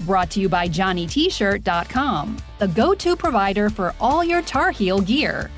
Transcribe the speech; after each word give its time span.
Brought 0.00 0.30
to 0.30 0.40
you 0.40 0.48
by 0.48 0.66
JohnnyT-shirt.com, 0.66 2.36
the 2.58 2.68
go-to 2.68 3.16
provider 3.16 3.68
for 3.68 3.94
all 4.00 4.24
your 4.24 4.40
Tar 4.42 4.70
Heel 4.70 5.00
gear. 5.00 5.50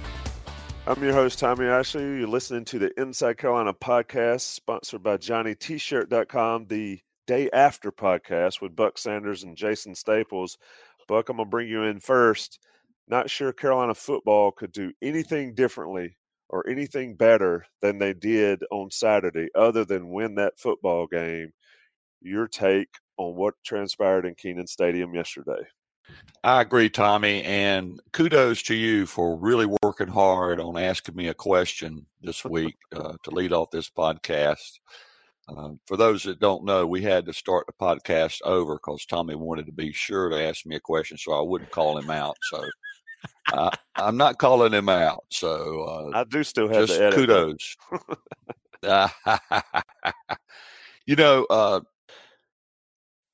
I'm 0.85 1.01
your 1.01 1.13
host, 1.13 1.39
Tommy 1.39 1.67
Ashley. 1.67 2.03
You're 2.03 2.27
listening 2.27 2.65
to 2.65 2.81
the 2.81 3.01
Inside 3.01 3.39
Carolina 3.39 3.73
podcast, 3.73 4.41
sponsored 4.41 5.03
by 5.03 5.17
JohnnyT-shirt.com, 5.17 6.67
the 6.67 6.99
day 7.29 7.49
after 7.53 7.93
podcast 7.93 8.61
with 8.61 8.75
Buck 8.75 8.99
Sanders 8.99 9.45
and 9.45 9.57
Jason 9.57 9.95
Staples. 9.95 10.59
Buck, 11.07 11.29
I'm 11.29 11.37
going 11.37 11.47
to 11.47 11.51
bring 11.51 11.69
you 11.69 11.85
in 11.85 12.01
first. 12.01 12.59
Not 13.07 13.31
sure 13.31 13.53
Carolina 13.53 13.95
football 13.95 14.51
could 14.51 14.73
do 14.73 14.93
anything 15.01 15.55
differently 15.55 16.17
or 16.49 16.69
anything 16.69 17.15
better 17.15 17.65
than 17.81 17.99
they 17.99 18.13
did 18.13 18.65
on 18.73 18.91
Saturday, 18.91 19.51
other 19.55 19.85
than 19.85 20.11
win 20.11 20.35
that 20.35 20.59
football 20.59 21.07
game. 21.07 21.53
Your 22.21 22.49
take 22.49 22.89
on 23.17 23.35
what 23.35 23.55
transpired 23.65 24.27
in 24.27 24.35
Kenan 24.35 24.67
Stadium 24.67 25.15
yesterday. 25.15 25.67
I 26.45 26.61
agree, 26.61 26.91
Tommy, 26.91 27.43
and 27.45 28.01
kudos 28.13 28.63
to 28.65 28.75
you 28.75 29.07
for 29.07 29.37
really 29.39 29.67
working 29.83 30.09
hard 30.09 30.61
on 30.61 30.77
asking 30.77 31.15
me 31.15 31.29
a 31.29 31.35
question 31.35 32.07
this 32.21 32.45
week 32.45 32.77
uh, 32.95 33.15
to 33.23 33.31
lead 33.31 33.53
off 33.53 33.71
this 33.71 33.89
podcast. 33.91 34.79
Uh, 35.49 35.71
for 35.87 35.97
those 35.97 36.23
that 36.23 36.41
don't 36.41 36.65
know, 36.65 36.87
we 36.87 37.03
had 37.03 37.27
to 37.27 37.33
start 37.33 37.67
the 37.67 37.73
podcast 37.73 38.41
over 38.43 38.75
because 38.77 39.05
Tommy 39.07 39.35
wanted 39.35 39.67
to 39.67 39.73
be 39.73 39.93
sure 39.93 40.29
to 40.29 40.41
ask 40.41 40.65
me 40.67 40.77
a 40.77 40.81
question 40.81 41.19
so 41.19 41.33
I 41.33 41.43
wouldn't 41.43 41.71
call 41.71 41.99
him 41.99 42.11
out. 42.11 42.37
So 42.43 42.65
uh, 43.53 43.71
I'm 43.97 44.17
not 44.17 44.39
calling 44.39 44.73
him 44.73 44.89
out. 44.89 45.25
So 45.31 45.83
uh, 45.83 46.19
I 46.19 46.25
do 46.25 46.45
still 46.45 46.69
have 46.69 46.87
just 46.87 47.15
kudos. 47.15 47.77
you 51.07 51.17
know, 51.17 51.45
uh, 51.51 51.81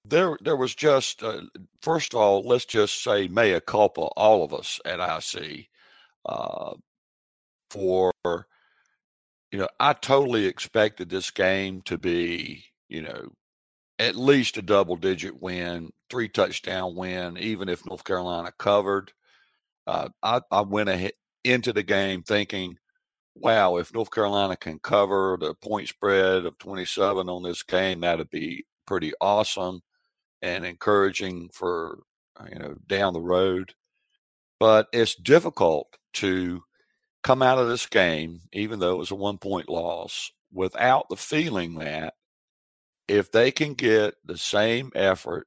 there 0.09 0.39
there 0.41 0.57
was 0.57 0.75
just 0.75 1.23
uh, 1.23 1.43
first 1.83 2.15
of 2.15 2.21
all, 2.21 2.43
let's 2.43 2.65
just 2.65 3.03
say 3.03 3.29
mea 3.29 3.61
culpa, 3.61 4.03
all 4.17 4.45
of 4.45 4.53
us 4.55 4.81
at 4.85 5.01
IC, 5.01 5.69
uh, 6.27 6.75
for 7.71 8.13
you 8.25 9.59
know, 9.59 9.69
I 9.81 9.93
totally 9.95 10.47
expected 10.47 11.09
this 11.09 11.31
game 11.31 11.83
to 11.83 11.99
be 11.99 12.65
you 12.89 13.03
know 13.03 13.33
at 13.99 14.17
least 14.17 14.57
a 14.57 14.63
double 14.63 14.97
digit 14.97 15.41
win, 15.43 15.91
three 16.11 16.29
touchdown 16.29 16.95
win, 16.95 17.37
even 17.39 17.69
if 17.69 17.85
North 17.87 18.05
Carolina 18.05 18.53
covered. 18.59 19.13
Uh, 19.87 20.09
I, 20.23 20.41
I 20.51 20.61
went 20.61 20.89
ahead 20.89 21.13
into 21.45 21.73
the 21.73 21.83
game 21.83 22.23
thinking, 22.23 22.77
wow, 23.35 23.79
if 23.79 23.93
North 23.95 24.11
Carolina 24.11 24.57
can 24.57 24.79
cover 24.81 25.37
the 25.41 25.55
point 25.55 25.89
spread 25.89 26.45
of 26.47 26.59
27 26.59 27.29
on 27.29 27.43
this 27.43 27.63
game, 27.63 28.01
that'd 28.01 28.31
be 28.31 28.67
pretty 28.87 29.13
awesome 29.21 29.81
and 30.43 30.65
encouraging 30.65 31.51
for 31.53 32.01
uh, 32.39 32.47
you 32.51 32.59
know 32.59 32.75
down 32.87 33.13
the 33.13 33.21
road. 33.21 33.75
But 34.61 34.89
it's 34.93 35.15
difficult 35.15 35.97
to 36.15 36.63
come 37.23 37.43
out 37.43 37.59
of 37.59 37.69
this 37.69 37.87
game, 37.87 38.41
even 38.53 38.81
though 38.81 38.93
it 38.93 38.99
was 38.99 39.11
a 39.11 39.17
one 39.17 39.39
point 39.39 39.69
loss, 39.69 40.33
without 40.53 41.09
the 41.09 41.17
feeling 41.17 41.77
that 41.77 42.15
if 43.07 43.31
they 43.31 43.51
can 43.51 43.75
get 43.75 44.15
the 44.25 44.39
same 44.39 44.91
effort, 44.95 45.47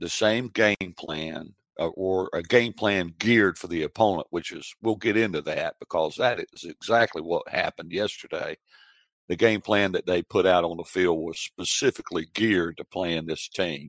the 0.00 0.08
same 0.08 0.48
game 0.48 0.94
plan, 0.96 1.54
uh, 1.78 1.88
or 1.88 2.30
a 2.32 2.42
game 2.42 2.72
plan 2.72 3.14
geared 3.18 3.58
for 3.58 3.66
the 3.66 3.82
opponent, 3.82 4.26
which 4.30 4.52
is 4.52 4.74
we'll 4.82 4.96
get 4.96 5.16
into 5.16 5.42
that 5.42 5.74
because 5.80 6.16
that 6.16 6.40
is 6.52 6.64
exactly 6.64 7.22
what 7.22 7.48
happened 7.48 7.92
yesterday. 7.92 8.56
The 9.28 9.36
game 9.36 9.60
plan 9.60 9.92
that 9.92 10.06
they 10.06 10.22
put 10.22 10.46
out 10.46 10.64
on 10.64 10.76
the 10.76 10.84
field 10.84 11.18
was 11.18 11.38
specifically 11.38 12.26
geared 12.34 12.76
to 12.78 12.84
playing 12.84 13.26
this 13.26 13.48
team 13.48 13.88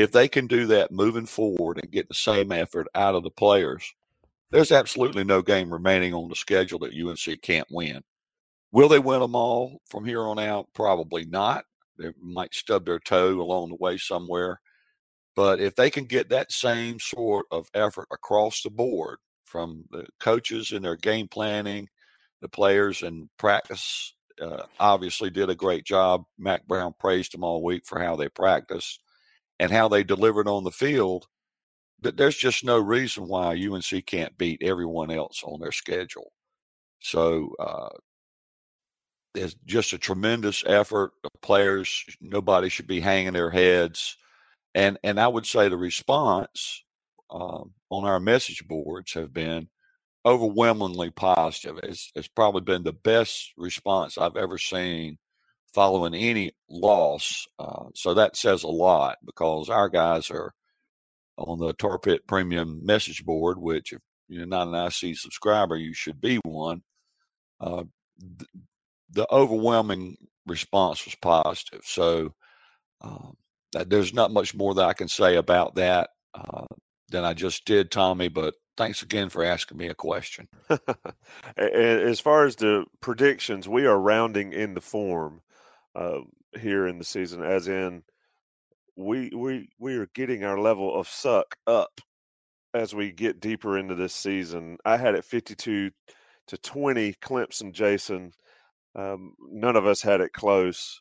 if 0.00 0.12
they 0.12 0.28
can 0.28 0.46
do 0.46 0.66
that 0.66 0.92
moving 0.92 1.26
forward 1.26 1.78
and 1.82 1.92
get 1.92 2.08
the 2.08 2.14
same 2.14 2.52
effort 2.52 2.86
out 2.94 3.14
of 3.14 3.22
the 3.22 3.30
players, 3.30 3.94
there's 4.50 4.72
absolutely 4.72 5.24
no 5.24 5.42
game 5.42 5.72
remaining 5.72 6.14
on 6.14 6.28
the 6.28 6.34
schedule 6.34 6.78
that 6.80 6.94
UNC 6.94 7.40
can't 7.42 7.68
win. 7.70 8.02
Will 8.72 8.88
they 8.88 8.98
win 8.98 9.20
them 9.20 9.34
all 9.34 9.80
from 9.88 10.04
here 10.04 10.22
on 10.22 10.38
out? 10.38 10.68
Probably 10.74 11.24
not. 11.24 11.64
They 11.98 12.12
might 12.20 12.54
stub 12.54 12.86
their 12.86 12.98
toe 12.98 13.40
along 13.40 13.68
the 13.68 13.76
way 13.76 13.96
somewhere. 13.98 14.60
But 15.36 15.60
if 15.60 15.74
they 15.74 15.90
can 15.90 16.04
get 16.04 16.30
that 16.30 16.52
same 16.52 16.98
sort 16.98 17.46
of 17.50 17.68
effort 17.74 18.08
across 18.10 18.62
the 18.62 18.70
board 18.70 19.18
from 19.44 19.84
the 19.90 20.06
coaches 20.18 20.72
in 20.72 20.82
their 20.82 20.96
game 20.96 21.28
planning, 21.28 21.88
the 22.40 22.48
players 22.48 23.02
in 23.02 23.28
practice 23.38 24.14
uh, 24.40 24.64
obviously 24.78 25.30
did 25.30 25.50
a 25.50 25.54
great 25.54 25.84
job. 25.84 26.24
Mack 26.38 26.66
Brown 26.66 26.94
praised 26.98 27.34
them 27.34 27.44
all 27.44 27.62
week 27.62 27.84
for 27.86 28.00
how 28.00 28.16
they 28.16 28.28
practiced 28.28 29.00
and 29.60 29.70
how 29.70 29.88
they 29.88 30.02
delivered 30.02 30.48
on 30.48 30.64
the 30.64 30.72
field, 30.72 31.28
that 32.00 32.16
there's 32.16 32.36
just 32.36 32.64
no 32.64 32.78
reason 32.78 33.28
why 33.28 33.54
UNC 33.54 34.06
can't 34.06 34.36
beat 34.38 34.62
everyone 34.62 35.10
else 35.10 35.42
on 35.44 35.60
their 35.60 35.70
schedule. 35.70 36.32
So 37.00 37.54
uh, 37.60 37.90
there's 39.34 39.54
just 39.66 39.92
a 39.92 39.98
tremendous 39.98 40.64
effort. 40.66 41.12
The 41.22 41.28
players, 41.42 42.04
nobody 42.22 42.70
should 42.70 42.86
be 42.86 43.00
hanging 43.00 43.34
their 43.34 43.50
heads, 43.50 44.16
and 44.74 44.98
and 45.04 45.20
I 45.20 45.28
would 45.28 45.46
say 45.46 45.68
the 45.68 45.76
response 45.76 46.82
um, 47.30 47.72
on 47.90 48.04
our 48.06 48.18
message 48.18 48.66
boards 48.66 49.12
have 49.12 49.32
been 49.34 49.68
overwhelmingly 50.24 51.10
positive. 51.10 51.78
It's, 51.82 52.12
it's 52.14 52.28
probably 52.28 52.62
been 52.62 52.82
the 52.82 52.92
best 52.92 53.52
response 53.56 54.18
I've 54.18 54.36
ever 54.36 54.58
seen 54.58 55.18
following 55.72 56.14
any 56.14 56.52
loss. 56.68 57.46
Uh, 57.58 57.86
so 57.94 58.14
that 58.14 58.36
says 58.36 58.62
a 58.62 58.68
lot 58.68 59.18
because 59.24 59.68
our 59.68 59.88
guys 59.88 60.30
are 60.30 60.52
on 61.36 61.58
the 61.58 61.72
Tar 61.72 61.98
Pit 61.98 62.26
Premium 62.26 62.84
message 62.84 63.24
board, 63.24 63.58
which 63.58 63.92
if 63.92 64.00
you're 64.28 64.46
not 64.46 64.68
an 64.68 64.74
IC 64.74 65.16
subscriber, 65.16 65.76
you 65.76 65.94
should 65.94 66.20
be 66.20 66.38
one. 66.44 66.82
Uh, 67.60 67.84
th- 68.20 68.50
the 69.12 69.26
overwhelming 69.32 70.16
response 70.46 71.04
was 71.04 71.16
positive. 71.16 71.82
So 71.84 72.34
uh, 73.00 73.30
there's 73.86 74.14
not 74.14 74.32
much 74.32 74.54
more 74.54 74.74
that 74.74 74.86
I 74.86 74.92
can 74.92 75.08
say 75.08 75.36
about 75.36 75.76
that 75.76 76.10
uh, 76.34 76.66
than 77.08 77.24
I 77.24 77.34
just 77.34 77.64
did, 77.64 77.90
Tommy. 77.90 78.28
But 78.28 78.54
thanks 78.76 79.02
again 79.02 79.28
for 79.28 79.44
asking 79.44 79.78
me 79.78 79.88
a 79.88 79.94
question. 79.94 80.48
as 81.56 82.20
far 82.20 82.44
as 82.44 82.56
the 82.56 82.84
predictions, 83.00 83.68
we 83.68 83.86
are 83.86 83.98
rounding 83.98 84.52
in 84.52 84.74
the 84.74 84.80
form 84.80 85.42
uh, 85.94 86.20
here 86.58 86.86
in 86.86 86.98
the 86.98 87.04
season, 87.04 87.42
as 87.42 87.68
in 87.68 88.02
we 88.96 89.30
we 89.34 89.68
we 89.78 89.96
are 89.96 90.08
getting 90.14 90.44
our 90.44 90.58
level 90.58 90.98
of 90.98 91.08
suck 91.08 91.56
up 91.66 92.00
as 92.74 92.94
we 92.94 93.12
get 93.12 93.40
deeper 93.40 93.78
into 93.78 93.94
this 93.94 94.14
season. 94.14 94.76
I 94.84 94.96
had 94.96 95.14
it 95.14 95.24
fifty-two 95.24 95.90
to 96.48 96.58
twenty. 96.58 97.14
Clemson, 97.14 97.72
Jason, 97.72 98.32
um, 98.94 99.34
none 99.40 99.76
of 99.76 99.86
us 99.86 100.02
had 100.02 100.20
it 100.20 100.32
close. 100.32 101.00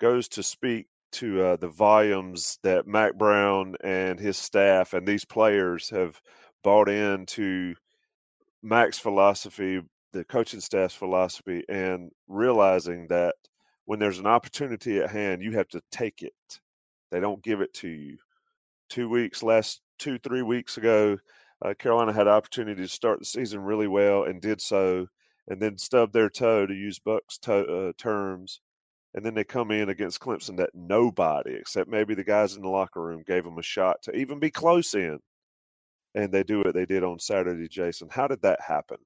Goes 0.00 0.28
to 0.28 0.42
speak 0.42 0.86
to 1.12 1.42
uh, 1.42 1.56
the 1.56 1.68
volumes 1.68 2.58
that 2.62 2.86
Mack 2.86 3.14
Brown 3.14 3.74
and 3.82 4.20
his 4.20 4.36
staff 4.36 4.92
and 4.92 5.06
these 5.06 5.24
players 5.24 5.90
have 5.90 6.20
bought 6.62 6.88
into 6.88 7.74
Mack's 8.62 8.98
philosophy, 8.98 9.80
the 10.12 10.24
coaching 10.24 10.60
staff's 10.60 10.94
philosophy, 10.94 11.64
and 11.68 12.10
realizing 12.28 13.06
that 13.08 13.34
when 13.88 13.98
there's 13.98 14.18
an 14.18 14.26
opportunity 14.26 14.98
at 14.98 15.10
hand, 15.10 15.40
you 15.40 15.52
have 15.52 15.66
to 15.66 15.80
take 15.90 16.20
it. 16.20 16.60
They 17.10 17.20
don't 17.20 17.42
give 17.42 17.62
it 17.62 17.72
to 17.76 17.88
you. 17.88 18.18
Two 18.90 19.08
weeks, 19.08 19.42
last 19.42 19.80
two, 19.98 20.18
three 20.18 20.42
weeks 20.42 20.76
ago, 20.76 21.16
uh, 21.64 21.72
Carolina 21.72 22.12
had 22.12 22.28
opportunity 22.28 22.82
to 22.82 22.88
start 22.88 23.18
the 23.18 23.24
season 23.24 23.60
really 23.60 23.88
well 23.88 24.24
and 24.24 24.42
did 24.42 24.60
so, 24.60 25.06
and 25.46 25.58
then 25.58 25.78
stubbed 25.78 26.12
their 26.12 26.28
toe 26.28 26.66
to 26.66 26.74
use 26.74 26.98
Buck's 26.98 27.38
to, 27.38 27.54
uh, 27.54 27.92
terms. 27.96 28.60
And 29.14 29.24
then 29.24 29.32
they 29.32 29.42
come 29.42 29.70
in 29.70 29.88
against 29.88 30.20
Clemson 30.20 30.58
that 30.58 30.74
nobody, 30.74 31.54
except 31.54 31.88
maybe 31.88 32.14
the 32.14 32.22
guys 32.24 32.56
in 32.56 32.62
the 32.62 32.68
locker 32.68 33.02
room, 33.02 33.24
gave 33.26 33.44
them 33.44 33.56
a 33.56 33.62
shot 33.62 34.02
to 34.02 34.14
even 34.14 34.38
be 34.38 34.50
close 34.50 34.92
in. 34.92 35.18
And 36.14 36.30
they 36.30 36.42
do 36.42 36.58
what 36.58 36.74
they 36.74 36.84
did 36.84 37.04
on 37.04 37.18
Saturday, 37.18 37.68
Jason. 37.68 38.10
How 38.10 38.28
did 38.28 38.42
that 38.42 38.60
happen? 38.60 38.98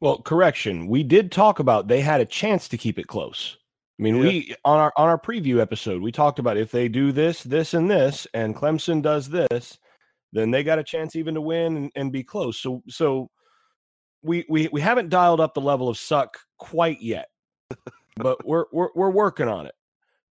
Well, 0.00 0.22
correction. 0.22 0.86
We 0.86 1.02
did 1.02 1.30
talk 1.30 1.58
about 1.58 1.88
they 1.88 2.00
had 2.00 2.22
a 2.22 2.26
chance 2.26 2.66
to 2.68 2.78
keep 2.78 2.98
it 2.98 3.08
close. 3.08 3.58
I 3.98 4.02
mean, 4.02 4.16
yeah. 4.16 4.22
we 4.22 4.54
on 4.64 4.78
our 4.78 4.92
on 4.96 5.08
our 5.08 5.18
preview 5.18 5.60
episode, 5.60 6.02
we 6.02 6.12
talked 6.12 6.38
about 6.38 6.56
if 6.56 6.70
they 6.70 6.88
do 6.88 7.12
this, 7.12 7.42
this, 7.42 7.72
and 7.72 7.90
this, 7.90 8.26
and 8.34 8.54
Clemson 8.54 9.00
does 9.00 9.28
this, 9.28 9.78
then 10.32 10.50
they 10.50 10.62
got 10.62 10.78
a 10.78 10.84
chance 10.84 11.16
even 11.16 11.34
to 11.34 11.40
win 11.40 11.76
and, 11.76 11.90
and 11.94 12.12
be 12.12 12.22
close. 12.22 12.60
So 12.60 12.82
so 12.88 13.30
we 14.22 14.44
we 14.48 14.68
we 14.68 14.80
haven't 14.82 15.08
dialed 15.08 15.40
up 15.40 15.54
the 15.54 15.60
level 15.62 15.88
of 15.88 15.96
suck 15.96 16.38
quite 16.58 17.00
yet, 17.00 17.28
but 18.16 18.46
we're 18.46 18.66
we're 18.70 18.90
we're 18.94 19.10
working 19.10 19.48
on 19.48 19.66
it. 19.66 19.74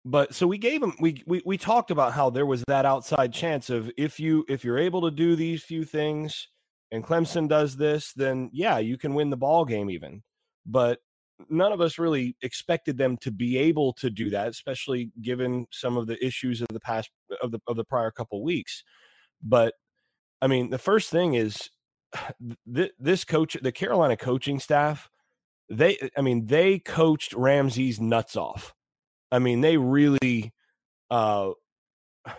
But 0.06 0.36
so 0.36 0.46
we 0.46 0.58
gave 0.58 0.84
him 0.84 0.94
we, 1.00 1.24
we 1.26 1.42
we 1.46 1.58
talked 1.58 1.90
about 1.90 2.12
how 2.12 2.30
there 2.30 2.46
was 2.46 2.64
that 2.68 2.86
outside 2.86 3.32
chance 3.32 3.70
of 3.70 3.90
if 3.98 4.20
you 4.20 4.44
if 4.50 4.66
you're 4.66 4.78
able 4.78 5.02
to 5.04 5.12
do 5.12 5.38
these 5.38 5.64
few 5.64 5.86
things 5.86 6.50
and 6.92 7.04
Clemson 7.04 7.48
does 7.48 7.78
this, 7.78 8.12
then 8.14 8.50
yeah, 8.52 8.80
you 8.80 8.98
can 8.98 9.14
win 9.14 9.30
the 9.30 9.38
ball 9.38 9.64
game 9.64 9.90
even. 9.90 10.22
But 10.66 11.00
none 11.50 11.72
of 11.72 11.82
us 11.82 12.00
really 12.00 12.36
expected 12.42 12.98
them 12.98 13.18
to 13.18 13.32
be 13.32 13.58
able 13.58 13.94
to 13.94 14.10
do 14.10 14.30
that, 14.30 14.48
especially 14.48 15.12
given 15.22 15.66
some 15.72 15.98
of 15.98 16.08
the 16.08 16.24
issues 16.26 16.62
of 16.62 16.68
the 16.70 16.80
past 16.80 17.10
of 17.42 17.52
the 17.52 17.60
of 17.68 17.76
the 17.76 17.84
prior 17.86 18.12
couple 18.12 18.44
weeks. 18.44 18.84
But 19.42 19.74
I 20.42 20.48
mean, 20.48 20.70
the 20.70 20.78
first 20.78 21.10
thing 21.10 21.36
is 21.36 21.70
th- 22.76 22.92
this 23.00 23.24
coach, 23.24 23.58
the 23.62 23.72
Carolina 23.72 24.18
coaching 24.18 24.60
staff, 24.60 25.10
they, 25.70 25.98
I 26.18 26.22
mean, 26.22 26.46
they 26.48 26.80
coached 26.80 27.34
Ramsey's 27.34 28.00
nuts 28.00 28.36
off. 28.36 28.74
I 29.32 29.40
mean, 29.40 29.62
they 29.62 29.78
really, 29.78 30.54
uh, 31.10 31.52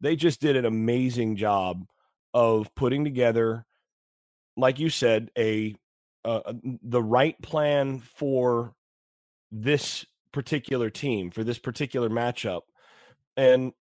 they 0.00 0.16
just 0.16 0.40
did 0.40 0.56
an 0.56 0.64
amazing 0.64 1.36
job 1.36 1.84
of 2.32 2.72
putting 2.74 3.04
together, 3.04 3.64
like 4.56 4.78
you 4.78 4.90
said, 4.90 5.30
a 5.36 5.74
uh, 6.24 6.52
the 6.82 7.02
right 7.02 7.40
plan 7.42 8.00
for 8.00 8.74
this 9.50 10.06
particular 10.32 10.90
team 10.90 11.30
for 11.30 11.44
this 11.44 11.58
particular 11.58 12.08
matchup. 12.08 12.62
And 13.36 13.72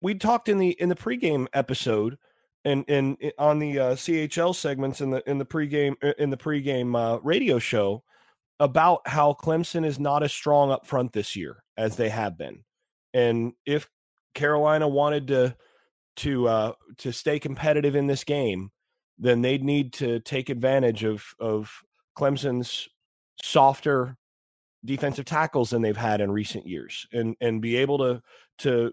we 0.00 0.14
talked 0.14 0.48
in 0.48 0.58
the 0.58 0.70
in 0.80 0.88
the 0.88 0.94
pregame 0.94 1.46
episode 1.52 2.18
and 2.64 2.84
and 2.88 3.16
on 3.38 3.58
the 3.58 3.78
uh, 3.78 3.94
CHL 3.94 4.54
segments 4.54 5.00
in 5.00 5.10
the 5.10 5.28
in 5.28 5.38
the 5.38 5.46
pregame 5.46 5.96
uh, 6.02 6.12
in 6.18 6.30
the 6.30 6.36
pregame 6.36 6.96
uh, 6.96 7.20
radio 7.20 7.58
show 7.58 8.02
about 8.58 9.00
how 9.06 9.34
Clemson 9.40 9.84
is 9.84 9.98
not 9.98 10.22
as 10.22 10.32
strong 10.32 10.70
up 10.70 10.86
front 10.86 11.12
this 11.12 11.34
year 11.34 11.62
as 11.76 11.96
they 11.96 12.10
have 12.10 12.36
been, 12.36 12.64
and 13.14 13.54
if 13.64 13.88
Carolina 14.34 14.86
wanted 14.86 15.28
to 15.28 15.56
to 16.16 16.48
uh, 16.48 16.72
to 16.98 17.12
stay 17.12 17.38
competitive 17.38 17.96
in 17.96 18.06
this 18.06 18.24
game, 18.24 18.70
then 19.20 19.42
they'd 19.42 19.62
need 19.62 19.92
to 19.94 20.18
take 20.20 20.48
advantage 20.48 21.04
of 21.04 21.24
of 21.38 21.70
Clemson's 22.18 22.88
softer 23.42 24.16
defensive 24.84 25.26
tackles 25.26 25.70
than 25.70 25.82
they've 25.82 25.96
had 25.96 26.20
in 26.20 26.32
recent 26.32 26.66
years, 26.66 27.06
and 27.12 27.36
and 27.40 27.60
be 27.60 27.76
able 27.76 27.98
to 27.98 28.22
to 28.58 28.92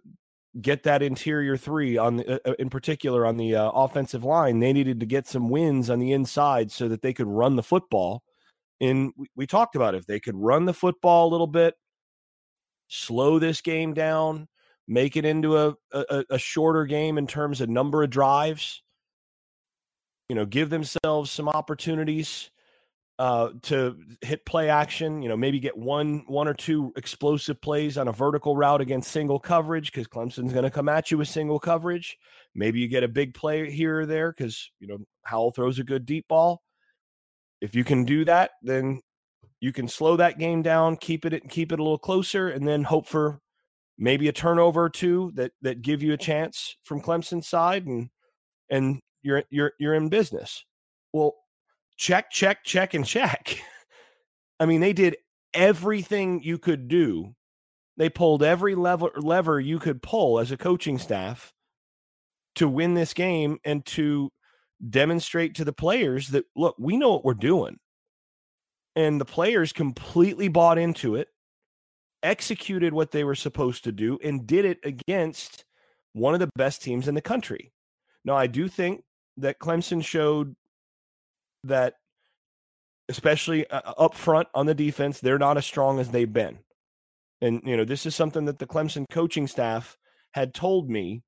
get 0.61 0.83
that 0.83 1.03
interior 1.03 1.55
three 1.55 1.97
on 1.97 2.17
the, 2.17 2.49
uh, 2.49 2.53
in 2.59 2.69
particular 2.69 3.25
on 3.25 3.37
the 3.37 3.55
uh, 3.55 3.69
offensive 3.69 4.23
line. 4.23 4.59
They 4.59 4.73
needed 4.73 4.99
to 4.99 5.05
get 5.05 5.27
some 5.27 5.49
wins 5.49 5.89
on 5.89 5.99
the 5.99 6.11
inside 6.11 6.71
so 6.71 6.87
that 6.87 7.01
they 7.01 7.13
could 7.13 7.27
run 7.27 7.55
the 7.55 7.63
football. 7.63 8.23
And 8.81 9.11
we, 9.17 9.27
we 9.35 9.47
talked 9.47 9.75
about 9.75 9.95
if 9.95 10.05
they 10.05 10.19
could 10.19 10.35
run 10.35 10.65
the 10.65 10.73
football 10.73 11.27
a 11.27 11.31
little 11.31 11.47
bit, 11.47 11.75
slow 12.87 13.39
this 13.39 13.61
game 13.61 13.93
down, 13.93 14.47
make 14.87 15.15
it 15.15 15.25
into 15.25 15.57
a, 15.57 15.75
a, 15.91 16.25
a 16.31 16.39
shorter 16.39 16.85
game 16.85 17.17
in 17.17 17.27
terms 17.27 17.61
of 17.61 17.69
number 17.69 18.03
of 18.03 18.09
drives. 18.09 18.81
You 20.29 20.35
know, 20.35 20.45
give 20.45 20.69
themselves 20.69 21.31
some 21.31 21.47
opportunities 21.47 22.51
uh, 23.19 23.49
to 23.63 23.97
hit 24.21 24.45
play 24.45 24.69
action. 24.69 25.21
You 25.21 25.29
know, 25.29 25.37
maybe 25.37 25.59
get 25.59 25.77
one 25.77 26.23
one 26.27 26.47
or 26.47 26.53
two 26.53 26.93
explosive 26.95 27.61
plays 27.61 27.97
on 27.97 28.07
a 28.07 28.11
vertical 28.11 28.55
route 28.55 28.81
against 28.81 29.11
single 29.11 29.39
coverage 29.39 29.91
because 29.91 30.07
Clemson's 30.07 30.53
going 30.53 30.63
to 30.63 30.71
come 30.71 30.89
at 30.89 31.09
you 31.11 31.17
with 31.17 31.27
single 31.27 31.59
coverage. 31.59 32.17
Maybe 32.53 32.79
you 32.79 32.87
get 32.87 33.03
a 33.03 33.07
big 33.07 33.33
play 33.33 33.71
here 33.71 34.01
or 34.01 34.05
there 34.05 34.31
because 34.31 34.69
you 34.79 34.87
know 34.87 34.97
Howell 35.23 35.51
throws 35.51 35.79
a 35.79 35.83
good 35.83 36.05
deep 36.05 36.27
ball. 36.27 36.61
If 37.61 37.73
you 37.73 37.83
can 37.83 38.05
do 38.05 38.23
that, 38.25 38.51
then 38.61 39.01
you 39.59 39.73
can 39.73 39.87
slow 39.87 40.17
that 40.17 40.37
game 40.37 40.61
down, 40.61 40.97
keep 40.97 41.25
it 41.25 41.49
keep 41.49 41.71
it 41.71 41.79
a 41.79 41.83
little 41.83 41.97
closer, 41.97 42.49
and 42.49 42.67
then 42.67 42.83
hope 42.83 43.07
for 43.07 43.39
maybe 43.97 44.27
a 44.27 44.33
turnover 44.33 44.83
or 44.83 44.89
two 44.89 45.31
that 45.35 45.53
that 45.61 45.81
give 45.81 46.03
you 46.03 46.13
a 46.13 46.17
chance 46.17 46.77
from 46.83 47.01
Clemson's 47.01 47.47
side, 47.47 47.85
and 47.87 48.09
and 48.69 48.99
you're 49.27 49.43
you're 49.49 49.73
you're 49.77 49.93
in 49.93 50.07
business. 50.07 50.63
Well, 51.11 51.35
check, 51.97 52.31
check, 52.31 52.63
check, 52.63 52.93
and 52.93 53.05
check. 53.05 53.59
I 54.59 54.65
mean, 54.65 54.79
they 54.79 54.93
did 54.93 55.17
everything 55.53 56.41
you 56.41 56.57
could 56.57 56.87
do. 56.87 57.35
They 57.97 58.09
pulled 58.09 58.41
every 58.41 58.73
lever 58.73 59.11
lever 59.17 59.59
you 59.59 59.79
could 59.79 60.01
pull 60.01 60.39
as 60.39 60.51
a 60.51 60.57
coaching 60.57 60.97
staff 60.97 61.51
to 62.55 62.67
win 62.69 62.93
this 62.93 63.13
game 63.13 63.59
and 63.65 63.85
to 63.87 64.31
demonstrate 64.89 65.55
to 65.55 65.65
the 65.65 65.73
players 65.73 66.29
that 66.29 66.45
look, 66.55 66.75
we 66.79 66.95
know 66.95 67.11
what 67.11 67.25
we're 67.25 67.33
doing. 67.33 67.77
And 68.95 69.19
the 69.19 69.25
players 69.25 69.73
completely 69.73 70.47
bought 70.47 70.77
into 70.77 71.15
it, 71.15 71.27
executed 72.23 72.93
what 72.93 73.11
they 73.11 73.23
were 73.23 73.35
supposed 73.35 73.83
to 73.83 73.91
do, 73.91 74.17
and 74.23 74.47
did 74.47 74.65
it 74.65 74.79
against 74.83 75.65
one 76.13 76.33
of 76.33 76.39
the 76.39 76.49
best 76.55 76.81
teams 76.81 77.07
in 77.07 77.13
the 77.13 77.21
country. 77.21 77.71
Now, 78.25 78.35
I 78.35 78.47
do 78.47 78.67
think 78.67 79.03
that 79.37 79.59
Clemson 79.59 80.03
showed 80.03 80.55
that, 81.63 81.95
especially 83.09 83.67
uh, 83.69 83.93
up 83.97 84.15
front 84.15 84.47
on 84.53 84.65
the 84.65 84.75
defense, 84.75 85.19
they're 85.19 85.39
not 85.39 85.57
as 85.57 85.65
strong 85.65 85.99
as 85.99 86.09
they've 86.09 86.31
been. 86.31 86.59
And, 87.41 87.61
you 87.65 87.77
know, 87.77 87.85
this 87.85 88.05
is 88.05 88.15
something 88.15 88.45
that 88.45 88.59
the 88.59 88.67
Clemson 88.67 89.05
coaching 89.11 89.47
staff 89.47 89.97
had 90.31 90.53
told 90.53 90.89
me 90.89 91.23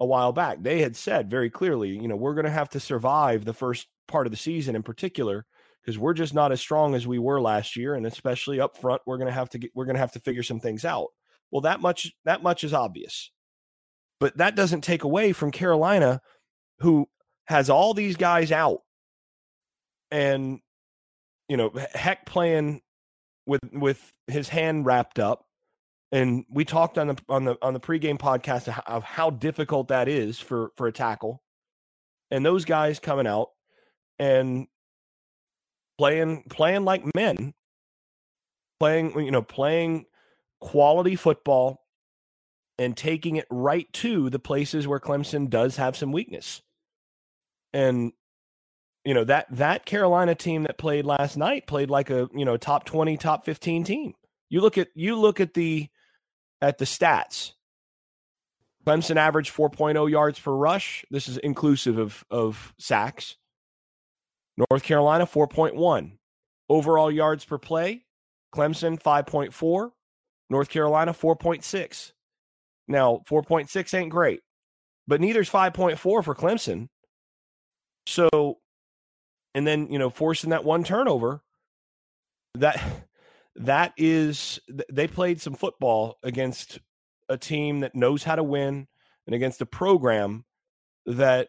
a 0.00 0.06
while 0.06 0.32
back. 0.32 0.62
They 0.62 0.80
had 0.80 0.96
said 0.96 1.30
very 1.30 1.50
clearly, 1.50 1.90
you 1.90 2.08
know, 2.08 2.16
we're 2.16 2.34
going 2.34 2.44
to 2.44 2.50
have 2.50 2.70
to 2.70 2.80
survive 2.80 3.44
the 3.44 3.52
first 3.52 3.86
part 4.06 4.26
of 4.26 4.30
the 4.30 4.36
season 4.36 4.74
in 4.76 4.82
particular 4.82 5.44
because 5.82 5.98
we're 5.98 6.14
just 6.14 6.34
not 6.34 6.52
as 6.52 6.60
strong 6.60 6.94
as 6.94 7.06
we 7.06 7.18
were 7.18 7.40
last 7.40 7.76
year 7.76 7.94
and 7.94 8.06
especially 8.06 8.60
up 8.60 8.76
front 8.76 9.00
we're 9.06 9.16
going 9.16 9.28
to 9.28 9.32
have 9.32 9.48
to 9.50 9.58
get 9.58 9.70
we're 9.74 9.84
going 9.84 9.94
to 9.94 10.00
have 10.00 10.12
to 10.12 10.20
figure 10.20 10.42
some 10.42 10.60
things 10.60 10.84
out. 10.84 11.08
Well, 11.50 11.62
that 11.62 11.80
much 11.80 12.12
that 12.24 12.42
much 12.42 12.64
is 12.64 12.74
obvious. 12.74 13.30
But 14.20 14.36
that 14.38 14.56
doesn't 14.56 14.82
take 14.82 15.04
away 15.04 15.32
from 15.32 15.52
Carolina 15.52 16.20
who 16.80 17.08
has 17.48 17.70
all 17.70 17.94
these 17.94 18.16
guys 18.16 18.52
out 18.52 18.82
and 20.10 20.60
you 21.48 21.56
know 21.56 21.72
heck 21.94 22.26
playing 22.26 22.82
with 23.46 23.60
with 23.72 24.12
his 24.26 24.50
hand 24.50 24.84
wrapped 24.84 25.18
up 25.18 25.46
and 26.12 26.44
we 26.50 26.64
talked 26.64 26.98
on 26.98 27.08
the 27.08 27.16
on 27.28 27.44
the 27.44 27.56
on 27.62 27.72
the 27.72 27.80
pregame 27.80 28.18
podcast 28.18 28.68
of 28.86 29.02
how 29.02 29.30
difficult 29.30 29.88
that 29.88 30.08
is 30.08 30.38
for 30.38 30.70
for 30.76 30.86
a 30.86 30.92
tackle 30.92 31.42
and 32.30 32.44
those 32.44 32.66
guys 32.66 32.98
coming 32.98 33.26
out 33.26 33.48
and 34.18 34.66
playing 35.96 36.44
playing 36.50 36.84
like 36.84 37.02
men 37.14 37.54
playing 38.78 39.18
you 39.18 39.30
know 39.30 39.42
playing 39.42 40.04
quality 40.60 41.16
football 41.16 41.80
and 42.78 42.94
taking 42.94 43.36
it 43.36 43.46
right 43.50 43.90
to 43.92 44.28
the 44.28 44.38
places 44.38 44.86
where 44.86 45.00
Clemson 45.00 45.48
does 45.48 45.76
have 45.76 45.96
some 45.96 46.12
weakness 46.12 46.60
and 47.78 48.12
you 49.04 49.14
know 49.14 49.24
that 49.24 49.46
that 49.52 49.86
Carolina 49.86 50.34
team 50.34 50.64
that 50.64 50.78
played 50.78 51.06
last 51.06 51.36
night 51.36 51.66
played 51.68 51.90
like 51.90 52.10
a 52.10 52.28
you 52.34 52.44
know 52.44 52.56
top 52.56 52.84
20 52.84 53.16
top 53.16 53.44
15 53.44 53.84
team. 53.84 54.14
You 54.50 54.60
look 54.60 54.76
at 54.76 54.88
you 54.94 55.16
look 55.16 55.38
at 55.38 55.54
the 55.54 55.88
at 56.60 56.78
the 56.78 56.84
stats. 56.84 57.52
Clemson 58.84 59.16
averaged 59.16 59.54
4.0 59.54 60.10
yards 60.10 60.40
per 60.40 60.50
rush. 60.52 61.04
This 61.10 61.28
is 61.28 61.36
inclusive 61.38 61.98
of 61.98 62.24
of 62.30 62.74
sacks. 62.78 63.36
North 64.70 64.82
Carolina 64.82 65.24
4.1 65.24 66.12
overall 66.68 67.12
yards 67.12 67.44
per 67.44 67.58
play 67.58 68.04
Clemson 68.52 69.00
5.4 69.00 69.90
North 70.50 70.68
Carolina 70.68 71.14
4.6 71.14 72.12
now 72.88 73.22
4.6 73.30 73.94
ain't 73.94 74.10
great 74.10 74.40
but 75.06 75.20
neither's 75.20 75.48
5.4 75.48 75.96
for 75.96 76.22
Clemson 76.34 76.88
so 78.08 78.58
and 79.54 79.66
then 79.66 79.92
you 79.92 79.98
know 79.98 80.08
forcing 80.08 80.50
that 80.50 80.64
one 80.64 80.82
turnover 80.82 81.42
that 82.54 82.80
that 83.54 83.92
is 83.98 84.60
they 84.90 85.06
played 85.06 85.40
some 85.40 85.54
football 85.54 86.18
against 86.22 86.78
a 87.28 87.36
team 87.36 87.80
that 87.80 87.94
knows 87.94 88.24
how 88.24 88.34
to 88.34 88.42
win 88.42 88.86
and 89.26 89.34
against 89.34 89.60
a 89.60 89.66
program 89.66 90.44
that 91.04 91.48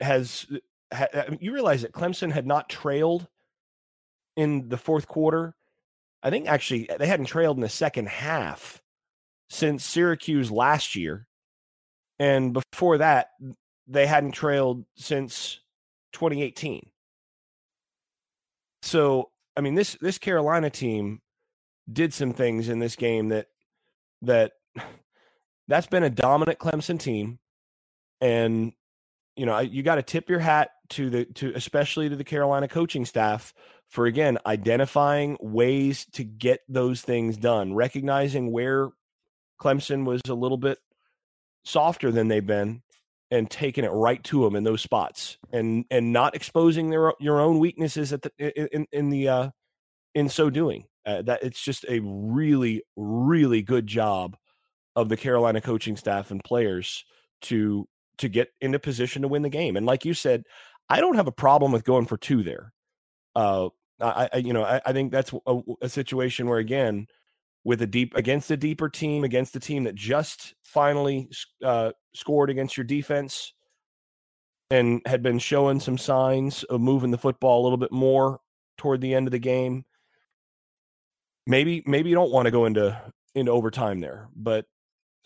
has 0.00 0.46
ha, 0.92 1.06
you 1.38 1.52
realize 1.52 1.82
that 1.82 1.92
Clemson 1.92 2.32
had 2.32 2.46
not 2.46 2.68
trailed 2.68 3.28
in 4.36 4.68
the 4.68 4.76
fourth 4.76 5.06
quarter. 5.06 5.54
I 6.24 6.30
think 6.30 6.48
actually 6.48 6.88
they 6.98 7.06
hadn't 7.06 7.26
trailed 7.26 7.56
in 7.56 7.62
the 7.62 7.68
second 7.68 8.08
half 8.08 8.82
since 9.48 9.84
Syracuse 9.84 10.50
last 10.50 10.96
year. 10.96 11.28
And 12.18 12.52
before 12.72 12.98
that 12.98 13.28
they 13.86 14.06
hadn't 14.06 14.32
trailed 14.32 14.84
since 14.96 15.60
2018 16.14 16.90
so, 18.84 19.30
I 19.56 19.62
mean, 19.62 19.74
this 19.74 19.96
this 20.00 20.18
Carolina 20.18 20.68
team 20.68 21.22
did 21.90 22.12
some 22.12 22.32
things 22.34 22.68
in 22.68 22.80
this 22.80 22.96
game 22.96 23.30
that 23.30 23.46
that 24.22 24.52
that's 25.68 25.86
been 25.86 26.02
a 26.02 26.10
dominant 26.10 26.58
Clemson 26.58 26.98
team, 27.00 27.38
and 28.20 28.72
you 29.36 29.46
know 29.46 29.58
you 29.60 29.82
got 29.82 29.94
to 29.94 30.02
tip 30.02 30.28
your 30.28 30.38
hat 30.38 30.70
to 30.90 31.08
the 31.08 31.24
to 31.24 31.52
especially 31.54 32.10
to 32.10 32.16
the 32.16 32.24
Carolina 32.24 32.68
coaching 32.68 33.06
staff 33.06 33.54
for 33.88 34.04
again 34.04 34.36
identifying 34.44 35.38
ways 35.40 36.04
to 36.12 36.22
get 36.22 36.60
those 36.68 37.00
things 37.00 37.38
done, 37.38 37.72
recognizing 37.72 38.52
where 38.52 38.90
Clemson 39.58 40.04
was 40.04 40.20
a 40.28 40.34
little 40.34 40.58
bit 40.58 40.78
softer 41.64 42.12
than 42.12 42.28
they've 42.28 42.46
been 42.46 42.82
and 43.34 43.50
taking 43.50 43.84
it 43.84 43.90
right 43.90 44.22
to 44.22 44.44
them 44.44 44.54
in 44.54 44.62
those 44.62 44.80
spots 44.80 45.38
and 45.52 45.84
and 45.90 46.12
not 46.12 46.36
exposing 46.36 46.90
their 46.90 47.12
your 47.18 47.40
own 47.40 47.58
weaknesses 47.58 48.12
at 48.12 48.22
the 48.22 48.72
in 48.72 48.86
in 48.92 49.10
the 49.10 49.28
uh 49.28 49.50
in 50.14 50.28
so 50.28 50.50
doing. 50.50 50.84
Uh, 51.06 51.20
that 51.20 51.42
it's 51.42 51.62
just 51.62 51.84
a 51.86 52.00
really 52.00 52.82
really 52.96 53.60
good 53.60 53.86
job 53.86 54.36
of 54.96 55.08
the 55.08 55.16
Carolina 55.16 55.60
coaching 55.60 55.96
staff 55.96 56.30
and 56.30 56.42
players 56.44 57.04
to 57.42 57.86
to 58.18 58.28
get 58.28 58.48
in 58.60 58.66
into 58.66 58.78
position 58.78 59.22
to 59.22 59.28
win 59.28 59.42
the 59.42 59.50
game. 59.50 59.76
And 59.76 59.84
like 59.84 60.04
you 60.04 60.14
said 60.14 60.44
I 60.88 61.00
don't 61.00 61.16
have 61.16 61.26
a 61.26 61.32
problem 61.32 61.72
with 61.72 61.84
going 61.84 62.06
for 62.06 62.16
two 62.16 62.42
there. 62.42 62.72
Uh 63.34 63.68
I, 64.00 64.28
I 64.32 64.36
you 64.38 64.52
know 64.52 64.62
I, 64.64 64.80
I 64.86 64.92
think 64.92 65.10
that's 65.10 65.32
a, 65.46 65.60
a 65.82 65.88
situation 65.88 66.46
where 66.46 66.58
again 66.58 67.08
with 67.64 67.82
a 67.82 67.86
deep 67.86 68.14
against 68.14 68.50
a 68.50 68.56
deeper 68.56 68.88
team, 68.88 69.24
against 69.24 69.56
a 69.56 69.60
team 69.60 69.84
that 69.84 69.94
just 69.94 70.54
finally 70.62 71.28
uh, 71.64 71.92
scored 72.14 72.50
against 72.50 72.76
your 72.76 72.84
defense 72.84 73.54
and 74.70 75.00
had 75.06 75.22
been 75.22 75.38
showing 75.38 75.80
some 75.80 75.98
signs 75.98 76.62
of 76.64 76.80
moving 76.80 77.10
the 77.10 77.18
football 77.18 77.62
a 77.62 77.64
little 77.64 77.78
bit 77.78 77.92
more 77.92 78.40
toward 78.76 79.00
the 79.00 79.14
end 79.14 79.26
of 79.26 79.32
the 79.32 79.38
game. 79.38 79.84
Maybe 81.46 81.82
maybe 81.86 82.08
you 82.08 82.14
don't 82.14 82.32
want 82.32 82.46
to 82.46 82.50
go 82.50 82.64
into 82.66 83.00
into 83.34 83.52
overtime 83.52 84.00
there, 84.00 84.28
but 84.34 84.66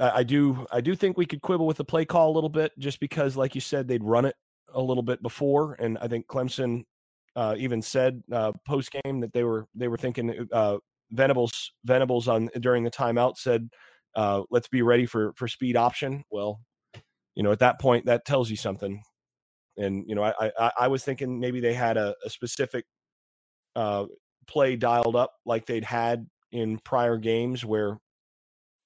I, 0.01 0.11
I 0.11 0.23
do 0.23 0.67
I 0.73 0.81
do 0.81 0.95
think 0.95 1.17
we 1.17 1.27
could 1.27 1.43
quibble 1.43 1.67
with 1.67 1.77
the 1.77 1.85
play 1.85 2.05
call 2.05 2.31
a 2.31 2.35
little 2.35 2.49
bit 2.49 2.73
just 2.79 3.01
because, 3.01 3.37
like 3.37 3.55
you 3.55 3.61
said, 3.61 3.87
they'd 3.87 4.03
run 4.03 4.25
it 4.25 4.35
a 4.75 4.81
little 4.81 5.03
bit 5.03 5.23
before, 5.23 5.75
and 5.79 5.99
I 5.99 6.09
think 6.09 6.27
Clemson 6.27 6.85
uh, 7.37 7.55
even 7.57 7.81
said 7.83 8.23
uh, 8.33 8.53
post 8.67 8.91
game 8.91 9.21
that 9.21 9.33
they 9.33 9.45
were 9.45 9.67
they 9.75 9.89
were 9.89 9.97
thinking 9.97 10.49
uh, 10.53 10.79
Venables 11.11 11.73
Venables 11.85 12.29
on 12.29 12.49
during 12.61 12.85
the 12.85 12.91
timeout 12.91 13.37
said, 13.37 13.69
uh, 14.15 14.43
"Let's 14.51 14.69
be 14.69 14.83
ready 14.83 15.07
for 15.07 15.33
for 15.37 15.49
speed 15.49 15.77
option." 15.77 16.25
Well, 16.31 16.61
you 17.35 17.43
know, 17.43 17.53
at 17.53 17.61
that 17.61 17.81
point, 17.81 18.07
that 18.07 18.25
tells 18.25 18.51
you 18.51 18.57
something. 18.57 19.03
And 19.77 20.05
you 20.07 20.15
know, 20.15 20.25
I 20.25 20.51
I, 20.59 20.73
I 20.81 20.89
was 20.89 21.05
thinking 21.05 21.41
maybe 21.41 21.61
they 21.61 21.75
had 21.75 21.97
a, 21.97 22.15
a 22.25 22.31
specific 22.31 22.85
uh, 23.77 24.07
play 24.47 24.77
dialed 24.77 25.17
up 25.17 25.33
like 25.47 25.67
they'd 25.67 25.85
had 25.85 26.27
in 26.51 26.79
prior 26.79 27.17
games 27.17 27.65
where 27.65 27.99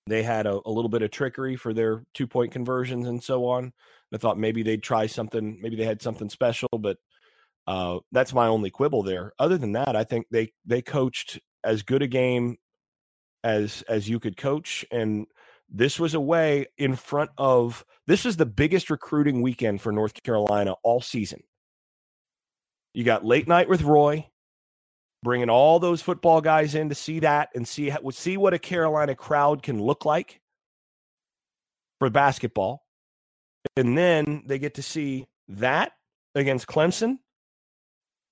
they 0.06 0.22
had 0.22 0.46
a, 0.46 0.60
a 0.66 0.70
little 0.70 0.88
bit 0.88 1.02
of 1.02 1.10
trickery 1.10 1.56
for 1.56 1.72
their 1.72 2.04
two 2.14 2.26
point 2.26 2.52
conversions 2.52 3.06
and 3.06 3.22
so 3.22 3.46
on. 3.46 3.72
I 4.12 4.18
thought 4.18 4.38
maybe 4.38 4.62
they'd 4.62 4.82
try 4.82 5.06
something. 5.06 5.58
Maybe 5.62 5.76
they 5.76 5.84
had 5.84 6.02
something 6.02 6.28
special, 6.28 6.68
but 6.78 6.98
uh, 7.66 7.98
that's 8.10 8.34
my 8.34 8.48
only 8.48 8.70
quibble 8.70 9.02
there. 9.02 9.32
Other 9.38 9.56
than 9.56 9.72
that, 9.72 9.96
I 9.96 10.04
think 10.04 10.26
they 10.30 10.52
they 10.66 10.82
coached 10.82 11.40
as 11.64 11.82
good 11.82 12.02
a 12.02 12.06
game 12.06 12.56
as 13.44 13.82
as 13.88 14.08
you 14.08 14.20
could 14.20 14.36
coach 14.36 14.84
and 14.90 15.26
this 15.72 15.98
was 15.98 16.14
a 16.14 16.20
way 16.20 16.66
in 16.76 16.94
front 16.94 17.30
of 17.38 17.84
this 18.06 18.26
is 18.26 18.36
the 18.36 18.46
biggest 18.46 18.90
recruiting 18.90 19.40
weekend 19.40 19.80
for 19.80 19.90
North 19.90 20.22
Carolina 20.22 20.74
all 20.82 21.00
season. 21.00 21.42
You 22.92 23.04
got 23.04 23.24
late 23.24 23.48
night 23.48 23.70
with 23.70 23.82
Roy, 23.82 24.26
bringing 25.22 25.48
all 25.48 25.80
those 25.80 26.02
football 26.02 26.42
guys 26.42 26.74
in 26.74 26.90
to 26.90 26.94
see 26.94 27.20
that 27.20 27.48
and 27.54 27.66
see 27.66 27.90
see 28.10 28.36
what 28.36 28.52
a 28.52 28.58
Carolina 28.58 29.14
crowd 29.14 29.62
can 29.62 29.80
look 29.80 30.04
like 30.04 30.40
for 31.98 32.10
basketball, 32.10 32.84
and 33.76 33.96
then 33.96 34.42
they 34.46 34.58
get 34.58 34.74
to 34.74 34.82
see 34.82 35.26
that 35.48 35.92
against 36.34 36.66
Clemson 36.66 37.18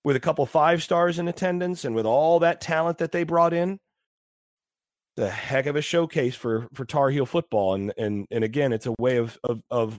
with 0.05 0.17
a 0.17 0.21
couple 0.21 0.45
five 0.47 0.83
stars 0.83 1.19
in 1.19 1.29
attendance 1.29 1.85
and 1.85 1.95
with 1.95 2.07
all 2.07 2.41
that 2.41 2.61
talent 2.61 2.99
that 2.99 3.13
they 3.13 3.25
brought 3.25 3.53
in 3.53 3.79
the 5.17 5.29
heck 5.29 5.67
of 5.67 5.77
a 5.77 5.83
showcase 5.83 6.35
for 6.35 6.67
for 6.73 6.85
Tar 6.85 7.11
Heel 7.11 7.27
football. 7.27 7.75
And 7.75 7.93
and 7.97 8.27
and 8.31 8.43
again 8.45 8.73
it's 8.73 8.87
a 8.87 8.95
way 8.99 9.17
of 9.17 9.39
of 9.45 9.63
of 9.71 9.99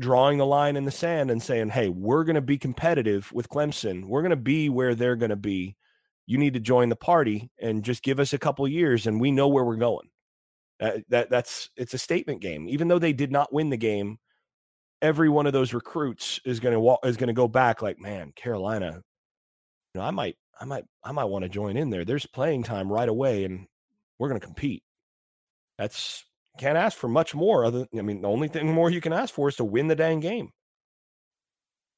drawing 0.00 0.38
the 0.38 0.46
line 0.46 0.76
in 0.76 0.84
the 0.84 0.90
sand 0.90 1.30
and 1.30 1.42
saying 1.42 1.70
hey 1.70 1.88
we're 1.88 2.24
going 2.24 2.34
to 2.34 2.40
be 2.40 2.58
competitive 2.58 3.30
with 3.32 3.48
Clemson. 3.48 4.06
We're 4.06 4.22
going 4.22 4.30
to 4.30 4.36
be 4.36 4.68
where 4.68 4.94
they're 4.94 5.16
going 5.16 5.30
to 5.30 5.36
be. 5.36 5.76
You 6.26 6.38
need 6.38 6.54
to 6.54 6.60
join 6.60 6.88
the 6.88 6.96
party 6.96 7.50
and 7.60 7.84
just 7.84 8.02
give 8.02 8.18
us 8.18 8.32
a 8.32 8.38
couple 8.38 8.66
years 8.66 9.06
and 9.06 9.20
we 9.20 9.30
know 9.30 9.48
where 9.48 9.64
we're 9.64 9.76
going. 9.76 10.08
Uh, 10.80 10.98
that 11.08 11.30
that's 11.30 11.70
it's 11.76 11.94
a 11.94 11.98
statement 11.98 12.40
game. 12.40 12.68
Even 12.68 12.88
though 12.88 12.98
they 12.98 13.12
did 13.12 13.32
not 13.32 13.52
win 13.52 13.70
the 13.70 13.76
game 13.76 14.18
every 15.02 15.28
one 15.28 15.46
of 15.46 15.52
those 15.52 15.74
recruits 15.74 16.40
is 16.44 16.60
going 16.60 16.74
to 16.74 16.80
walk 16.80 17.00
is 17.04 17.16
going 17.16 17.28
to 17.28 17.34
go 17.34 17.48
back 17.48 17.82
like, 17.82 17.98
man, 18.00 18.32
Carolina, 18.34 19.02
you 19.94 20.00
know, 20.00 20.06
I 20.06 20.10
might, 20.10 20.36
I 20.60 20.64
might, 20.64 20.84
I 21.04 21.12
might 21.12 21.24
want 21.24 21.44
to 21.44 21.48
join 21.48 21.76
in 21.76 21.90
there. 21.90 22.04
There's 22.04 22.26
playing 22.26 22.62
time 22.62 22.92
right 22.92 23.08
away, 23.08 23.44
and 23.44 23.66
we're 24.18 24.28
going 24.28 24.40
to 24.40 24.46
compete. 24.46 24.82
That's 25.78 26.24
can't 26.58 26.78
ask 26.78 26.96
for 26.96 27.08
much 27.08 27.34
more. 27.34 27.64
Other, 27.64 27.86
I 27.96 28.02
mean, 28.02 28.22
the 28.22 28.28
only 28.28 28.48
thing 28.48 28.72
more 28.74 28.90
you 28.90 29.00
can 29.00 29.12
ask 29.12 29.34
for 29.34 29.48
is 29.48 29.56
to 29.56 29.64
win 29.64 29.88
the 29.88 29.96
dang 29.96 30.20
game. 30.20 30.50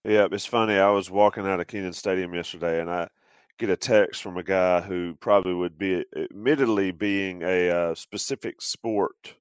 Yeah, 0.05 0.29
it's 0.31 0.47
funny. 0.47 0.79
I 0.79 0.91
was 0.91 1.11
walking 1.11 1.47
out 1.47 1.61
of 1.61 1.67
Kenan 1.67 1.93
Stadium 1.93 2.35
yesterday, 2.35 2.81
and 2.81 2.91
I 2.91 3.09
get 3.59 3.69
a 3.69 3.77
text 3.77 4.23
from 4.23 4.37
a 4.37 4.43
guy 4.43 4.81
who 4.81 5.15
probably 5.21 5.55
would 5.55 5.77
be, 5.77 6.05
admittedly, 6.17 6.93
being 6.93 7.43
a 7.43 7.71
uh, 7.71 7.95
specific 7.95 8.63
sport 8.63 9.35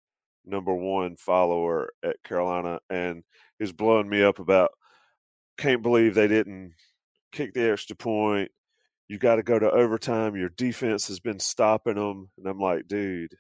number 0.46 0.74
one 0.74 1.16
follower 1.16 1.90
at 2.04 2.22
Carolina, 2.24 2.80
and 2.90 3.24
is 3.60 3.74
blowing 3.74 4.10
me 4.10 4.24
up 4.24 4.40
about 4.40 4.72
can't 5.58 5.82
believe 5.82 6.14
they 6.14 6.28
didn't 6.28 6.74
kick 7.32 7.54
the 7.54 7.72
extra 7.72 7.96
point. 7.96 8.52
You 9.08 9.18
got 9.18 9.36
to 9.38 9.44
go 9.44 9.58
to 9.58 9.72
overtime. 9.72 10.36
Your 10.36 10.50
defense 10.50 11.08
has 11.08 11.20
been 11.20 11.40
stopping 11.40 11.96
them, 11.96 12.30
and 12.38 12.48
I'm 12.48 12.60
like, 12.60 12.88
dude, 12.88 13.34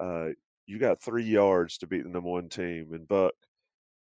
uh, 0.00 0.28
you 0.66 0.78
got 0.78 1.00
three 1.00 1.24
yards 1.24 1.78
to 1.78 1.86
beat 1.86 2.02
the 2.02 2.10
number 2.10 2.28
one 2.28 2.48
team. 2.48 2.88
And 2.92 3.06
Buck, 3.06 3.32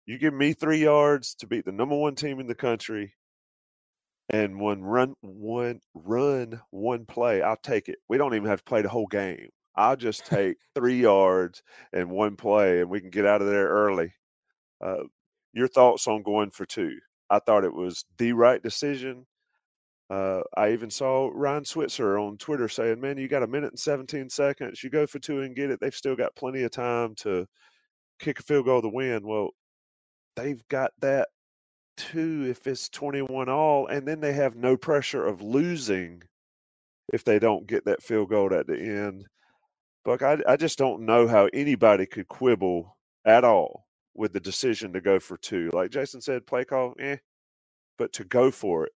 you 0.06 0.18
give 0.18 0.34
me 0.34 0.52
three 0.54 0.78
yards 0.78 1.34
to 1.36 1.46
beat 1.46 1.64
the 1.64 1.72
number 1.72 1.96
one 1.96 2.14
team 2.14 2.40
in 2.40 2.46
the 2.46 2.54
country, 2.54 3.14
and 4.30 4.58
one 4.58 4.82
run, 4.82 5.14
one 5.20 5.80
run, 5.94 6.60
one 6.70 7.04
play, 7.04 7.42
I'll 7.42 7.56
take 7.56 7.88
it. 7.88 7.98
We 8.08 8.16
don't 8.16 8.34
even 8.34 8.48
have 8.48 8.60
to 8.60 8.64
play 8.64 8.82
the 8.82 8.88
whole 8.88 9.06
game. 9.06 9.48
I'll 9.76 9.96
just 9.96 10.24
take 10.26 10.56
three 10.74 11.00
yards 11.00 11.62
and 11.92 12.10
one 12.10 12.36
play, 12.36 12.80
and 12.80 12.88
we 12.88 13.00
can 13.00 13.10
get 13.10 13.26
out 13.26 13.42
of 13.42 13.48
there 13.48 13.68
early. 13.68 14.14
Uh, 14.82 15.04
your 15.54 15.68
thoughts 15.68 16.06
on 16.06 16.22
going 16.22 16.50
for 16.50 16.66
two? 16.66 16.98
I 17.30 17.38
thought 17.38 17.64
it 17.64 17.74
was 17.74 18.04
the 18.18 18.32
right 18.32 18.62
decision. 18.62 19.26
Uh, 20.10 20.42
I 20.56 20.72
even 20.72 20.90
saw 20.90 21.30
Ryan 21.32 21.64
Switzer 21.64 22.18
on 22.18 22.36
Twitter 22.36 22.68
saying, 22.68 23.00
"Man, 23.00 23.16
you 23.16 23.28
got 23.28 23.42
a 23.42 23.46
minute 23.46 23.70
and 23.72 23.78
17 23.78 24.28
seconds. 24.28 24.84
You 24.84 24.90
go 24.90 25.06
for 25.06 25.18
two 25.18 25.40
and 25.40 25.56
get 25.56 25.70
it. 25.70 25.80
They've 25.80 25.94
still 25.94 26.16
got 26.16 26.36
plenty 26.36 26.62
of 26.62 26.72
time 26.72 27.14
to 27.16 27.46
kick 28.18 28.40
a 28.40 28.42
field 28.42 28.66
goal 28.66 28.82
to 28.82 28.88
win." 28.88 29.26
Well, 29.26 29.50
they've 30.36 30.62
got 30.68 30.92
that 31.00 31.28
too 31.96 32.46
if 32.50 32.66
it's 32.66 32.88
21 32.90 33.48
all, 33.48 33.86
and 33.86 34.06
then 34.06 34.20
they 34.20 34.32
have 34.34 34.56
no 34.56 34.76
pressure 34.76 35.24
of 35.26 35.42
losing 35.42 36.22
if 37.12 37.24
they 37.24 37.38
don't 37.38 37.66
get 37.66 37.84
that 37.86 38.02
field 38.02 38.30
goal 38.30 38.52
at 38.54 38.66
the 38.66 38.78
end. 38.78 39.26
Buck, 40.04 40.22
I, 40.22 40.38
I 40.46 40.56
just 40.56 40.78
don't 40.78 41.06
know 41.06 41.26
how 41.28 41.48
anybody 41.52 42.06
could 42.06 42.28
quibble 42.28 42.96
at 43.24 43.44
all 43.44 43.83
with 44.14 44.32
the 44.32 44.40
decision 44.40 44.92
to 44.92 45.00
go 45.00 45.18
for 45.18 45.36
two. 45.36 45.70
Like 45.72 45.90
Jason 45.90 46.20
said, 46.20 46.46
play 46.46 46.64
call, 46.64 46.94
eh. 46.98 47.16
But 47.98 48.12
to 48.14 48.24
go 48.24 48.50
for 48.50 48.86
it, 48.86 48.92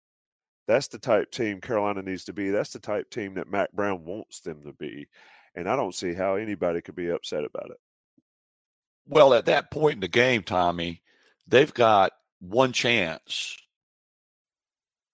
that's 0.66 0.88
the 0.88 0.98
type 0.98 1.30
team 1.30 1.60
Carolina 1.60 2.02
needs 2.02 2.24
to 2.24 2.32
be. 2.32 2.50
That's 2.50 2.72
the 2.72 2.78
type 2.78 3.10
team 3.10 3.34
that 3.34 3.50
Mack 3.50 3.72
Brown 3.72 4.04
wants 4.04 4.40
them 4.40 4.62
to 4.64 4.72
be. 4.72 5.08
And 5.54 5.68
I 5.68 5.76
don't 5.76 5.94
see 5.94 6.14
how 6.14 6.34
anybody 6.34 6.80
could 6.80 6.94
be 6.94 7.10
upset 7.10 7.44
about 7.44 7.70
it. 7.70 7.78
Well, 9.06 9.32
at 9.32 9.46
that 9.46 9.70
point 9.70 9.94
in 9.94 10.00
the 10.00 10.08
game, 10.08 10.42
Tommy, 10.42 11.02
they've 11.46 11.72
got 11.72 12.12
one 12.40 12.72
chance 12.72 13.56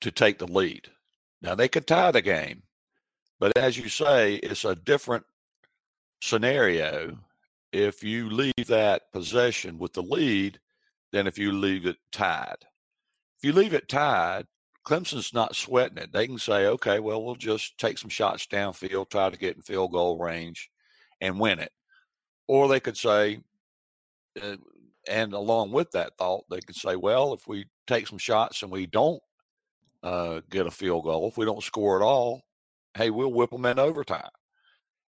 to 0.00 0.10
take 0.10 0.38
the 0.38 0.46
lead. 0.46 0.88
Now 1.40 1.54
they 1.54 1.68
could 1.68 1.86
tie 1.86 2.10
the 2.10 2.20
game, 2.20 2.64
but 3.38 3.56
as 3.56 3.78
you 3.78 3.88
say, 3.88 4.34
it's 4.34 4.64
a 4.64 4.74
different 4.74 5.24
scenario 6.20 7.18
if 7.74 8.04
you 8.04 8.30
leave 8.30 8.68
that 8.68 9.10
possession 9.12 9.78
with 9.78 9.92
the 9.94 10.02
lead 10.02 10.60
than 11.12 11.26
if 11.26 11.36
you 11.36 11.50
leave 11.50 11.86
it 11.86 11.96
tied. 12.12 12.58
If 13.36 13.42
you 13.42 13.52
leave 13.52 13.74
it 13.74 13.88
tied, 13.88 14.46
Clemson's 14.86 15.34
not 15.34 15.56
sweating 15.56 15.98
it. 15.98 16.12
They 16.12 16.28
can 16.28 16.38
say, 16.38 16.66
okay, 16.68 17.00
well, 17.00 17.24
we'll 17.24 17.34
just 17.34 17.76
take 17.76 17.98
some 17.98 18.10
shots 18.10 18.46
downfield, 18.46 19.10
try 19.10 19.28
to 19.28 19.36
get 19.36 19.56
in 19.56 19.62
field 19.62 19.90
goal 19.90 20.18
range 20.18 20.70
and 21.20 21.40
win 21.40 21.58
it. 21.58 21.72
Or 22.46 22.68
they 22.68 22.78
could 22.78 22.96
say, 22.96 23.40
uh, 24.40 24.56
and 25.08 25.32
along 25.32 25.72
with 25.72 25.90
that 25.92 26.16
thought, 26.16 26.44
they 26.48 26.60
could 26.60 26.76
say, 26.76 26.94
well, 26.94 27.34
if 27.34 27.48
we 27.48 27.66
take 27.88 28.06
some 28.06 28.18
shots 28.18 28.62
and 28.62 28.70
we 28.70 28.86
don't 28.86 29.22
uh, 30.04 30.42
get 30.48 30.68
a 30.68 30.70
field 30.70 31.04
goal, 31.04 31.26
if 31.28 31.36
we 31.36 31.44
don't 31.44 31.62
score 31.62 32.00
at 32.00 32.04
all, 32.04 32.42
hey, 32.96 33.10
we'll 33.10 33.32
whip 33.32 33.50
them 33.50 33.66
in 33.66 33.80
overtime. 33.80 34.30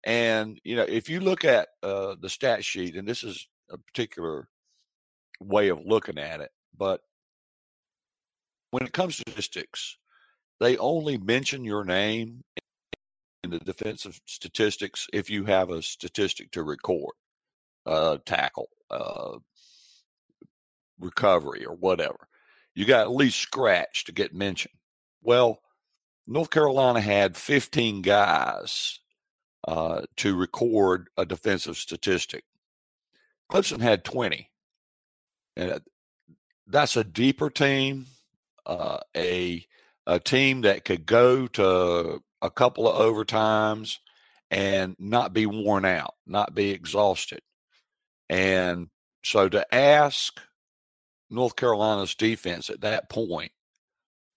And 0.04 0.60
you 0.64 0.76
know, 0.76 0.86
if 0.88 1.10
you 1.10 1.20
look 1.20 1.46
at 1.46 1.70
uh, 1.82 2.16
the 2.20 2.30
stat 2.30 2.66
sheet, 2.66 2.96
and 2.96 3.08
this 3.08 3.24
is 3.24 3.48
a 3.70 3.78
particular 3.78 4.48
way 5.40 5.70
of 5.70 5.86
looking 5.86 6.18
at 6.18 6.42
it, 6.42 6.52
but 6.78 7.02
when 8.72 8.84
it 8.84 8.94
comes 8.94 9.18
to 9.18 9.22
statistics, 9.22 9.98
they 10.60 10.78
only 10.78 11.18
mention 11.18 11.64
your 11.64 11.84
name 11.84 12.44
in 13.44 13.50
the 13.52 13.60
defensive 13.60 14.20
statistics 14.26 15.08
if 15.14 15.30
you 15.30 15.46
have 15.46 15.70
a 15.70 15.82
statistic 15.82 16.52
to 16.52 16.64
record, 16.64 17.14
uh, 17.86 18.18
tackle, 18.26 18.70
uh, 18.90 19.38
recovery, 21.00 21.66
or 21.66 21.76
whatever. 21.76 22.28
You 22.76 22.86
got 22.86 23.02
at 23.02 23.12
least 23.12 23.40
scratch 23.40 24.06
to 24.06 24.12
get 24.12 24.34
mentioned. 24.34 24.74
Well, 25.22 25.60
North 26.26 26.50
Carolina 26.50 27.02
had 27.02 27.38
15 27.38 28.02
guys 28.02 29.00
uh, 29.68 30.02
to 30.18 30.36
record 30.36 31.10
a 31.18 31.26
defensive 31.26 31.78
statistic. 31.78 32.44
Clemson 33.52 33.82
had 33.82 34.04
20. 34.04 34.50
And 35.56 35.82
that's 36.68 36.96
a 36.96 37.04
deeper 37.04 37.50
team, 37.50 38.08
uh, 38.66 39.00
a 39.16 39.66
a 40.06 40.20
team 40.20 40.62
that 40.62 40.84
could 40.84 41.06
go 41.06 41.48
to 41.48 42.22
a 42.42 42.50
couple 42.50 42.90
of 42.90 43.00
overtimes 43.00 44.00
and 44.52 44.96
not 45.00 45.34
be 45.34 45.46
worn 45.46 45.86
out, 45.86 46.16
not 46.28 46.54
be 46.54 46.72
exhausted. 46.72 47.40
And 48.30 48.90
so 49.24 49.48
to 49.48 49.74
ask 49.74 50.42
North 51.30 51.56
Carolina's 51.56 52.16
defense 52.16 52.70
at 52.70 52.82
that 52.82 53.10
point 53.10 53.52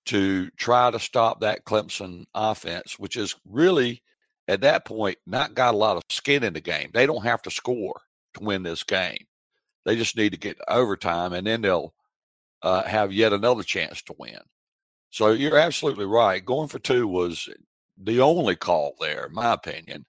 to 0.06 0.50
try 0.50 0.90
to 0.90 1.00
stop 1.00 1.40
that 1.40 1.64
Clemson 1.64 2.26
offense, 2.34 2.98
which 2.98 3.16
is 3.16 3.34
really 3.44 4.02
at 4.48 4.60
that 4.62 4.84
point 4.84 5.18
not 5.26 5.54
got 5.54 5.74
a 5.74 5.76
lot 5.76 5.96
of 5.96 6.02
skin 6.10 6.44
in 6.44 6.52
the 6.52 6.60
game. 6.60 6.90
They 6.92 7.06
don't 7.06 7.24
have 7.24 7.42
to 7.42 7.50
score 7.50 8.00
to 8.34 8.44
win 8.44 8.62
this 8.62 8.82
game. 8.82 9.26
They 9.84 9.96
just 9.96 10.16
need 10.16 10.32
to 10.32 10.38
get 10.38 10.58
overtime, 10.68 11.32
and 11.32 11.46
then 11.46 11.62
they'll 11.62 11.94
uh, 12.62 12.82
have 12.82 13.12
yet 13.12 13.32
another 13.32 13.62
chance 13.62 14.02
to 14.02 14.14
win. 14.18 14.38
So 15.10 15.30
you're 15.30 15.56
absolutely 15.56 16.06
right. 16.06 16.44
Going 16.44 16.68
for 16.68 16.78
two 16.78 17.06
was 17.06 17.48
the 17.96 18.20
only 18.20 18.56
call 18.56 18.94
there, 19.00 19.26
in 19.26 19.34
my 19.34 19.52
opinion, 19.52 20.04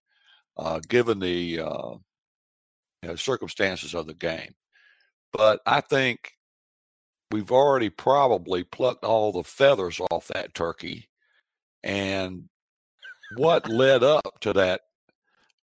uh, 0.58 0.79
given 0.88 1.20
the 1.20 1.60
uh, 1.60 1.91
you 3.03 3.10
know, 3.10 3.15
circumstances 3.15 3.94
of 3.94 4.08
the 4.08 4.13
game. 4.13 4.56
But 5.32 5.62
I 5.65 5.82
think 5.82 6.34
we've 7.32 7.51
already 7.51 7.89
probably 7.89 8.63
plucked 8.63 9.03
all 9.03 9.32
the 9.32 9.44
feathers 9.44 10.01
off 10.12 10.27
that 10.29 10.53
turkey. 10.53 11.10
And 11.84 12.50
what 13.36 13.67
led 13.67 14.03
up 14.03 14.39
to 14.41 14.53
that 14.53 14.81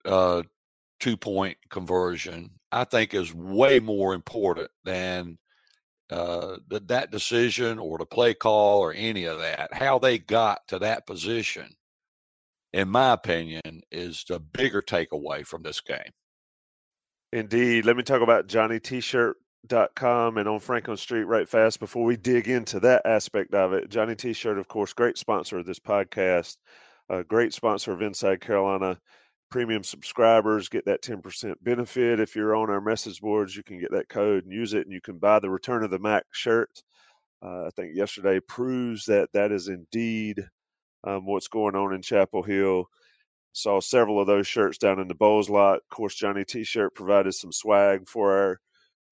uh, 0.06 0.44
two 1.00 1.18
point 1.18 1.58
conversion, 1.70 2.52
I 2.72 2.84
think, 2.84 3.14
is 3.14 3.34
way 3.34 3.80
more 3.80 4.14
important 4.14 4.70
than 4.84 5.38
uh, 6.10 6.58
that, 6.70 6.88
that 6.88 7.12
decision 7.12 7.80
or 7.80 7.98
the 7.98 8.06
play 8.06 8.34
call 8.34 8.80
or 8.80 8.94
any 8.94 9.26
of 9.26 9.40
that. 9.40 9.74
How 9.74 10.00
they 10.00 10.18
got 10.18 10.68
to 10.70 10.80
that 10.80 11.06
position, 11.06 11.68
in 12.74 12.90
my 12.90 13.14
opinion, 13.14 13.82
is 13.92 14.26
the 14.28 14.40
bigger 14.40 14.82
takeaway 14.82 15.46
from 15.46 15.62
this 15.62 15.82
game. 15.82 16.12
Indeed. 17.34 17.86
Let 17.86 17.96
me 17.96 18.04
talk 18.04 18.22
about 18.22 18.48
Johnny 18.48 18.80
T-shirt 18.80 19.38
dot 19.68 19.94
com 19.96 20.38
and 20.38 20.50
on 20.50 20.60
Franklin 20.60 20.98
Street 20.98 21.26
right 21.26 21.48
fast 21.48 21.80
before 21.80 22.04
we 22.04 22.18
dig 22.18 22.48
into 22.48 22.80
that 22.80 23.06
aspect 23.06 23.54
of 23.54 23.74
it. 23.74 23.90
Johnny 23.90 24.16
T-shirt, 24.16 24.58
of 24.58 24.68
course, 24.68 24.92
great 24.92 25.18
sponsor 25.18 25.60
of 25.60 25.66
this 25.66 25.80
podcast, 25.80 26.58
a 27.12 27.24
great 27.24 27.54
sponsor 27.54 27.92
of 27.92 28.02
Inside 28.02 28.40
Carolina. 28.42 29.00
Premium 29.50 29.84
subscribers 29.84 30.70
get 30.70 30.86
that 30.86 31.04
10% 31.04 31.56
benefit. 31.62 32.22
If 32.22 32.38
you're 32.38 32.56
on 32.56 32.70
our 32.70 32.80
message 32.80 33.20
boards, 33.20 33.56
you 33.56 33.64
can 33.64 33.80
get 33.80 33.92
that 33.92 34.08
code 34.08 34.46
and 34.46 34.54
use 34.54 34.74
it, 34.74 34.86
and 34.86 34.94
you 34.94 35.02
can 35.02 35.18
buy 35.18 35.40
the 35.40 35.50
Return 35.50 35.84
of 35.84 35.92
the 35.92 36.00
Mac 36.00 36.24
shirt. 36.32 36.82
Uh, 37.44 37.66
I 37.66 37.70
think 37.76 37.96
yesterday 37.96 38.40
proves 38.40 39.06
that 39.06 39.30
that 39.34 39.52
is 39.52 39.68
indeed 39.68 40.48
um, 41.04 41.26
what's 41.26 41.50
going 41.50 41.76
on 41.76 41.94
in 41.94 42.02
Chapel 42.02 42.44
Hill. 42.44 42.86
Saw 43.52 43.82
several 43.82 44.22
of 44.22 44.28
those 44.28 44.48
shirts 44.48 44.78
down 44.78 45.00
in 45.00 45.10
the 45.10 45.16
Bowles 45.16 45.50
lot. 45.50 45.78
Of 45.78 45.90
course, 45.90 46.16
Johnny 46.16 46.46
T-shirt 46.46 46.96
provided 46.96 47.34
some 47.34 47.52
swag 47.52 48.08
for 48.08 48.32
our 48.32 48.60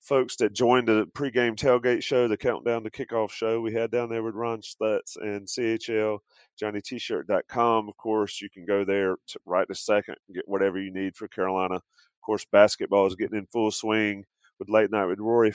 folks 0.01 0.35
that 0.38 0.53
joined 0.53 0.88
the 0.88 1.05
pregame 1.13 1.55
tailgate 1.55 2.03
show, 2.03 2.27
the 2.27 2.38
countdown 2.38 2.83
to 2.83 2.89
kickoff 2.89 3.31
show 3.31 3.62
we 3.62 3.73
had 3.73 3.91
down 3.91 4.09
there 4.09 4.23
with 4.23 4.35
Ron 4.35 4.62
Stutts 4.62 5.17
and 5.17 5.47
CHL, 5.47 6.19
JohnnyT-shirt.com. 6.62 7.89
Of 7.89 7.97
course, 7.97 8.41
you 8.41 8.49
can 8.49 8.65
go 8.65 8.83
there 8.83 9.17
to 9.27 9.39
right 9.45 9.67
a 9.69 9.75
second 9.75 10.15
get 10.33 10.47
whatever 10.47 10.79
you 10.79 10.91
need 10.91 11.15
for 11.15 11.27
Carolina. 11.27 11.75
Of 11.75 12.21
course, 12.25 12.45
basketball 12.51 13.07
is 13.07 13.15
getting 13.15 13.38
in 13.38 13.47
full 13.47 13.71
swing 13.71 14.25
with 14.59 14.69
late 14.69 14.91
night 14.91 15.05
with 15.05 15.19
Roy 15.19 15.51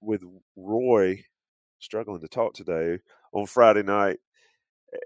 with 0.00 0.22
Roy 0.56 1.24
struggling 1.78 2.20
to 2.20 2.28
talk 2.28 2.54
today 2.54 2.98
on 3.32 3.46
Friday 3.46 3.82
night 3.82 4.18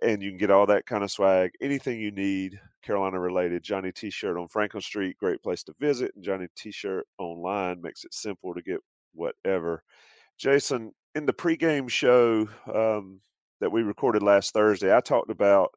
and 0.00 0.22
you 0.22 0.30
can 0.30 0.38
get 0.38 0.50
all 0.50 0.66
that 0.66 0.86
kind 0.86 1.04
of 1.04 1.10
swag. 1.10 1.52
Anything 1.60 2.00
you 2.00 2.10
need, 2.10 2.60
Carolina 2.82 3.18
related, 3.18 3.62
Johnny 3.62 3.92
T 3.92 4.10
shirt 4.10 4.36
on 4.36 4.48
Franklin 4.48 4.82
Street, 4.82 5.16
great 5.18 5.42
place 5.42 5.62
to 5.64 5.74
visit. 5.80 6.12
And 6.14 6.24
Johnny 6.24 6.48
T 6.56 6.70
shirt 6.70 7.06
online 7.18 7.80
makes 7.80 8.04
it 8.04 8.14
simple 8.14 8.54
to 8.54 8.62
get 8.62 8.80
whatever. 9.14 9.82
Jason, 10.38 10.92
in 11.14 11.26
the 11.26 11.32
pregame 11.32 11.88
show 11.88 12.48
um, 12.72 13.20
that 13.60 13.70
we 13.70 13.82
recorded 13.82 14.22
last 14.22 14.52
Thursday, 14.52 14.94
I 14.94 15.00
talked 15.00 15.30
about 15.30 15.70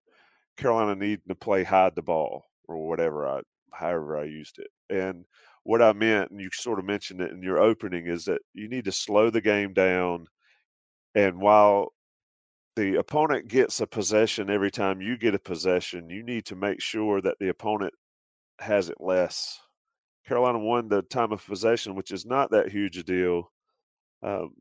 Carolina 0.58 0.96
needing 0.96 1.28
to 1.28 1.36
play 1.36 1.63
hide 1.63 1.96
the 1.96 2.02
ball 2.02 2.46
or 2.68 2.88
whatever 2.88 3.28
I, 3.28 3.41
however 3.72 4.18
I 4.18 4.24
used 4.24 4.60
it. 4.60 4.68
And 4.89 5.26
what 5.63 5.82
I 5.82 5.94
meant, 5.94 6.32
and 6.32 6.39
you 6.39 6.50
sort 6.54 6.80
of 6.80 6.86
mentioned 6.86 7.22
it 7.22 7.32
in 7.32 7.44
your 7.44 7.60
opening, 7.60 8.08
is 8.08 8.26
that 8.26 8.41
you 8.54 8.70
need 8.70 8.86
to 8.86 8.91
slow 8.91 9.30
the 9.30 9.41
game 9.41 9.74
down. 9.74 10.28
And 11.13 11.39
while 11.39 11.94
the 12.76 12.96
opponent 12.96 13.48
gets 13.48 13.80
a 13.80 13.88
possession 13.88 14.50
every 14.50 14.72
time 14.72 15.02
you 15.02 15.18
get 15.18 15.36
a 15.36 15.40
possession, 15.40 16.10
you 16.10 16.24
need 16.24 16.46
to 16.46 16.56
make 16.56 16.82
sure 16.82 17.22
that 17.22 17.38
the 17.40 17.50
opponent 17.50 17.94
has 18.60 18.90
it 18.90 19.00
less. 19.00 19.60
Carolina 20.28 20.60
won 20.60 20.90
the 20.90 21.02
time 21.04 21.32
of 21.32 21.46
possession, 21.46 21.96
which 21.96 22.12
is 22.12 22.26
not 22.26 22.52
that 22.52 22.70
huge 22.70 22.98
a 22.98 23.04
deal 23.04 23.52
um, 24.24 24.54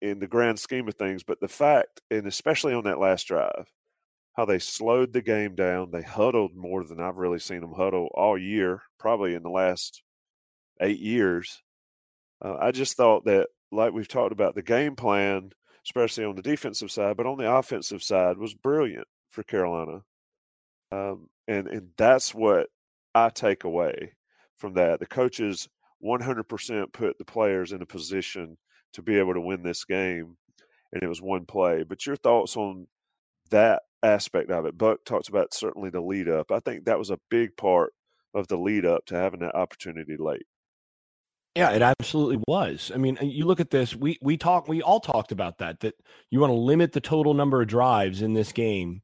in 0.00 0.18
the 0.18 0.26
grand 0.26 0.58
scheme 0.58 0.88
of 0.88 0.94
things. 0.94 1.22
But 1.22 1.40
the 1.40 1.48
fact, 1.48 2.00
and 2.10 2.26
especially 2.26 2.74
on 2.74 2.84
that 2.84 2.98
last 2.98 3.26
drive, 3.28 3.66
how 4.32 4.44
they 4.44 4.58
slowed 4.58 5.12
the 5.12 5.22
game 5.22 5.54
down, 5.54 5.90
they 5.92 6.02
huddled 6.02 6.56
more 6.56 6.82
than 6.84 7.00
I've 7.00 7.18
really 7.18 7.38
seen 7.38 7.60
them 7.60 7.74
huddle 7.74 8.08
all 8.14 8.36
year, 8.36 8.82
probably 8.98 9.34
in 9.34 9.42
the 9.42 9.50
last 9.50 10.02
eight 10.80 10.98
years. 10.98 11.62
Uh, 12.44 12.56
I 12.60 12.72
just 12.72 12.96
thought 12.96 13.26
that, 13.26 13.48
like 13.70 13.92
we've 13.92 14.08
talked 14.08 14.32
about, 14.32 14.56
the 14.56 14.62
game 14.62 14.96
plan– 14.96 15.50
especially 15.86 16.24
on 16.24 16.36
the 16.36 16.42
defensive 16.42 16.90
side, 16.90 17.16
but 17.16 17.26
on 17.26 17.38
the 17.38 17.50
offensive 17.50 18.02
side 18.02 18.38
was 18.38 18.54
brilliant 18.54 19.06
for 19.30 19.42
Carolina. 19.42 20.02
Um, 20.92 21.28
and 21.48 21.66
and 21.68 21.88
that's 21.96 22.34
what 22.34 22.68
I 23.14 23.28
take 23.30 23.64
away 23.64 24.14
from 24.56 24.74
that. 24.74 25.00
The 25.00 25.06
coaches 25.06 25.68
100% 26.04 26.92
put 26.92 27.18
the 27.18 27.24
players 27.24 27.72
in 27.72 27.82
a 27.82 27.86
position 27.86 28.56
to 28.92 29.02
be 29.02 29.18
able 29.18 29.34
to 29.34 29.40
win 29.40 29.62
this 29.62 29.84
game, 29.84 30.36
and 30.92 31.02
it 31.02 31.08
was 31.08 31.20
one 31.20 31.46
play. 31.46 31.82
But 31.82 32.06
your 32.06 32.16
thoughts 32.16 32.56
on 32.56 32.86
that 33.50 33.82
aspect 34.02 34.50
of 34.50 34.66
it? 34.66 34.78
Buck 34.78 35.04
talks 35.04 35.28
about 35.28 35.54
certainly 35.54 35.90
the 35.90 36.00
lead 36.00 36.28
up. 36.28 36.52
I 36.52 36.60
think 36.60 36.84
that 36.84 36.98
was 36.98 37.10
a 37.10 37.20
big 37.30 37.56
part 37.56 37.92
of 38.34 38.48
the 38.48 38.56
lead 38.58 38.84
up 38.84 39.06
to 39.06 39.16
having 39.16 39.40
that 39.40 39.54
opportunity 39.54 40.16
late. 40.18 40.46
Yeah, 41.56 41.70
it 41.70 41.82
absolutely 41.82 42.42
was. 42.48 42.90
I 42.92 42.98
mean, 42.98 43.16
you 43.22 43.46
look 43.46 43.60
at 43.60 43.70
this. 43.70 43.94
We 43.94 44.18
we 44.20 44.36
talk. 44.36 44.66
We 44.66 44.82
all 44.82 44.98
talked 44.98 45.30
about 45.30 45.58
that. 45.58 45.80
That 45.80 45.94
you 46.30 46.40
want 46.40 46.50
to 46.50 46.54
limit 46.58 46.92
the 46.92 47.00
total 47.00 47.32
number 47.32 47.62
of 47.62 47.68
drives 47.68 48.22
in 48.22 48.34
this 48.34 48.52
game 48.52 49.02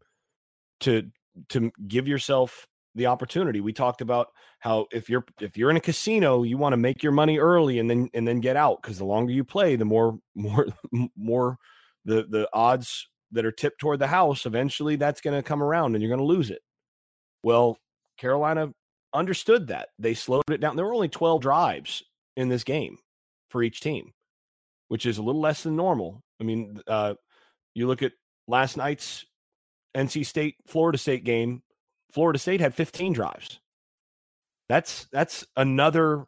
to 0.81 1.05
to 1.51 1.71
give 1.87 2.09
yourself 2.09 2.67
the 2.97 3.07
opportunity. 3.07 3.61
We 3.61 3.73
talked 3.73 4.01
about 4.01 4.29
how 4.59 4.87
if 4.91 5.09
you're 5.09 5.25
if 5.41 5.57
you're 5.57 5.71
in 5.71 5.77
a 5.77 5.81
casino, 5.81 6.43
you 6.43 6.59
want 6.59 6.73
to 6.73 6.77
make 6.77 7.05
your 7.05 7.13
money 7.13 7.39
early 7.39 7.79
and 7.79 7.89
then 7.89 8.09
and 8.15 8.27
then 8.27 8.41
get 8.41 8.57
out 8.57 8.83
because 8.83 8.99
the 8.99 9.05
longer 9.05 9.33
you 9.33 9.45
play, 9.45 9.77
the 9.77 9.85
more 9.85 10.19
more 10.35 10.67
more 11.17 11.57
the 12.05 12.27
the 12.29 12.49
odds 12.53 13.09
that 13.31 13.45
are 13.45 13.53
tipped 13.53 13.79
toward 13.79 14.01
the 14.01 14.09
house. 14.09 14.45
Eventually, 14.45 14.97
that's 14.97 15.21
going 15.21 15.37
to 15.37 15.43
come 15.43 15.63
around 15.63 15.95
and 15.95 16.03
you're 16.03 16.15
going 16.15 16.19
to 16.19 16.25
lose 16.25 16.51
it. 16.51 16.63
Well, 17.45 17.79
Carolina 18.19 18.73
understood 19.15 19.69
that. 19.69 19.91
They 20.01 20.15
slowed 20.15 20.43
it 20.51 20.61
down. 20.61 20.75
There 20.75 20.85
were 20.85 20.95
only 20.95 21.09
12 21.09 21.41
drives 21.41 22.03
in 22.37 22.49
this 22.49 22.65
game 22.65 22.99
for 23.49 23.63
each 23.63 23.81
team, 23.81 24.13
which 24.89 25.07
is 25.07 25.19
a 25.19 25.23
little 25.23 25.41
less 25.41 25.63
than 25.63 25.77
normal. 25.77 26.23
I 26.41 26.45
mean, 26.45 26.81
uh, 26.87 27.15
you 27.75 27.87
look 27.87 28.03
at 28.03 28.13
last 28.47 28.77
night's 28.77 29.25
NC 29.97 30.27
State 30.27 30.57
Florida 30.67 30.99
State 30.99 31.25
game. 31.25 31.63
Florida 32.13 32.39
State 32.39 32.61
had 32.61 32.75
15 32.75 33.13
drives. 33.13 33.61
That's 34.69 35.07
that's 35.13 35.45
another 35.57 36.27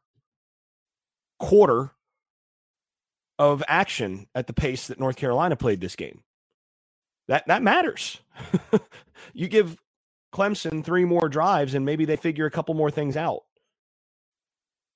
quarter 1.38 1.93
of 3.38 3.62
action 3.67 4.27
at 4.35 4.47
the 4.47 4.53
pace 4.53 4.88
that 4.88 5.01
North 5.01 5.17
Carolina 5.17 5.57
played 5.57 5.81
this 5.81 5.97
game. 5.97 6.23
That 7.29 7.47
that 7.47 7.62
matters. 7.62 8.21
you 9.33 9.49
give 9.49 9.81
Clemson 10.35 10.85
three 10.85 11.05
more 11.05 11.29
drives 11.29 11.75
and 11.75 11.85
maybe 11.85 12.05
they 12.05 12.17
figure 12.17 12.47
a 12.47 12.51
couple 12.51 12.75
more 12.75 12.91
things 12.91 13.17
out. 13.17 13.43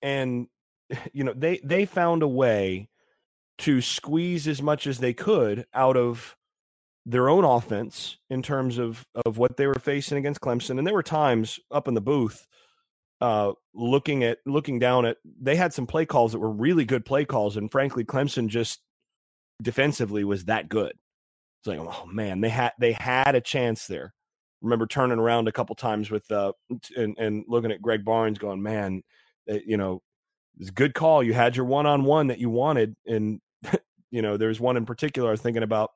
And 0.03 0.49
you 1.13 1.25
know 1.25 1.35
they 1.35 1.61
they 1.65 1.85
found 1.85 2.23
a 2.23 2.29
way 2.29 2.89
to 3.59 3.81
squeeze 3.81 4.47
as 4.47 4.61
much 4.61 4.87
as 4.87 4.99
they 4.99 5.15
could 5.15 5.67
out 5.73 5.97
of 5.97 6.37
their 7.07 7.29
own 7.29 7.45
offense 7.45 8.19
in 8.31 8.43
terms 8.43 8.79
of 8.79 9.07
of 9.25 9.39
what 9.39 9.57
they 9.57 9.67
were 9.67 9.75
facing 9.75 10.19
against 10.19 10.41
Clemson. 10.41 10.79
And 10.79 10.87
there 10.87 10.95
were 10.95 11.03
times 11.03 11.59
up 11.71 11.89
in 11.89 11.95
the 11.95 12.01
booth 12.01 12.47
uh, 13.21 13.53
looking 13.75 14.25
at 14.25 14.39
looking 14.45 14.79
down 14.79 15.07
at 15.07 15.17
they 15.41 15.57
had 15.57 15.73
some 15.73 15.87
play 15.87 16.05
calls 16.05 16.33
that 16.33 16.39
were 16.39 16.51
really 16.51 16.85
good 16.85 17.05
play 17.05 17.25
calls, 17.25 17.57
and 17.57 17.71
frankly, 17.71 18.05
Clemson 18.05 18.49
just 18.49 18.81
defensively 19.63 20.25
was 20.25 20.45
that 20.45 20.69
good. 20.69 20.93
It's 21.61 21.67
like, 21.67 21.79
oh 21.79 22.07
man, 22.07 22.41
they 22.41 22.51
had 22.51 22.73
they 22.79 22.93
had 22.93 23.35
a 23.35 23.41
chance 23.41 23.87
there. 23.87 24.13
Remember 24.61 24.87
turning 24.87 25.19
around 25.19 25.49
a 25.49 25.53
couple 25.53 25.75
times 25.77 26.11
with 26.11 26.31
uh 26.31 26.53
and, 26.97 27.17
and 27.19 27.45
looking 27.49 27.73
at 27.73 27.83
Greg 27.83 28.05
Barnes, 28.05 28.39
going, 28.39 28.63
man, 28.63 29.03
you 29.47 29.77
know, 29.77 30.03
it's 30.59 30.71
a 30.71 30.73
good 30.73 30.95
call. 30.95 31.23
You 31.23 31.35
had 31.35 31.57
your 31.57 31.67
one 31.67 31.87
on 31.87 32.05
one 32.05 32.29
that 32.29 32.39
you 32.39 32.51
wanted, 32.51 32.97
and 33.07 33.41
you 34.11 34.23
know, 34.23 34.37
there's 34.37 34.61
one 34.61 34.77
in 34.77 34.87
particular 34.87 35.29
I 35.29 35.33
was 35.33 35.41
thinking 35.41 35.63
about. 35.63 35.91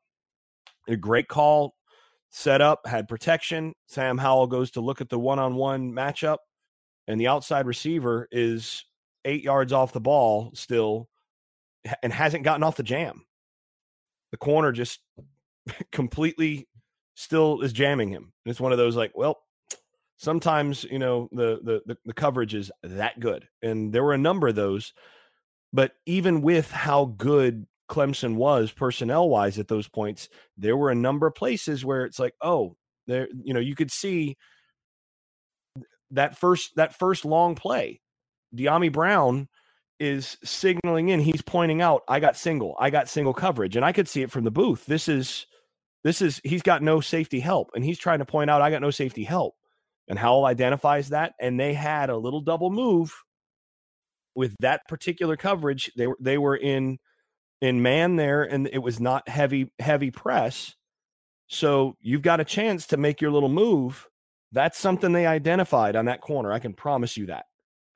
A 0.89 0.97
great 0.97 1.29
call, 1.29 1.75
set 2.31 2.61
up, 2.61 2.87
had 2.87 3.07
protection. 3.07 3.75
Sam 3.87 4.19
Howell 4.19 4.49
goes 4.49 4.73
to 4.73 4.81
look 4.81 5.01
at 5.01 5.09
the 5.09 5.19
one 5.19 5.39
on 5.39 5.55
one 5.55 5.93
matchup 5.93 6.39
and 7.11 7.21
the 7.21 7.27
outside 7.27 7.67
receiver 7.67 8.29
is 8.31 8.85
eight 9.25 9.43
yards 9.43 9.73
off 9.73 9.93
the 9.93 10.01
ball 10.01 10.53
still 10.55 11.09
and 12.05 12.13
hasn't 12.13 12.45
gotten 12.45 12.63
off 12.63 12.77
the 12.77 12.85
jam. 12.85 13.25
The 14.31 14.37
corner 14.37 14.71
just 14.71 15.01
completely 15.93 16.69
still 17.17 17.63
is 17.63 17.73
jamming 17.73 18.11
him. 18.11 18.33
And 18.45 18.51
it's 18.51 18.61
one 18.61 18.71
of 18.71 18.79
those 18.79 18.95
like, 18.95 19.11
well, 19.17 19.43
sometimes, 20.21 20.85
you 20.85 20.99
know, 20.99 21.29
the, 21.33 21.61
the 21.63 21.83
the 21.87 21.97
the 22.05 22.13
coverage 22.13 22.55
is 22.55 22.71
that 22.83 23.19
good. 23.19 23.49
And 23.63 23.93
there 23.93 24.05
were 24.05 24.13
a 24.13 24.19
number 24.19 24.49
of 24.49 24.55
those. 24.55 24.93
But 25.73 25.93
even 26.05 26.43
with 26.43 26.71
how 26.71 27.07
good 27.17 27.67
Clemson 27.89 28.35
was 28.35 28.71
personnel 28.71 29.29
wise 29.29 29.59
at 29.59 29.69
those 29.69 29.89
points, 29.89 30.29
there 30.57 30.77
were 30.77 30.91
a 30.91 30.95
number 30.97 31.27
of 31.27 31.35
places 31.35 31.85
where 31.85 32.05
it's 32.05 32.19
like, 32.19 32.35
oh, 32.43 32.77
there, 33.07 33.29
you 33.43 33.55
know, 33.55 33.61
you 33.61 33.75
could 33.75 33.91
see 33.91 34.37
that 36.11 36.37
first 36.37 36.77
that 36.77 36.95
first 36.95 37.25
long 37.25 37.55
play, 37.55 38.01
Dyami 38.55 38.93
Brown 38.93 39.49
is 40.01 40.37
signaling 40.45 41.09
in. 41.09 41.21
He's 41.21 41.43
pointing 41.43 41.81
out, 41.81 42.03
"I 42.09 42.21
got 42.21 42.37
single. 42.37 42.77
I 42.79 42.91
got 42.91 43.09
single 43.09 43.35
coverage," 43.35 43.77
and 43.77 43.85
I 43.85 43.93
could 43.93 44.09
see 44.09 44.23
it 44.23 44.31
from 44.31 44.45
the 44.45 44.51
booth. 44.51 44.85
This 44.87 45.09
is 45.09 45.47
this 46.05 46.21
is 46.21 46.41
he's 46.45 46.63
got 46.63 46.83
no 46.83 47.01
safety 47.01 47.41
help, 47.41 47.71
and 47.75 47.85
he's 47.85 47.99
trying 47.99 48.19
to 48.21 48.27
point 48.27 48.51
out, 48.51 48.63
"I 48.63 48.71
got 48.71 48.83
no 48.83 48.91
safety 48.91 49.25
help." 49.25 49.55
And 50.11 50.19
Howell 50.19 50.45
identifies 50.45 51.09
that, 51.09 51.33
and 51.41 51.59
they 51.59 51.73
had 51.73 52.11
a 52.11 52.19
little 52.19 52.43
double 52.43 52.69
move 52.69 53.15
with 54.35 54.55
that 54.61 54.87
particular 54.89 55.39
coverage. 55.39 55.91
They 55.97 56.07
were 56.07 56.19
they 56.21 56.37
were 56.37 56.57
in 56.57 56.99
in 57.63 57.81
man 57.81 58.17
there, 58.17 58.43
and 58.43 58.69
it 58.71 58.81
was 58.81 59.01
not 59.01 59.27
heavy 59.27 59.73
heavy 59.79 60.11
press. 60.11 60.75
So 61.47 61.97
you've 62.03 62.23
got 62.23 62.41
a 62.41 62.45
chance 62.45 62.87
to 62.89 62.99
make 62.99 63.23
your 63.23 63.31
little 63.31 63.49
move 63.49 64.07
that's 64.53 64.79
something 64.79 65.13
they 65.13 65.27
identified 65.27 65.97
on 65.97 66.07
that 66.07 66.21
corner. 66.21 66.53
I 66.53 66.59
can 66.59 66.73
promise 66.73 67.17
you 67.17 67.27
that. 67.27 67.47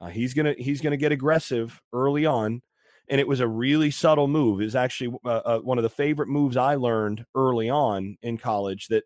Uh, 0.01 0.09
he's 0.09 0.35
gonna 0.35 0.55
he's 0.59 0.81
gonna 0.81 0.97
get 0.97 1.13
aggressive 1.13 1.81
early 1.93 2.27
on, 2.27 2.63
and 3.09 3.21
it 3.21 3.29
was 3.29 3.41
a 3.41 3.49
really 3.49 3.91
subtle 3.91 4.29
move. 4.29 4.61
Is 4.61 4.77
actually 4.77 5.17
uh, 5.25 5.29
uh, 5.29 5.59
one 5.61 5.79
of 5.79 5.83
the 5.83 5.91
favorite 5.91 6.29
moves 6.29 6.57
I 6.57 6.77
learned 6.77 7.25
early 7.35 7.71
on 7.71 8.17
in 8.23 8.39
college. 8.39 8.89
That 8.89 9.05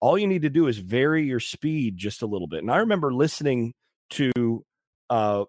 all 0.00 0.18
you 0.18 0.26
need 0.26 0.42
to 0.42 0.50
do 0.50 0.66
is 0.66 0.78
vary 0.78 1.24
your 1.24 1.40
speed 1.40 1.96
just 1.96 2.22
a 2.22 2.26
little 2.26 2.48
bit. 2.48 2.60
And 2.62 2.70
I 2.70 2.78
remember 2.78 3.12
listening 3.12 3.74
to 4.10 4.64
uh, 5.10 5.44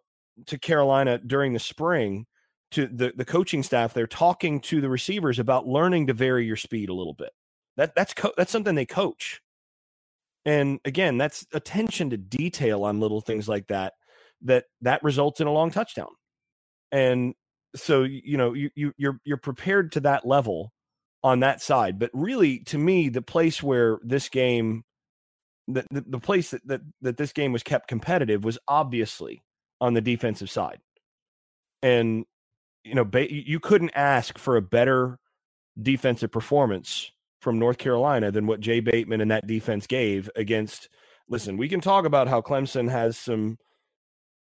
to 0.47 0.59
Carolina 0.59 1.17
during 1.19 1.53
the 1.53 1.59
spring 1.59 2.25
to 2.71 2.87
the 2.87 3.13
the 3.15 3.25
coaching 3.25 3.63
staff. 3.63 3.93
They're 3.93 4.07
talking 4.07 4.59
to 4.61 4.81
the 4.81 4.89
receivers 4.89 5.39
about 5.39 5.67
learning 5.67 6.07
to 6.07 6.13
vary 6.13 6.45
your 6.45 6.57
speed 6.57 6.89
a 6.89 6.93
little 6.93 7.13
bit. 7.13 7.31
That 7.77 7.95
that's 7.95 8.13
co- 8.13 8.33
that's 8.37 8.51
something 8.51 8.75
they 8.75 8.85
coach. 8.85 9.41
And 10.45 10.79
again, 10.85 11.17
that's 11.17 11.45
attention 11.53 12.09
to 12.09 12.17
detail 12.17 12.83
on 12.83 12.99
little 12.99 13.21
things 13.21 13.47
like 13.47 13.67
that 13.67 13.93
that 14.43 14.65
that 14.81 15.03
results 15.03 15.39
in 15.39 15.47
a 15.47 15.51
long 15.51 15.71
touchdown. 15.71 16.09
And 16.91 17.35
so 17.75 18.03
you 18.03 18.37
know 18.37 18.53
you, 18.53 18.69
you 18.75 18.93
you're 18.97 19.19
you're 19.23 19.37
prepared 19.37 19.93
to 19.93 20.01
that 20.01 20.25
level 20.25 20.73
on 21.23 21.41
that 21.41 21.61
side. 21.61 21.99
But 21.99 22.11
really, 22.13 22.59
to 22.65 22.77
me, 22.77 23.09
the 23.09 23.21
place 23.21 23.61
where 23.61 23.99
this 24.03 24.29
game, 24.29 24.83
the 25.67 25.85
the, 25.91 26.01
the 26.01 26.19
place 26.19 26.51
that, 26.51 26.65
that 26.67 26.81
that 27.01 27.17
this 27.17 27.33
game 27.33 27.51
was 27.53 27.63
kept 27.63 27.87
competitive 27.87 28.43
was 28.43 28.57
obviously 28.67 29.41
on 29.79 29.93
the 29.93 30.01
defensive 30.01 30.49
side. 30.49 30.79
And 31.81 32.25
you 32.83 32.95
know, 32.95 33.07
you 33.15 33.59
couldn't 33.59 33.91
ask 33.95 34.37
for 34.37 34.57
a 34.57 34.61
better 34.61 35.19
defensive 35.79 36.31
performance 36.31 37.11
from 37.39 37.59
North 37.59 37.77
Carolina 37.77 38.31
than 38.31 38.47
what 38.47 38.59
Jay 38.59 38.79
Bateman 38.79 39.21
and 39.21 39.31
that 39.31 39.47
defense 39.47 39.87
gave 39.87 40.29
against. 40.35 40.89
Listen, 41.29 41.57
we 41.57 41.69
can 41.69 41.81
talk 41.81 42.05
about 42.05 42.27
how 42.27 42.41
Clemson 42.41 42.89
has 42.89 43.17
some 43.17 43.57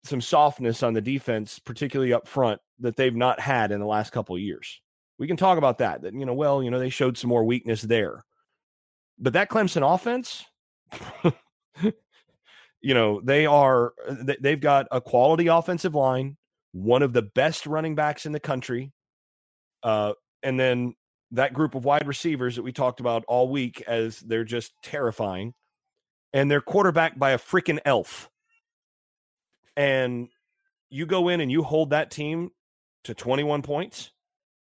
some 0.03 0.21
softness 0.21 0.83
on 0.83 0.93
the 0.93 1.01
defense, 1.01 1.59
particularly 1.59 2.13
up 2.13 2.27
front, 2.27 2.61
that 2.79 2.95
they've 2.95 3.15
not 3.15 3.39
had 3.39 3.71
in 3.71 3.79
the 3.79 3.85
last 3.85 4.11
couple 4.11 4.35
of 4.35 4.41
years. 4.41 4.81
We 5.17 5.27
can 5.27 5.37
talk 5.37 5.57
about 5.57 5.77
that. 5.79 6.01
That 6.01 6.13
you 6.13 6.25
know, 6.25 6.33
well, 6.33 6.61
you 6.61 6.69
know, 6.69 6.79
they 6.79 6.89
showed 6.89 7.17
some 7.17 7.29
more 7.29 7.43
weakness 7.43 7.81
there, 7.81 8.23
but 9.17 9.33
that 9.33 9.49
Clemson 9.49 9.93
offense. 9.93 10.45
you 12.81 12.93
know 12.93 13.19
they 13.21 13.47
are 13.47 13.93
they've 14.39 14.61
got 14.61 14.85
a 14.91 15.01
quality 15.01 15.47
offensive 15.47 15.95
line 15.95 16.37
one 16.73 17.01
of 17.01 17.11
the 17.11 17.23
best 17.23 17.65
running 17.65 17.95
backs 17.95 18.27
in 18.27 18.31
the 18.31 18.39
country 18.39 18.93
uh, 19.85 20.13
and 20.43 20.59
then 20.59 20.95
that 21.31 21.53
group 21.53 21.75
of 21.75 21.85
wide 21.85 22.07
receivers 22.07 22.55
that 22.55 22.63
we 22.63 22.71
talked 22.71 22.99
about 22.99 23.23
all 23.27 23.49
week 23.49 23.83
as 23.87 24.19
they're 24.19 24.43
just 24.43 24.73
terrifying. 24.81 25.53
And 26.33 26.49
they're 26.49 26.61
quarterbacked 26.61 27.17
by 27.17 27.31
a 27.31 27.37
freaking 27.37 27.79
elf. 27.85 28.29
And 29.77 30.29
you 30.89 31.05
go 31.05 31.29
in 31.29 31.39
and 31.39 31.51
you 31.51 31.63
hold 31.63 31.91
that 31.91 32.11
team 32.11 32.49
to 33.03 33.13
21 33.13 33.61
points? 33.61 34.11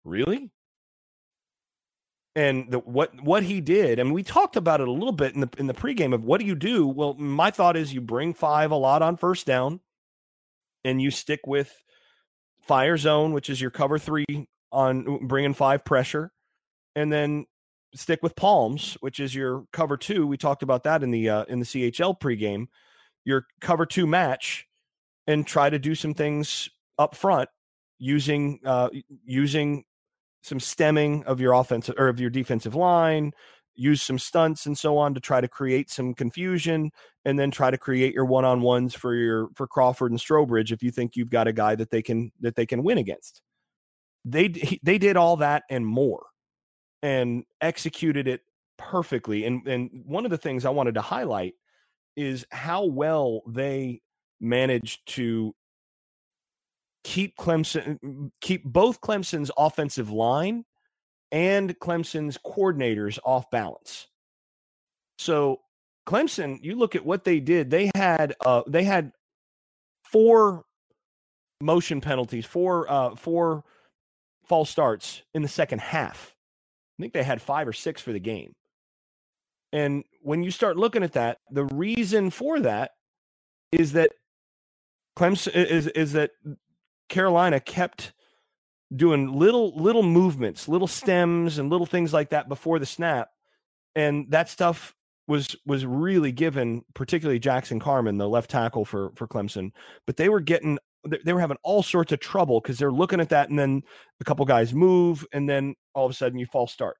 Really? 0.09 0.49
And 2.35 2.71
the, 2.71 2.79
what 2.79 3.21
what 3.23 3.43
he 3.43 3.61
did, 3.61 3.99
and 3.99 4.13
we 4.13 4.23
talked 4.23 4.55
about 4.55 4.81
it 4.81 4.87
a 4.87 4.91
little 4.91 5.11
bit 5.11 5.35
in 5.35 5.41
the 5.41 5.49
in 5.57 5.67
the 5.67 5.73
pregame 5.73 6.13
of 6.13 6.23
what 6.23 6.39
do 6.39 6.45
you 6.45 6.55
do? 6.55 6.87
Well, 6.87 7.13
my 7.15 7.51
thought 7.51 7.77
is 7.77 7.93
you 7.93 8.01
bring 8.01 8.33
five 8.33 8.71
a 8.71 8.75
lot 8.75 9.01
on 9.01 9.17
first 9.17 9.45
down, 9.45 9.81
and 10.83 11.01
you 11.01 11.11
stick 11.11 11.41
with 11.45 11.71
fire 12.61 12.97
zone, 12.97 13.33
which 13.33 13.49
is 13.49 13.59
your 13.61 13.71
cover 13.71 13.99
three 13.99 14.25
on 14.71 15.27
bringing 15.27 15.53
five 15.53 15.83
pressure, 15.83 16.31
and 16.95 17.11
then 17.11 17.45
stick 17.93 18.21
with 18.23 18.35
palms, 18.35 18.95
which 19.01 19.19
is 19.19 19.35
your 19.35 19.65
cover 19.73 19.97
two. 19.97 20.25
We 20.25 20.37
talked 20.37 20.63
about 20.63 20.83
that 20.83 21.03
in 21.03 21.11
the 21.11 21.29
uh, 21.29 21.43
in 21.45 21.59
the 21.59 21.65
CHL 21.65 22.19
pregame. 22.19 22.67
Your 23.25 23.45
cover 23.59 23.85
two 23.85 24.07
match, 24.07 24.67
and 25.27 25.45
try 25.45 25.69
to 25.69 25.79
do 25.79 25.93
some 25.93 26.13
things 26.13 26.69
up 26.97 27.15
front 27.15 27.49
using 27.99 28.59
uh, 28.65 28.89
using 29.25 29.83
some 30.41 30.59
stemming 30.59 31.23
of 31.25 31.39
your 31.39 31.53
offensive 31.53 31.95
or 31.97 32.07
of 32.07 32.19
your 32.19 32.29
defensive 32.29 32.75
line. 32.75 33.31
Use 33.75 34.01
some 34.01 34.19
stunts 34.19 34.65
and 34.65 34.77
so 34.77 34.97
on 34.97 35.13
to 35.13 35.21
try 35.21 35.39
to 35.39 35.47
create 35.47 35.89
some 35.89 36.13
confusion, 36.13 36.91
and 37.23 37.39
then 37.39 37.49
try 37.49 37.71
to 37.71 37.77
create 37.77 38.13
your 38.13 38.25
one 38.25 38.43
on 38.43 38.61
ones 38.61 38.93
for 38.93 39.15
your 39.15 39.49
for 39.55 39.67
Crawford 39.67 40.11
and 40.11 40.19
Strowbridge 40.19 40.71
if 40.71 40.83
you 40.83 40.91
think 40.91 41.15
you've 41.15 41.29
got 41.29 41.47
a 41.47 41.53
guy 41.53 41.75
that 41.75 41.89
they 41.89 42.01
can 42.01 42.31
that 42.41 42.55
they 42.55 42.65
can 42.65 42.83
win 42.83 42.97
against. 42.97 43.41
They 44.25 44.49
they 44.83 44.97
did 44.97 45.15
all 45.15 45.37
that 45.37 45.63
and 45.69 45.85
more 45.85 46.25
and 47.01 47.45
executed 47.61 48.27
it 48.27 48.41
perfectly. 48.77 49.45
And 49.45 49.65
and 49.67 49.89
one 50.05 50.25
of 50.25 50.31
the 50.31 50.37
things 50.37 50.65
I 50.65 50.71
wanted 50.71 50.95
to 50.95 51.01
highlight 51.01 51.53
is 52.17 52.45
how 52.51 52.85
well 52.85 53.43
they 53.47 54.01
managed 54.41 55.07
to 55.15 55.55
keep 57.03 57.37
Clemson 57.37 58.31
keep 58.41 58.63
both 58.63 59.01
Clemson's 59.01 59.51
offensive 59.57 60.11
line 60.11 60.65
and 61.31 61.77
Clemson's 61.79 62.37
coordinators 62.37 63.19
off 63.23 63.49
balance. 63.51 64.07
So 65.17 65.61
Clemson, 66.07 66.59
you 66.61 66.75
look 66.75 66.95
at 66.95 67.05
what 67.05 67.23
they 67.23 67.39
did. 67.39 67.69
They 67.69 67.91
had 67.95 68.35
uh 68.45 68.63
they 68.67 68.83
had 68.83 69.11
four 70.03 70.63
motion 71.61 72.01
penalties, 72.01 72.45
four 72.45 72.91
uh 72.91 73.15
four 73.15 73.63
false 74.45 74.69
starts 74.69 75.21
in 75.33 75.41
the 75.41 75.47
second 75.47 75.79
half. 75.79 76.35
I 76.97 77.03
think 77.03 77.13
they 77.13 77.23
had 77.23 77.41
five 77.41 77.67
or 77.67 77.73
six 77.73 78.01
for 78.01 78.11
the 78.11 78.19
game. 78.19 78.53
And 79.71 80.03
when 80.21 80.43
you 80.43 80.51
start 80.51 80.77
looking 80.77 81.03
at 81.03 81.13
that, 81.13 81.37
the 81.51 81.65
reason 81.65 82.31
for 82.31 82.59
that 82.61 82.91
is 83.71 83.93
that 83.93 84.11
Clemson 85.17 85.53
is 85.53 85.87
is 85.87 86.13
that 86.13 86.31
Carolina 87.09 87.59
kept 87.59 88.13
doing 88.95 89.33
little 89.33 89.75
little 89.75 90.03
movements, 90.03 90.67
little 90.67 90.87
stems 90.87 91.57
and 91.57 91.69
little 91.69 91.85
things 91.85 92.13
like 92.13 92.29
that 92.29 92.49
before 92.49 92.79
the 92.79 92.85
snap. 92.85 93.29
And 93.95 94.31
that 94.31 94.49
stuff 94.49 94.95
was 95.27 95.55
was 95.65 95.85
really 95.85 96.31
given, 96.31 96.83
particularly 96.93 97.39
Jackson 97.39 97.79
Carman, 97.79 98.17
the 98.17 98.29
left 98.29 98.49
tackle 98.49 98.85
for 98.85 99.11
for 99.15 99.27
Clemson. 99.27 99.71
But 100.05 100.17
they 100.17 100.29
were 100.29 100.39
getting 100.39 100.79
they 101.23 101.33
were 101.33 101.39
having 101.39 101.57
all 101.63 101.83
sorts 101.83 102.11
of 102.11 102.19
trouble 102.19 102.61
because 102.61 102.77
they're 102.77 102.91
looking 102.91 103.21
at 103.21 103.29
that 103.29 103.49
and 103.49 103.57
then 103.57 103.83
a 104.19 104.23
couple 104.23 104.45
guys 104.45 104.73
move 104.73 105.25
and 105.31 105.47
then 105.47 105.75
all 105.95 106.05
of 106.05 106.11
a 106.11 106.13
sudden 106.13 106.37
you 106.37 106.45
false 106.45 106.73
start 106.73 106.97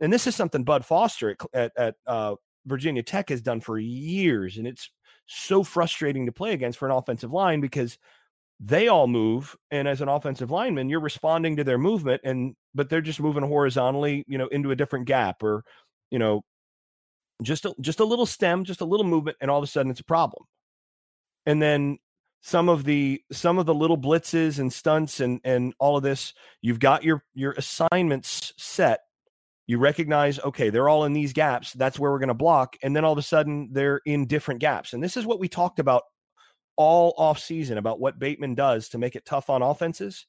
and 0.00 0.12
this 0.12 0.26
is 0.26 0.34
something 0.34 0.64
Bud 0.64 0.84
Foster 0.84 1.30
at, 1.30 1.38
at, 1.54 1.72
at 1.76 1.94
uh, 2.06 2.34
Virginia 2.66 3.02
Tech 3.02 3.28
has 3.28 3.42
done 3.42 3.60
for 3.60 3.78
years, 3.78 4.56
and 4.56 4.66
it's 4.66 4.90
so 5.26 5.62
frustrating 5.62 6.26
to 6.26 6.32
play 6.32 6.52
against 6.52 6.78
for 6.78 6.88
an 6.88 6.96
offensive 6.96 7.32
line 7.32 7.60
because 7.60 7.98
they 8.60 8.88
all 8.88 9.06
move, 9.06 9.56
and 9.70 9.88
as 9.88 10.02
an 10.02 10.08
offensive 10.08 10.50
lineman, 10.50 10.90
you're 10.90 11.00
responding 11.00 11.56
to 11.56 11.64
their 11.64 11.78
movement, 11.78 12.20
and 12.24 12.54
but 12.74 12.90
they're 12.90 13.00
just 13.00 13.20
moving 13.20 13.42
horizontally, 13.42 14.24
you 14.28 14.36
know, 14.36 14.48
into 14.48 14.70
a 14.70 14.76
different 14.76 15.06
gap, 15.06 15.42
or 15.42 15.64
you 16.10 16.18
know, 16.18 16.42
just 17.42 17.64
a, 17.64 17.74
just 17.80 18.00
a 18.00 18.04
little 18.04 18.26
stem, 18.26 18.64
just 18.64 18.82
a 18.82 18.84
little 18.84 19.06
movement, 19.06 19.38
and 19.40 19.50
all 19.50 19.58
of 19.58 19.64
a 19.64 19.66
sudden 19.66 19.90
it's 19.90 20.00
a 20.00 20.04
problem. 20.04 20.44
And 21.46 21.60
then 21.62 21.98
some 22.42 22.68
of 22.68 22.84
the 22.84 23.22
some 23.32 23.58
of 23.58 23.64
the 23.64 23.74
little 23.74 23.98
blitzes 23.98 24.58
and 24.58 24.70
stunts 24.70 25.20
and 25.20 25.40
and 25.42 25.72
all 25.78 25.96
of 25.96 26.02
this, 26.02 26.34
you've 26.60 26.80
got 26.80 27.02
your 27.02 27.24
your 27.34 27.52
assignments 27.52 28.52
set 28.58 29.00
you 29.66 29.78
recognize 29.78 30.40
okay 30.40 30.68
they're 30.68 30.88
all 30.88 31.04
in 31.04 31.12
these 31.12 31.32
gaps 31.32 31.72
that's 31.74 31.96
where 31.96 32.10
we're 32.10 32.18
going 32.18 32.26
to 32.26 32.34
block 32.34 32.76
and 32.82 32.96
then 32.96 33.04
all 33.04 33.12
of 33.12 33.18
a 33.18 33.22
sudden 33.22 33.68
they're 33.70 34.00
in 34.04 34.26
different 34.26 34.58
gaps 34.58 34.92
and 34.92 35.00
this 35.00 35.16
is 35.16 35.24
what 35.24 35.38
we 35.38 35.48
talked 35.48 35.78
about 35.78 36.02
all 36.80 37.12
off 37.18 37.38
season 37.38 37.76
about 37.76 38.00
what 38.00 38.18
bateman 38.18 38.54
does 38.54 38.88
to 38.88 38.96
make 38.96 39.14
it 39.14 39.26
tough 39.26 39.50
on 39.50 39.60
offenses 39.60 40.24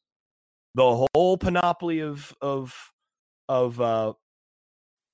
the 0.76 1.08
whole 1.14 1.38
panoply 1.38 2.02
of 2.02 2.36
of 2.42 2.92
of 3.48 3.80
uh 3.80 4.12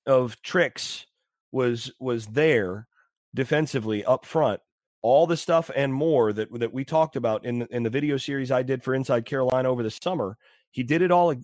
of 0.04 0.42
tricks 0.42 1.06
was 1.52 1.92
was 2.00 2.26
there 2.26 2.88
defensively 3.34 4.04
up 4.04 4.26
front 4.26 4.60
all 5.02 5.28
the 5.28 5.36
stuff 5.36 5.70
and 5.76 5.94
more 5.94 6.32
that 6.32 6.48
that 6.58 6.72
we 6.72 6.84
talked 6.84 7.14
about 7.14 7.44
in 7.44 7.60
the, 7.60 7.68
in 7.70 7.84
the 7.84 7.90
video 7.90 8.16
series 8.16 8.50
I 8.50 8.62
did 8.62 8.82
for 8.82 8.94
Inside 8.94 9.24
Carolina 9.24 9.70
over 9.70 9.82
the 9.82 9.90
summer. 9.90 10.36
He 10.72 10.82
did 10.82 11.02
it 11.02 11.12
all 11.12 11.34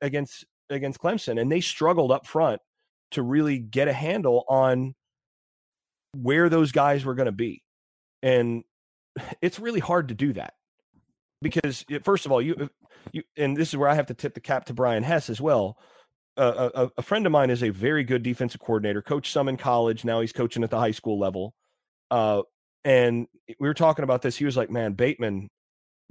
against 0.00 0.44
against 0.70 1.00
Clemson, 1.00 1.40
and 1.40 1.50
they 1.50 1.60
struggled 1.60 2.12
up 2.12 2.24
front 2.24 2.60
to 3.10 3.22
really 3.22 3.58
get 3.58 3.88
a 3.88 3.92
handle 3.92 4.44
on 4.48 4.94
where 6.16 6.48
those 6.48 6.70
guys 6.70 7.04
were 7.04 7.14
going 7.14 7.26
to 7.26 7.32
be. 7.32 7.62
And 8.22 8.62
it's 9.42 9.58
really 9.58 9.80
hard 9.80 10.08
to 10.08 10.14
do 10.14 10.32
that 10.32 10.54
because 11.42 11.84
first 12.02 12.26
of 12.26 12.32
all, 12.32 12.42
you 12.42 12.70
you 13.12 13.22
and 13.36 13.56
this 13.56 13.68
is 13.68 13.76
where 13.76 13.88
I 13.88 13.94
have 13.94 14.06
to 14.06 14.14
tip 14.14 14.34
the 14.34 14.40
cap 14.40 14.66
to 14.66 14.74
Brian 14.74 15.02
Hess 15.02 15.30
as 15.30 15.40
well. 15.40 15.78
Uh, 16.36 16.70
a, 16.74 16.90
a, 16.98 17.02
friend 17.02 17.26
of 17.26 17.32
mine 17.32 17.50
is 17.50 17.62
a 17.62 17.70
very 17.70 18.04
good 18.04 18.22
defensive 18.22 18.60
coordinator, 18.60 19.02
coached 19.02 19.32
some 19.32 19.48
in 19.48 19.56
college. 19.56 20.04
Now 20.04 20.20
he's 20.20 20.32
coaching 20.32 20.62
at 20.62 20.70
the 20.70 20.78
high 20.78 20.92
school 20.92 21.18
level. 21.18 21.54
Uh, 22.10 22.42
and 22.84 23.26
we 23.58 23.68
were 23.68 23.74
talking 23.74 24.04
about 24.04 24.22
this. 24.22 24.36
He 24.36 24.44
was 24.44 24.56
like, 24.56 24.70
"Man, 24.70 24.94
Bateman 24.94 25.50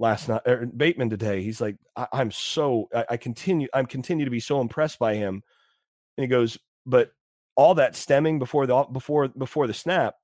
last 0.00 0.28
night 0.28 0.42
er, 0.48 0.66
Bateman 0.66 1.10
today. 1.10 1.42
He's 1.42 1.60
like, 1.60 1.76
I, 1.94 2.06
am 2.12 2.32
so 2.32 2.88
I, 2.92 3.04
I, 3.10 3.16
continue 3.16 3.68
I'm 3.72 3.86
continue 3.86 4.24
to 4.24 4.30
be 4.30 4.40
so 4.40 4.60
impressed 4.60 4.98
by 4.98 5.14
him. 5.14 5.42
And 6.16 6.24
he 6.24 6.26
goes, 6.26 6.58
but 6.86 7.12
all 7.54 7.74
that 7.74 7.94
stemming 7.94 8.38
before 8.38 8.66
the 8.66 8.84
before 8.84 9.28
before 9.28 9.66
the 9.66 9.74
snap 9.74 10.14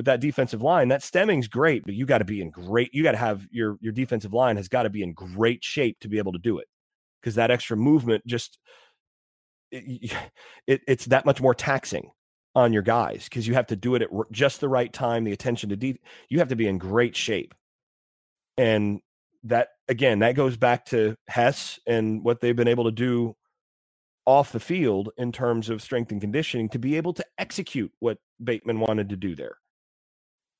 with 0.00 0.06
that 0.06 0.20
defensive 0.20 0.62
line, 0.62 0.88
that 0.88 1.02
stemming's 1.02 1.46
great, 1.46 1.84
but 1.84 1.92
you 1.92 2.06
got 2.06 2.18
to 2.18 2.24
be 2.24 2.40
in 2.40 2.48
great. 2.48 2.88
You 2.94 3.02
got 3.02 3.12
to 3.12 3.18
have 3.18 3.46
your 3.50 3.76
your 3.82 3.92
defensive 3.92 4.32
line 4.32 4.56
has 4.56 4.66
got 4.66 4.84
to 4.84 4.88
be 4.88 5.02
in 5.02 5.12
great 5.12 5.62
shape 5.62 6.00
to 6.00 6.08
be 6.08 6.16
able 6.16 6.32
to 6.32 6.38
do 6.38 6.56
it 6.56 6.66
because 7.20 7.34
that 7.34 7.50
extra 7.50 7.76
movement 7.76 8.26
just 8.26 8.56
it, 9.70 10.10
it, 10.66 10.80
it's 10.88 11.04
that 11.04 11.26
much 11.26 11.42
more 11.42 11.54
taxing 11.54 12.12
on 12.54 12.72
your 12.72 12.80
guys 12.80 13.24
because 13.24 13.46
you 13.46 13.52
have 13.52 13.66
to 13.66 13.76
do 13.76 13.94
it 13.94 14.00
at 14.00 14.08
just 14.32 14.60
the 14.60 14.70
right 14.70 14.90
time. 14.90 15.24
The 15.24 15.32
attention 15.32 15.68
to 15.68 15.76
detail, 15.76 16.00
you 16.30 16.38
have 16.38 16.48
to 16.48 16.56
be 16.56 16.66
in 16.66 16.78
great 16.78 17.14
shape. 17.14 17.54
And 18.56 19.02
that 19.44 19.68
again, 19.86 20.20
that 20.20 20.34
goes 20.34 20.56
back 20.56 20.86
to 20.86 21.14
Hess 21.28 21.78
and 21.86 22.24
what 22.24 22.40
they've 22.40 22.56
been 22.56 22.68
able 22.68 22.84
to 22.84 22.90
do 22.90 23.36
off 24.24 24.50
the 24.50 24.60
field 24.60 25.10
in 25.18 25.30
terms 25.30 25.68
of 25.68 25.82
strength 25.82 26.10
and 26.10 26.22
conditioning 26.22 26.70
to 26.70 26.78
be 26.78 26.96
able 26.96 27.12
to 27.12 27.24
execute 27.36 27.92
what 27.98 28.16
Bateman 28.42 28.80
wanted 28.80 29.10
to 29.10 29.16
do 29.16 29.36
there. 29.36 29.56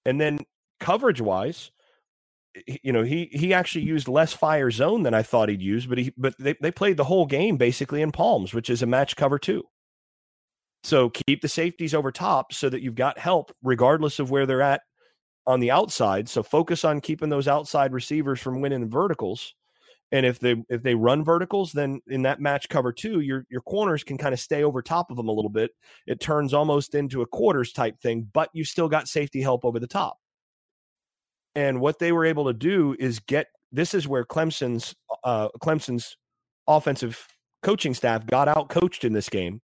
And 0.05 0.21
then 0.21 0.39
coverage 0.79 1.21
wise, 1.21 1.71
you 2.83 2.93
know, 2.93 3.03
he 3.03 3.29
he 3.33 3.55
actually 3.55 3.85
used 3.85 4.09
less 4.09 4.33
fire 4.33 4.71
zone 4.71 5.03
than 5.03 5.15
I 5.15 5.23
thought 5.23 5.49
he'd 5.49 5.63
use, 5.63 5.87
but 5.87 5.99
he 5.99 6.13
but 6.17 6.35
they, 6.39 6.55
they 6.61 6.71
played 6.71 6.97
the 6.97 7.05
whole 7.05 7.27
game 7.27 7.57
basically 7.57 8.03
in 8.03 8.11
palms, 8.13 8.53
which 8.53 8.71
is 8.71 8.83
a 8.83 8.87
match 8.87 9.17
cover 9.17 9.39
two. 9.39 9.65
So 10.83 11.11
keep 11.11 11.43
the 11.43 11.49
safeties 11.49 11.95
over 11.95 12.11
top 12.11 12.53
so 12.53 12.69
that 12.71 12.83
you've 12.83 12.95
got 12.95 13.19
help 13.19 13.53
regardless 13.63 14.19
of 14.19 14.31
where 14.31 14.47
they're 14.47 14.63
at 14.63 14.81
on 15.47 15.61
the 15.61 15.71
outside. 15.71 16.29
So 16.29 16.43
focus 16.43 16.85
on 16.85 17.01
keeping 17.01 17.29
those 17.29 17.49
outside 17.49 17.93
receivers 17.93 18.41
from 18.41 18.61
winning 18.61 18.89
verticals. 18.89 19.55
And 20.12 20.27
if 20.27 20.40
they 20.40 20.57
if 20.68 20.83
they 20.83 20.94
run 20.94 21.25
verticals, 21.25 21.73
then 21.73 22.01
in 22.09 22.23
that 22.23 22.40
match 22.40 22.68
cover 22.68 22.92
two, 22.92 23.20
your 23.20 23.46
your 23.49 23.61
corners 23.61 24.03
can 24.03 24.18
kind 24.18 24.33
of 24.33 24.40
stay 24.40 24.64
over 24.64 24.83
top 24.83 25.11
of 25.11 25.16
them 25.16 25.29
a 25.29 25.33
little 25.33 25.51
bit. 25.51 25.70
It 26.07 26.20
turns 26.20 26.53
almost 26.53 26.94
into 26.94 27.23
a 27.23 27.27
quarters 27.27 27.73
type 27.73 28.01
thing, 28.01 28.29
but 28.33 28.51
you 28.53 28.64
still 28.64 28.88
got 28.88 29.09
safety 29.09 29.40
help 29.40 29.64
over 29.64 29.79
the 29.79 29.87
top. 29.87 30.18
And 31.55 31.81
what 31.81 31.99
they 31.99 32.12
were 32.12 32.25
able 32.25 32.46
to 32.46 32.53
do 32.53 32.96
is 32.99 33.20
get 33.20 33.46
this 33.70 33.94
is 33.94 34.09
where 34.09 34.25
Clemson's 34.25 34.94
uh, 35.23 35.49
Clemson's 35.62 36.16
offensive 36.66 37.27
coaching 37.62 37.94
staff 37.94 38.27
got 38.27 38.49
out 38.49 38.68
coached 38.68 39.05
in 39.05 39.12
this 39.12 39.29
game. 39.29 39.61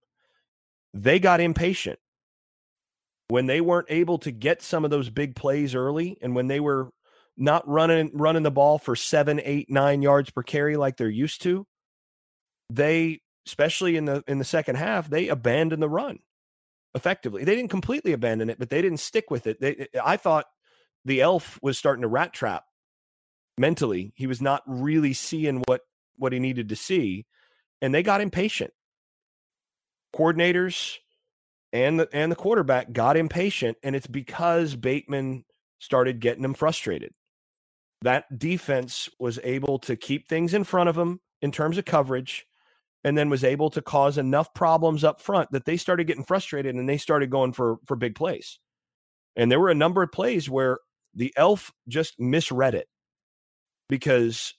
They 0.94 1.18
got 1.18 1.40
impatient 1.40 1.98
when 3.28 3.46
they 3.46 3.60
weren't 3.60 3.88
able 3.90 4.18
to 4.18 4.30
get 4.30 4.62
some 4.62 4.84
of 4.84 4.90
those 4.90 5.10
big 5.10 5.34
plays 5.34 5.74
early 5.74 6.16
and 6.22 6.34
when 6.34 6.46
they 6.46 6.60
were 6.60 6.90
not 7.36 7.66
running 7.68 8.10
running 8.14 8.42
the 8.42 8.50
ball 8.50 8.78
for 8.78 8.96
seven, 8.96 9.40
eight, 9.44 9.70
nine 9.70 10.02
yards 10.02 10.30
per 10.30 10.42
carry 10.42 10.76
like 10.76 10.96
they're 10.96 11.08
used 11.08 11.42
to, 11.42 11.66
they 12.70 13.20
especially 13.46 13.96
in 13.96 14.04
the 14.04 14.24
in 14.26 14.38
the 14.38 14.44
second 14.44 14.76
half, 14.76 15.08
they 15.08 15.28
abandoned 15.28 15.82
the 15.82 15.88
run 15.88 16.18
effectively. 16.94 17.44
They 17.44 17.54
didn't 17.54 17.70
completely 17.70 18.12
abandon 18.12 18.50
it, 18.50 18.58
but 18.58 18.70
they 18.70 18.82
didn't 18.82 19.00
stick 19.00 19.30
with 19.30 19.46
it. 19.46 19.60
They, 19.60 19.86
I 20.02 20.16
thought 20.16 20.46
the 21.04 21.20
elf 21.20 21.58
was 21.62 21.78
starting 21.78 22.02
to 22.02 22.08
rat 22.08 22.32
trap 22.32 22.64
mentally. 23.58 24.12
He 24.16 24.26
was 24.26 24.40
not 24.40 24.62
really 24.66 25.12
seeing 25.12 25.62
what 25.66 25.82
what 26.16 26.32
he 26.32 26.38
needed 26.38 26.70
to 26.70 26.76
see, 26.76 27.26
and 27.80 27.94
they 27.94 28.02
got 28.02 28.20
impatient. 28.20 28.72
Coordinators, 30.14 30.96
and 31.72 32.00
the 32.00 32.08
and 32.12 32.32
the 32.32 32.36
quarterback 32.36 32.92
got 32.92 33.16
impatient, 33.16 33.76
and 33.82 33.94
it's 33.94 34.06
because 34.06 34.74
Bateman 34.74 35.44
started 35.78 36.20
getting 36.20 36.42
them 36.42 36.54
frustrated. 36.54 37.12
That 38.02 38.38
defense 38.38 39.08
was 39.18 39.38
able 39.42 39.78
to 39.80 39.96
keep 39.96 40.28
things 40.28 40.54
in 40.54 40.64
front 40.64 40.88
of 40.88 40.96
them 40.96 41.20
in 41.42 41.52
terms 41.52 41.78
of 41.78 41.84
coverage, 41.84 42.46
and 43.04 43.16
then 43.16 43.30
was 43.30 43.44
able 43.44 43.70
to 43.70 43.82
cause 43.82 44.18
enough 44.18 44.52
problems 44.54 45.04
up 45.04 45.20
front 45.20 45.50
that 45.52 45.64
they 45.64 45.76
started 45.76 46.06
getting 46.06 46.24
frustrated 46.24 46.74
and 46.74 46.88
they 46.88 46.98
started 46.98 47.30
going 47.30 47.52
for 47.52 47.78
for 47.86 47.96
big 47.96 48.14
plays. 48.14 48.58
And 49.36 49.50
there 49.50 49.60
were 49.60 49.70
a 49.70 49.74
number 49.74 50.02
of 50.02 50.12
plays 50.12 50.48
where 50.48 50.78
the 51.14 51.32
elf 51.36 51.72
just 51.88 52.18
misread 52.18 52.74
it 52.74 52.88
because 53.88 54.54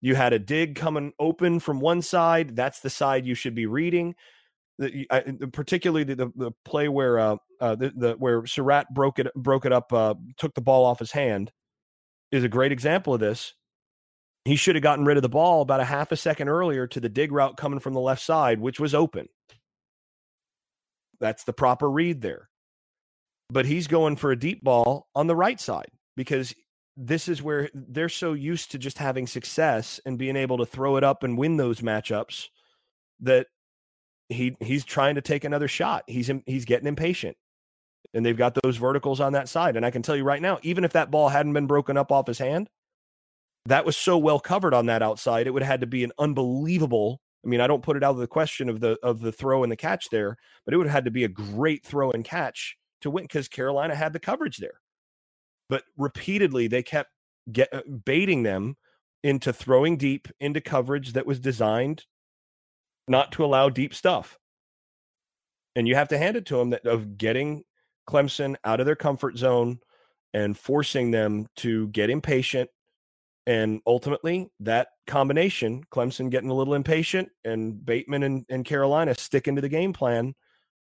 you 0.00 0.14
had 0.14 0.32
a 0.32 0.38
dig 0.38 0.76
coming 0.76 1.12
open 1.18 1.60
from 1.60 1.80
one 1.80 2.02
side. 2.02 2.56
That's 2.56 2.80
the 2.80 2.90
side 2.90 3.26
you 3.26 3.34
should 3.34 3.54
be 3.54 3.66
reading 3.66 4.14
the, 4.78 5.06
I, 5.10 5.24
particularly 5.52 6.04
the, 6.04 6.32
the, 6.34 6.52
play 6.64 6.88
where 6.88 7.18
uh, 7.18 7.36
uh 7.60 7.74
the, 7.74 7.92
the 7.94 8.12
where 8.14 8.46
Surratt 8.46 8.92
broke 8.92 9.18
it 9.18 9.32
broke 9.34 9.66
it 9.66 9.72
up 9.72 9.92
uh, 9.92 10.14
took 10.36 10.54
the 10.54 10.60
ball 10.60 10.84
off 10.84 11.00
his 11.00 11.12
hand 11.12 11.50
is 12.30 12.44
a 12.44 12.48
great 12.48 12.72
example 12.72 13.14
of 13.14 13.20
this. 13.20 13.54
He 14.44 14.56
should 14.56 14.76
have 14.76 14.82
gotten 14.82 15.04
rid 15.04 15.16
of 15.16 15.22
the 15.22 15.28
ball 15.28 15.62
about 15.62 15.80
a 15.80 15.84
half 15.84 16.12
a 16.12 16.16
second 16.16 16.48
earlier 16.48 16.86
to 16.86 17.00
the 17.00 17.08
dig 17.08 17.32
route 17.32 17.56
coming 17.56 17.80
from 17.80 17.94
the 17.94 18.00
left 18.00 18.22
side, 18.22 18.60
which 18.60 18.80
was 18.80 18.94
open. 18.94 19.28
That's 21.20 21.44
the 21.44 21.52
proper 21.52 21.90
read 21.90 22.22
there. 22.22 22.48
But 23.50 23.66
he's 23.66 23.86
going 23.86 24.16
for 24.16 24.30
a 24.30 24.38
deep 24.38 24.62
ball 24.62 25.08
on 25.14 25.26
the 25.26 25.36
right 25.36 25.60
side 25.60 25.90
because 26.16 26.54
this 26.96 27.28
is 27.28 27.42
where 27.42 27.70
they're 27.74 28.08
so 28.08 28.32
used 28.32 28.72
to 28.72 28.78
just 28.78 28.98
having 28.98 29.26
success 29.26 30.00
and 30.04 30.18
being 30.18 30.36
able 30.36 30.58
to 30.58 30.66
throw 30.66 30.96
it 30.96 31.04
up 31.04 31.22
and 31.22 31.38
win 31.38 31.56
those 31.56 31.80
matchups 31.80 32.48
that 33.20 33.46
he 34.28 34.56
he's 34.60 34.84
trying 34.84 35.14
to 35.14 35.20
take 35.20 35.44
another 35.44 35.68
shot. 35.68 36.04
He's 36.06 36.30
he's 36.46 36.64
getting 36.64 36.88
impatient. 36.88 37.36
And 38.14 38.24
they've 38.24 38.36
got 38.36 38.58
those 38.62 38.76
verticals 38.76 39.20
on 39.20 39.34
that 39.34 39.48
side. 39.48 39.76
And 39.76 39.84
I 39.84 39.90
can 39.90 40.02
tell 40.02 40.16
you 40.16 40.24
right 40.24 40.40
now, 40.40 40.58
even 40.62 40.84
if 40.84 40.92
that 40.92 41.10
ball 41.10 41.28
hadn't 41.28 41.52
been 41.52 41.66
broken 41.66 41.96
up 41.96 42.10
off 42.10 42.26
his 42.26 42.38
hand, 42.38 42.68
that 43.66 43.84
was 43.84 43.96
so 43.96 44.16
well 44.16 44.40
covered 44.40 44.72
on 44.72 44.86
that 44.86 45.02
outside, 45.02 45.46
it 45.46 45.50
would 45.50 45.62
have 45.62 45.70
had 45.70 45.80
to 45.82 45.86
be 45.86 46.04
an 46.04 46.12
unbelievable. 46.18 47.20
I 47.44 47.48
mean, 47.48 47.60
I 47.60 47.66
don't 47.66 47.82
put 47.82 47.96
it 47.96 48.02
out 48.02 48.12
of 48.12 48.18
the 48.18 48.26
question 48.26 48.68
of 48.68 48.80
the 48.80 48.98
of 49.02 49.20
the 49.20 49.32
throw 49.32 49.62
and 49.62 49.70
the 49.70 49.76
catch 49.76 50.08
there, 50.10 50.36
but 50.64 50.72
it 50.72 50.78
would 50.78 50.86
have 50.86 50.94
had 50.94 51.04
to 51.04 51.10
be 51.10 51.24
a 51.24 51.28
great 51.28 51.84
throw 51.84 52.10
and 52.10 52.24
catch 52.24 52.76
to 53.02 53.10
win 53.10 53.24
because 53.24 53.48
Carolina 53.48 53.94
had 53.94 54.12
the 54.12 54.18
coverage 54.18 54.56
there. 54.56 54.80
But 55.68 55.84
repeatedly, 55.96 56.66
they 56.66 56.82
kept 56.82 57.10
get 57.52 57.72
uh, 57.72 57.82
baiting 58.04 58.42
them 58.42 58.76
into 59.22 59.52
throwing 59.52 59.96
deep 59.96 60.28
into 60.40 60.60
coverage 60.60 61.12
that 61.12 61.26
was 61.26 61.40
designed 61.40 62.04
not 63.06 63.32
to 63.32 63.44
allow 63.44 63.68
deep 63.68 63.94
stuff. 63.94 64.38
And 65.74 65.86
you 65.86 65.94
have 65.94 66.08
to 66.08 66.18
hand 66.18 66.36
it 66.36 66.46
to 66.46 66.56
them 66.56 66.70
that 66.70 66.86
of 66.86 67.16
getting 67.18 67.64
Clemson 68.08 68.56
out 68.64 68.80
of 68.80 68.86
their 68.86 68.96
comfort 68.96 69.36
zone 69.36 69.78
and 70.32 70.56
forcing 70.56 71.10
them 71.10 71.46
to 71.56 71.88
get 71.88 72.10
impatient. 72.10 72.70
And 73.46 73.80
ultimately, 73.86 74.50
that 74.60 74.88
combination, 75.06 75.84
Clemson 75.90 76.30
getting 76.30 76.50
a 76.50 76.54
little 76.54 76.74
impatient 76.74 77.28
and 77.44 77.84
Bateman 77.84 78.22
and, 78.22 78.44
and 78.48 78.64
Carolina 78.64 79.14
sticking 79.14 79.56
to 79.56 79.62
the 79.62 79.68
game 79.68 79.92
plan, 79.92 80.34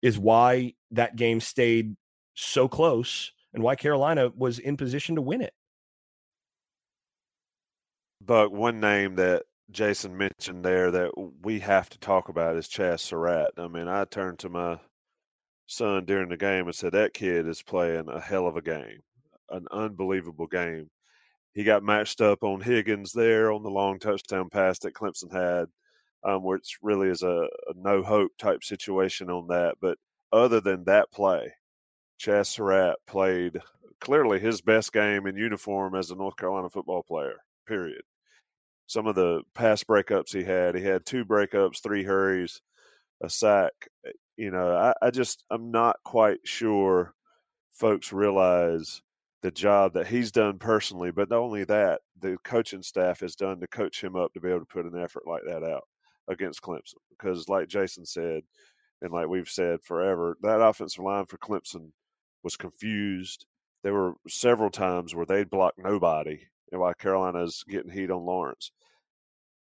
is 0.02 0.18
why 0.18 0.74
that 0.92 1.16
game 1.16 1.40
stayed 1.40 1.96
so 2.36 2.68
close 2.68 3.32
and 3.54 3.64
why 3.64 3.76
Carolina 3.76 4.32
was 4.36 4.60
in 4.60 4.78
position 4.78 5.16
to 5.16 5.22
win 5.22 5.42
it. 5.42 5.54
But 8.22 8.52
one 8.52 8.80
name 8.80 9.16
that 9.16 9.44
Jason 9.72 10.18
mentioned 10.18 10.64
there 10.64 10.92
that 10.92 11.12
we 11.42 11.60
have 11.60 11.90
to 11.90 12.00
talk 12.00 12.30
about 12.30 12.56
is 12.56 12.68
Chazz 12.68 13.02
Surratt. 13.02 13.52
I 13.58 13.68
mean, 13.68 13.88
I 13.88 14.06
turned 14.06 14.40
to 14.40 14.50
my 14.50 14.80
son 15.68 16.06
during 16.06 16.30
the 16.30 16.38
game 16.38 16.66
and 16.66 16.76
said, 16.76 16.94
That 16.94 17.14
kid 17.14 17.48
is 17.48 17.62
playing 17.62 18.10
a 18.10 18.20
hell 18.20 18.48
of 18.48 18.58
a 18.58 18.62
game, 18.62 19.02
an 19.50 19.68
unbelievable 19.72 20.48
game. 20.48 20.90
He 21.54 21.64
got 21.64 21.84
matched 21.84 22.22
up 22.22 22.44
on 22.44 22.62
Higgins 22.62 23.14
there 23.14 23.52
on 23.52 23.64
the 23.64 23.70
long 23.70 24.00
touchdown 24.00 24.50
pass 24.50 24.80
that 24.80 24.94
Clemson 24.94 25.32
had, 25.32 25.68
um, 26.24 26.44
which 26.44 26.78
really 26.82 27.10
is 27.10 27.24
a, 27.24 27.48
a 27.68 27.74
no 27.76 28.04
hope 28.04 28.32
type 28.38 28.64
situation 28.64 29.30
on 29.30 29.48
that. 29.48 29.76
But 29.82 29.98
other 30.32 30.62
than 30.62 30.84
that 30.86 31.12
play, 31.12 31.54
Surratt 32.20 32.98
played 33.08 33.60
clearly 34.00 34.40
his 34.40 34.62
best 34.62 34.94
game 34.94 35.28
in 35.28 35.36
uniform 35.36 35.96
as 35.96 36.12
a 36.12 36.16
North 36.16 36.38
Carolina 36.38 36.70
football 36.70 37.04
player, 37.04 37.38
period. 37.68 38.02
Some 38.88 39.08
of 39.08 39.16
the 39.16 39.42
pass 39.54 39.84
breakups 39.84 40.34
he 40.34 40.44
had, 40.44 40.76
he 40.76 40.84
had 40.84 41.06
two 41.06 41.26
breakups, 41.26 41.82
three 41.82 42.04
hurries, 42.04 42.62
a 43.22 43.30
sack. 43.30 43.74
You 44.38 44.52
know, 44.52 44.76
I, 44.76 44.94
I 45.02 45.10
just, 45.10 45.44
I'm 45.50 45.72
not 45.72 45.98
quite 46.06 46.40
sure 46.44 47.14
folks 47.72 48.14
realize 48.14 49.02
the 49.42 49.52
job 49.52 49.94
that 49.94 50.08
he's 50.08 50.32
done 50.32 50.58
personally, 50.60 51.12
but 51.12 51.30
not 51.30 51.40
only 51.40 51.64
that, 51.66 52.02
the 52.20 52.38
coaching 52.44 52.82
staff 52.82 53.20
has 53.20 53.36
done 53.36 53.60
to 53.60 53.68
coach 53.68 54.04
him 54.04 54.16
up 54.16 54.34
to 54.34 54.40
be 54.40 54.50
able 54.50 54.60
to 54.60 54.66
put 54.66 54.86
an 54.86 55.00
effort 55.00 55.24
like 55.28 55.44
that 55.46 55.64
out 55.64 55.84
against 56.28 56.62
Clemson. 56.62 56.96
Because, 57.10 57.50
like 57.50 57.68
Jason 57.68 58.06
said, 58.06 58.42
and 59.02 59.12
like 59.12 59.28
we've 59.28 59.50
said 59.50 59.80
forever, 59.84 60.38
that 60.42 60.62
offensive 60.62 61.04
line 61.04 61.26
for 61.26 61.38
Clemson 61.38 61.92
was 62.44 62.58
confused. 62.58 63.46
There 63.84 63.94
were 63.94 64.14
several 64.28 64.72
times 64.72 65.14
where 65.14 65.26
they'd 65.26 65.50
block 65.50 65.76
nobody, 65.78 66.40
and 66.72 66.82
while 66.82 66.94
Carolina's 66.94 67.64
getting 67.68 67.92
heat 67.92 68.12
on 68.12 68.26
Lawrence. 68.26 68.72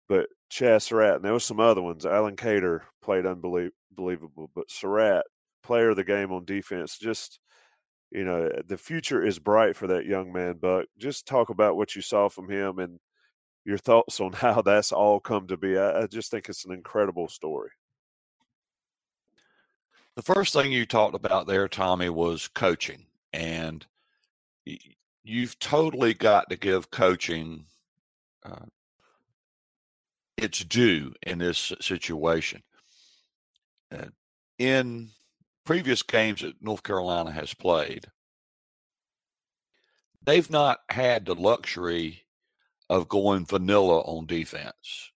But 0.08 0.28
Chazz 0.50 0.82
Surratt, 0.82 1.16
and 1.16 1.24
there 1.24 1.32
was 1.32 1.44
some 1.44 1.60
other 1.60 1.82
ones. 1.82 2.06
Alan 2.06 2.36
Cater 2.36 2.84
played 3.02 3.26
unbelievable, 3.26 4.50
but 4.54 4.70
Surratt, 4.70 5.24
player 5.62 5.90
of 5.90 5.96
the 5.96 6.04
game 6.04 6.32
on 6.32 6.44
defense, 6.44 6.98
just 6.98 7.40
you 8.10 8.24
know 8.24 8.50
the 8.66 8.76
future 8.76 9.24
is 9.24 9.38
bright 9.38 9.76
for 9.76 9.86
that 9.88 10.06
young 10.06 10.32
man. 10.32 10.58
Buck, 10.58 10.86
just 10.98 11.26
talk 11.26 11.48
about 11.48 11.76
what 11.76 11.96
you 11.96 12.02
saw 12.02 12.28
from 12.28 12.50
him 12.50 12.78
and 12.78 12.98
your 13.64 13.78
thoughts 13.78 14.20
on 14.20 14.32
how 14.34 14.62
that's 14.62 14.92
all 14.92 15.20
come 15.20 15.46
to 15.48 15.56
be. 15.56 15.78
I, 15.78 16.02
I 16.02 16.06
just 16.06 16.30
think 16.30 16.48
it's 16.48 16.64
an 16.64 16.72
incredible 16.72 17.28
story. 17.28 17.70
The 20.16 20.22
first 20.22 20.52
thing 20.52 20.70
you 20.70 20.86
talked 20.86 21.16
about 21.16 21.46
there, 21.46 21.66
Tommy, 21.66 22.08
was 22.08 22.46
coaching. 22.48 23.06
And 23.32 23.84
you've 25.24 25.58
totally 25.58 26.14
got 26.14 26.48
to 26.50 26.56
give 26.56 26.90
coaching 26.92 27.64
uh, 28.44 28.66
its 30.36 30.64
due 30.64 31.12
in 31.22 31.38
this 31.38 31.72
situation. 31.80 32.62
Uh, 33.92 34.06
in 34.58 35.10
previous 35.64 36.02
games 36.02 36.42
that 36.42 36.62
North 36.62 36.82
Carolina 36.82 37.30
has 37.30 37.54
played, 37.54 38.06
they've 40.22 40.50
not 40.50 40.80
had 40.90 41.26
the 41.26 41.34
luxury 41.34 42.24
of 42.90 43.08
going 43.08 43.46
vanilla 43.46 44.00
on 44.00 44.26
defense. 44.26 45.10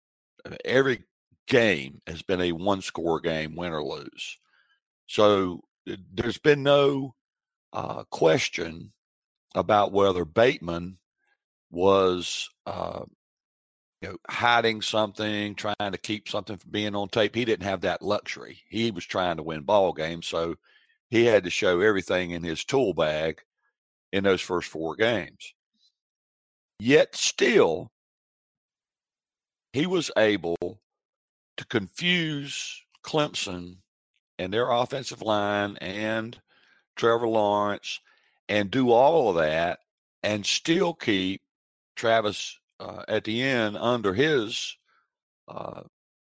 Every 0.65 1.05
game 1.47 2.01
has 2.07 2.23
been 2.23 2.41
a 2.41 2.53
one 2.53 2.83
score 2.83 3.21
game, 3.21 3.57
win 3.57 3.73
or 3.73 3.83
lose. 3.83 4.39
So 5.07 5.63
there's 6.13 6.39
been 6.39 6.63
no 6.63 7.15
uh, 7.73 8.05
question 8.11 8.93
about 9.55 9.93
whether 9.93 10.25
Bateman 10.25 10.99
was 11.71 12.49
uh, 12.67 13.03
know, 14.07 14.17
hiding 14.29 14.83
something, 14.83 15.55
trying 15.55 15.75
to 15.79 15.99
keep 15.99 16.29
something 16.29 16.57
from 16.57 16.71
being 16.71 16.95
on 16.95 17.09
tape. 17.09 17.35
He 17.35 17.45
didn't 17.45 17.67
have 17.67 17.83
that 17.83 18.03
luxury. 18.03 18.63
He 18.69 18.91
was 18.91 19.05
trying 19.05 19.37
to 19.37 19.43
win 19.43 19.63
ball 19.63 19.93
games, 19.93 20.27
so 20.27 20.57
he 21.09 21.25
had 21.25 21.45
to 21.45 21.51
show 21.51 21.81
everything 21.81 22.31
in 22.31 22.43
his 22.43 22.65
tool 22.65 22.95
bag 22.95 23.43
in 24.13 24.25
those 24.25 24.41
first 24.41 24.69
four 24.69 24.97
games. 24.97 25.55
Yet 26.79 27.17
still, 27.17 27.91
he 29.73 29.87
was 29.87 30.11
able 30.17 30.57
to 31.57 31.67
confuse 31.67 32.83
Clemson 33.03 33.77
and 34.39 34.53
their 34.53 34.71
offensive 34.71 35.23
line 35.23 35.77
and 35.79 36.39
Trevor 36.97 37.29
Lawrence 37.29 38.01
and 38.49 38.71
do 38.71 38.91
all 38.91 39.31
of 39.31 39.37
that 39.37 39.81
and 40.23 40.45
still 40.45 40.93
keep 40.93 41.43
Travis 41.95 42.59
uh, 42.81 43.03
Etienne 43.09 43.77
under 43.77 44.15
his 44.15 44.77
uh, 45.49 45.83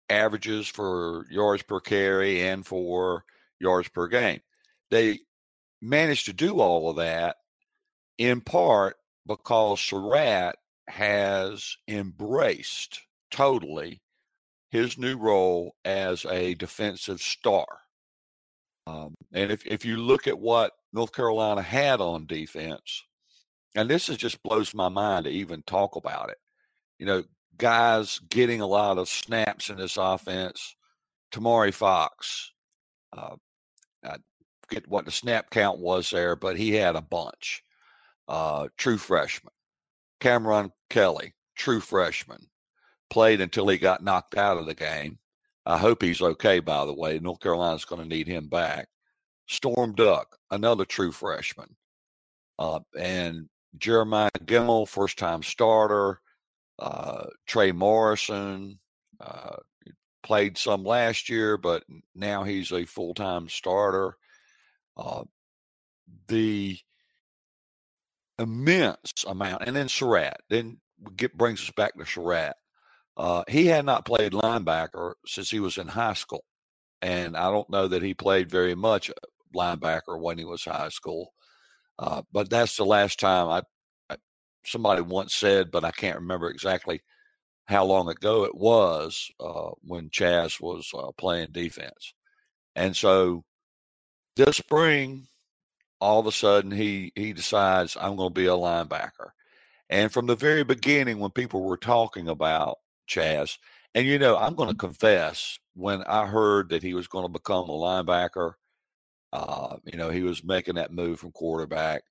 averages 0.09 0.67
for 0.67 1.25
yards 1.29 1.63
per 1.63 1.79
carry 1.79 2.41
and 2.41 2.65
for 2.65 3.23
yards 3.59 3.89
per 3.89 4.07
game. 4.07 4.41
They 4.89 5.19
managed 5.81 6.25
to 6.25 6.33
do 6.33 6.59
all 6.59 6.89
of 6.89 6.97
that 6.97 7.37
in 8.17 8.41
part 8.41 8.97
because 9.25 9.79
Surratt 9.79 10.55
has 10.87 11.77
embraced 11.87 12.99
totally 13.29 14.01
his 14.71 14.97
new 14.97 15.17
role 15.17 15.75
as 15.85 16.25
a 16.25 16.55
defensive 16.55 17.21
star. 17.21 17.65
Um, 18.87 19.13
and 19.31 19.51
if, 19.51 19.65
if 19.65 19.85
you 19.85 19.97
look 19.97 20.27
at 20.27 20.39
what 20.39 20.73
North 20.91 21.13
Carolina 21.13 21.61
had 21.61 22.01
on 22.01 22.25
defense, 22.25 23.03
and 23.75 23.89
this 23.89 24.09
is 24.09 24.17
just 24.17 24.43
blows 24.43 24.73
my 24.73 24.89
mind 24.89 25.25
to 25.25 25.31
even 25.31 25.63
talk 25.63 25.95
about 25.95 26.29
it. 26.29 26.37
You 26.99 27.05
know, 27.05 27.23
guys 27.57 28.19
getting 28.29 28.61
a 28.61 28.67
lot 28.67 28.97
of 28.97 29.09
snaps 29.09 29.69
in 29.69 29.77
this 29.77 29.97
offense. 29.97 30.75
Tomari 31.31 31.73
Fox, 31.73 32.51
uh, 33.13 33.35
I 34.03 34.17
forget 34.63 34.87
what 34.89 35.05
the 35.05 35.11
snap 35.11 35.49
count 35.49 35.79
was 35.79 36.09
there, 36.09 36.35
but 36.35 36.57
he 36.57 36.73
had 36.73 36.95
a 36.95 37.01
bunch. 37.01 37.63
Uh, 38.27 38.67
true 38.77 38.97
freshman. 38.97 39.53
Cameron 40.19 40.71
Kelly, 40.89 41.33
true 41.55 41.79
freshman, 41.79 42.47
played 43.09 43.41
until 43.41 43.67
he 43.67 43.77
got 43.77 44.03
knocked 44.03 44.37
out 44.37 44.57
of 44.57 44.65
the 44.65 44.75
game. 44.75 45.17
I 45.65 45.77
hope 45.77 46.01
he's 46.01 46.21
okay, 46.21 46.59
by 46.59 46.85
the 46.85 46.93
way. 46.93 47.19
North 47.19 47.39
Carolina's 47.39 47.85
going 47.85 48.01
to 48.01 48.07
need 48.07 48.27
him 48.27 48.47
back. 48.47 48.87
Storm 49.47 49.93
Duck, 49.93 50.37
another 50.49 50.85
true 50.85 51.11
freshman. 51.11 51.75
Uh, 52.57 52.79
and 52.97 53.47
Jeremiah 53.77 54.29
Gemmel, 54.45 54.87
first 54.87 55.17
time 55.17 55.43
starter. 55.43 56.19
Uh, 56.79 57.25
Trey 57.45 57.71
Morrison 57.71 58.79
uh, 59.19 59.57
played 60.23 60.57
some 60.57 60.83
last 60.83 61.29
year, 61.29 61.57
but 61.57 61.83
now 62.15 62.43
he's 62.43 62.71
a 62.71 62.85
full 62.85 63.13
time 63.13 63.49
starter. 63.49 64.17
Uh, 64.97 65.23
the 66.27 66.77
immense 68.37 69.23
amount, 69.27 69.63
and 69.65 69.75
then 69.75 69.87
Surratt, 69.87 70.41
then 70.49 70.79
get, 71.15 71.37
brings 71.37 71.61
us 71.61 71.71
back 71.71 71.97
to 71.97 72.05
Surratt. 72.05 72.55
Uh, 73.17 73.43
he 73.47 73.67
had 73.67 73.85
not 73.85 74.05
played 74.05 74.31
linebacker 74.31 75.13
since 75.25 75.49
he 75.49 75.59
was 75.59 75.77
in 75.77 75.87
high 75.87 76.13
school. 76.13 76.43
And 77.01 77.35
I 77.35 77.49
don't 77.51 77.69
know 77.69 77.87
that 77.87 78.03
he 78.03 78.13
played 78.13 78.49
very 78.49 78.75
much 78.75 79.09
uh, 79.09 79.13
linebacker 79.55 80.19
when 80.19 80.37
he 80.37 80.45
was 80.45 80.63
high 80.63 80.89
school. 80.89 81.33
Uh, 82.01 82.23
but 82.33 82.49
that's 82.49 82.77
the 82.77 82.85
last 82.85 83.19
time 83.19 83.47
I, 83.49 83.63
I, 84.13 84.17
somebody 84.65 85.03
once 85.03 85.35
said, 85.35 85.71
but 85.71 85.85
I 85.85 85.91
can't 85.91 86.19
remember 86.19 86.49
exactly 86.49 87.01
how 87.65 87.85
long 87.85 88.09
ago 88.09 88.45
it 88.45 88.55
was 88.55 89.31
uh, 89.39 89.71
when 89.83 90.09
Chazz 90.09 90.59
was 90.59 90.91
uh, 90.95 91.11
playing 91.17 91.49
defense. 91.53 92.13
And 92.75 92.97
so 92.97 93.45
this 94.35 94.57
spring, 94.57 95.27
all 96.01 96.19
of 96.19 96.27
a 96.27 96.31
sudden 96.33 96.71
he 96.71 97.13
he 97.15 97.33
decides 97.33 97.95
I'm 97.99 98.15
going 98.15 98.31
to 98.31 98.41
be 98.41 98.47
a 98.47 98.51
linebacker. 98.51 99.29
And 99.89 100.11
from 100.11 100.25
the 100.27 100.35
very 100.35 100.63
beginning, 100.63 101.19
when 101.19 101.31
people 101.31 101.63
were 101.63 101.77
talking 101.77 102.27
about 102.27 102.77
Chazz. 103.11 103.57
And 103.93 104.07
you 104.07 104.17
know, 104.19 104.37
I'm 104.37 104.55
going 104.55 104.69
to 104.69 104.75
confess 104.75 105.59
when 105.75 106.03
I 106.03 106.25
heard 106.25 106.69
that 106.69 106.83
he 106.83 106.93
was 106.93 107.07
going 107.07 107.25
to 107.25 107.31
become 107.31 107.69
a 107.69 107.73
linebacker, 107.73 108.53
uh, 109.33 109.77
you 109.85 109.97
know, 109.97 110.09
he 110.09 110.23
was 110.23 110.43
making 110.43 110.75
that 110.75 110.91
move 110.93 111.19
from 111.19 111.31
quarterback. 111.31 112.03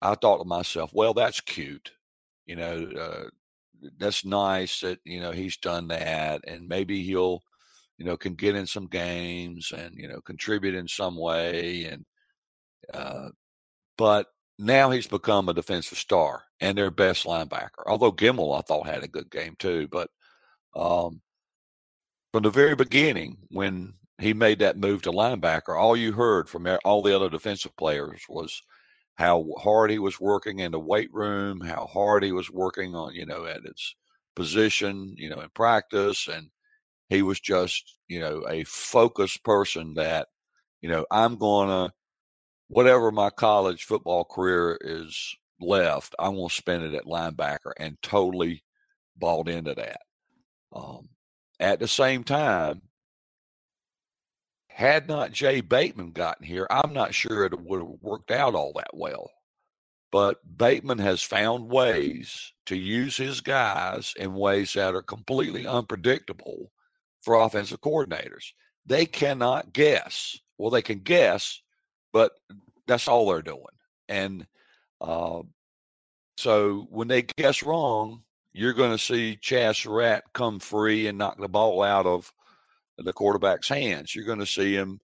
I 0.00 0.14
thought 0.14 0.38
to 0.38 0.44
myself, 0.44 0.90
well, 0.92 1.14
that's 1.14 1.40
cute. 1.40 1.92
You 2.46 2.56
know, 2.56 2.90
uh, 2.98 3.28
that's 3.98 4.24
nice 4.24 4.80
that, 4.80 5.00
you 5.04 5.20
know, 5.20 5.32
he's 5.32 5.56
done 5.56 5.88
that 5.88 6.42
and 6.46 6.68
maybe 6.68 7.02
he'll, 7.02 7.42
you 7.98 8.04
know, 8.04 8.16
can 8.16 8.34
get 8.34 8.54
in 8.54 8.66
some 8.66 8.86
games 8.86 9.72
and, 9.76 9.94
you 9.96 10.08
know, 10.08 10.20
contribute 10.20 10.74
in 10.74 10.88
some 10.88 11.16
way. 11.16 11.84
And, 11.84 12.04
uh, 12.92 13.28
but 13.96 14.26
now 14.58 14.90
he's 14.90 15.06
become 15.06 15.48
a 15.48 15.54
defensive 15.54 15.98
star 15.98 16.44
and 16.60 16.76
their 16.76 16.90
best 16.90 17.26
linebacker. 17.26 17.84
Although 17.86 18.12
Gemmel, 18.12 18.56
I 18.56 18.62
thought, 18.62 18.86
had 18.86 19.04
a 19.04 19.08
good 19.08 19.30
game 19.30 19.56
too. 19.58 19.88
But 19.90 20.10
um, 20.74 21.20
from 22.32 22.44
the 22.44 22.50
very 22.50 22.74
beginning, 22.74 23.38
when 23.50 23.94
he 24.18 24.34
made 24.34 24.58
that 24.58 24.76
move 24.76 25.02
to 25.02 25.10
linebacker, 25.10 25.78
all 25.78 25.96
you 25.96 26.12
heard 26.12 26.48
from 26.48 26.66
all 26.84 27.02
the 27.02 27.14
other 27.14 27.30
defensive 27.30 27.76
players 27.76 28.22
was 28.28 28.62
how 29.14 29.46
hard 29.58 29.90
he 29.90 29.98
was 29.98 30.20
working 30.20 30.58
in 30.58 30.72
the 30.72 30.78
weight 30.78 31.12
room, 31.12 31.60
how 31.60 31.86
hard 31.86 32.22
he 32.22 32.32
was 32.32 32.50
working 32.50 32.94
on, 32.94 33.14
you 33.14 33.26
know, 33.26 33.44
at 33.46 33.62
his 33.62 33.94
position, 34.34 35.14
you 35.16 35.28
know, 35.28 35.40
in 35.40 35.48
practice. 35.50 36.28
And 36.28 36.50
he 37.08 37.22
was 37.22 37.40
just, 37.40 37.98
you 38.08 38.20
know, 38.20 38.44
a 38.48 38.64
focused 38.64 39.42
person 39.44 39.94
that, 39.94 40.28
you 40.80 40.88
know, 40.88 41.06
I'm 41.10 41.36
going 41.36 41.68
to, 41.68 41.92
whatever 42.68 43.10
my 43.10 43.30
college 43.30 43.84
football 43.84 44.24
career 44.24 44.78
is 44.80 45.36
left, 45.60 46.14
I 46.18 46.28
want 46.28 46.52
to 46.52 46.56
spend 46.56 46.84
it 46.84 46.94
at 46.94 47.04
linebacker 47.04 47.72
and 47.78 47.96
totally 48.02 48.62
bought 49.16 49.48
into 49.48 49.74
that. 49.74 50.00
Um, 50.72 51.08
at 51.58 51.80
the 51.80 51.88
same 51.88 52.24
time, 52.24 52.82
had 54.78 55.08
not 55.08 55.32
Jay 55.32 55.60
Bateman 55.60 56.12
gotten 56.12 56.46
here, 56.46 56.64
I'm 56.70 56.92
not 56.92 57.12
sure 57.12 57.44
it 57.44 57.60
would 57.60 57.80
have 57.80 57.96
worked 58.00 58.30
out 58.30 58.54
all 58.54 58.72
that 58.76 58.92
well. 58.94 59.28
But 60.12 60.38
Bateman 60.56 60.98
has 60.98 61.20
found 61.20 61.68
ways 61.68 62.52
to 62.66 62.76
use 62.76 63.16
his 63.16 63.40
guys 63.40 64.14
in 64.16 64.34
ways 64.34 64.74
that 64.74 64.94
are 64.94 65.02
completely 65.02 65.66
unpredictable 65.66 66.70
for 67.22 67.34
offensive 67.34 67.80
coordinators. 67.80 68.52
They 68.86 69.04
cannot 69.04 69.72
guess. 69.72 70.38
Well, 70.58 70.70
they 70.70 70.82
can 70.82 71.00
guess, 71.00 71.60
but 72.12 72.30
that's 72.86 73.08
all 73.08 73.28
they're 73.28 73.42
doing. 73.42 73.64
And 74.08 74.46
uh, 75.00 75.40
so 76.36 76.86
when 76.88 77.08
they 77.08 77.22
guess 77.22 77.64
wrong, 77.64 78.22
you're 78.52 78.74
going 78.74 78.92
to 78.92 78.98
see 78.98 79.40
Chazz 79.42 79.82
Surratt 79.82 80.22
come 80.34 80.60
free 80.60 81.08
and 81.08 81.18
knock 81.18 81.40
the 81.40 81.48
ball 81.48 81.82
out 81.82 82.06
of 82.06 82.32
the 82.98 83.12
quarterback's 83.12 83.68
hands. 83.68 84.14
You're 84.14 84.24
going 84.24 84.40
to 84.40 84.46
see 84.46 84.74
him, 84.74 85.00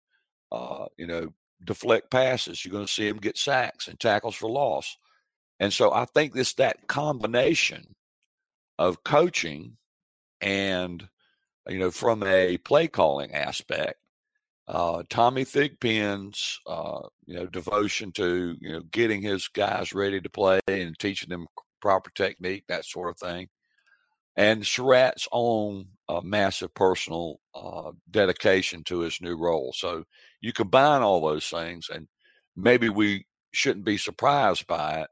uh, 0.52 0.86
you 0.96 1.06
know, 1.06 1.32
deflect 1.62 2.10
passes. 2.10 2.64
You're 2.64 2.72
going 2.72 2.86
to 2.86 2.92
see 2.92 3.08
him 3.08 3.18
get 3.18 3.38
sacks 3.38 3.88
and 3.88 3.98
tackles 3.98 4.34
for 4.34 4.50
loss. 4.50 4.96
And 5.60 5.72
so 5.72 5.92
I 5.92 6.04
think 6.04 6.34
this 6.34 6.54
that 6.54 6.86
combination 6.88 7.94
of 8.78 9.04
coaching 9.04 9.76
and 10.40 11.08
you 11.68 11.78
know 11.78 11.90
from 11.90 12.22
a 12.22 12.58
play 12.58 12.88
calling 12.88 13.32
aspect, 13.32 13.98
uh, 14.66 15.04
Tommy 15.08 15.44
Thigpen's 15.44 16.60
uh, 16.66 17.08
you 17.26 17.34
know 17.34 17.46
devotion 17.46 18.12
to 18.12 18.56
you 18.60 18.72
know 18.72 18.80
getting 18.90 19.22
his 19.22 19.48
guys 19.48 19.94
ready 19.94 20.20
to 20.20 20.28
play 20.28 20.60
and 20.66 20.98
teaching 20.98 21.30
them 21.30 21.46
proper 21.80 22.10
technique, 22.10 22.64
that 22.68 22.84
sort 22.84 23.10
of 23.10 23.18
thing, 23.18 23.48
and 24.36 24.66
Surratt's 24.66 25.28
own 25.32 25.86
uh, 26.08 26.20
massive 26.22 26.74
personal 26.74 27.40
uh, 27.54 27.92
dedication 28.10 28.82
to 28.84 29.00
his 29.00 29.20
new 29.20 29.36
role. 29.36 29.72
So 29.74 30.04
you 30.40 30.52
combine 30.52 31.02
all 31.02 31.20
those 31.20 31.48
things, 31.48 31.88
and 31.92 32.08
maybe 32.56 32.88
we 32.88 33.26
shouldn't 33.52 33.84
be 33.84 33.96
surprised 33.96 34.66
by 34.66 35.00
it, 35.00 35.08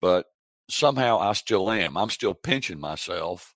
but 0.00 0.26
somehow 0.68 1.18
I 1.18 1.32
still 1.34 1.70
am. 1.70 1.96
I'm 1.96 2.10
still 2.10 2.34
pinching 2.34 2.80
myself 2.80 3.54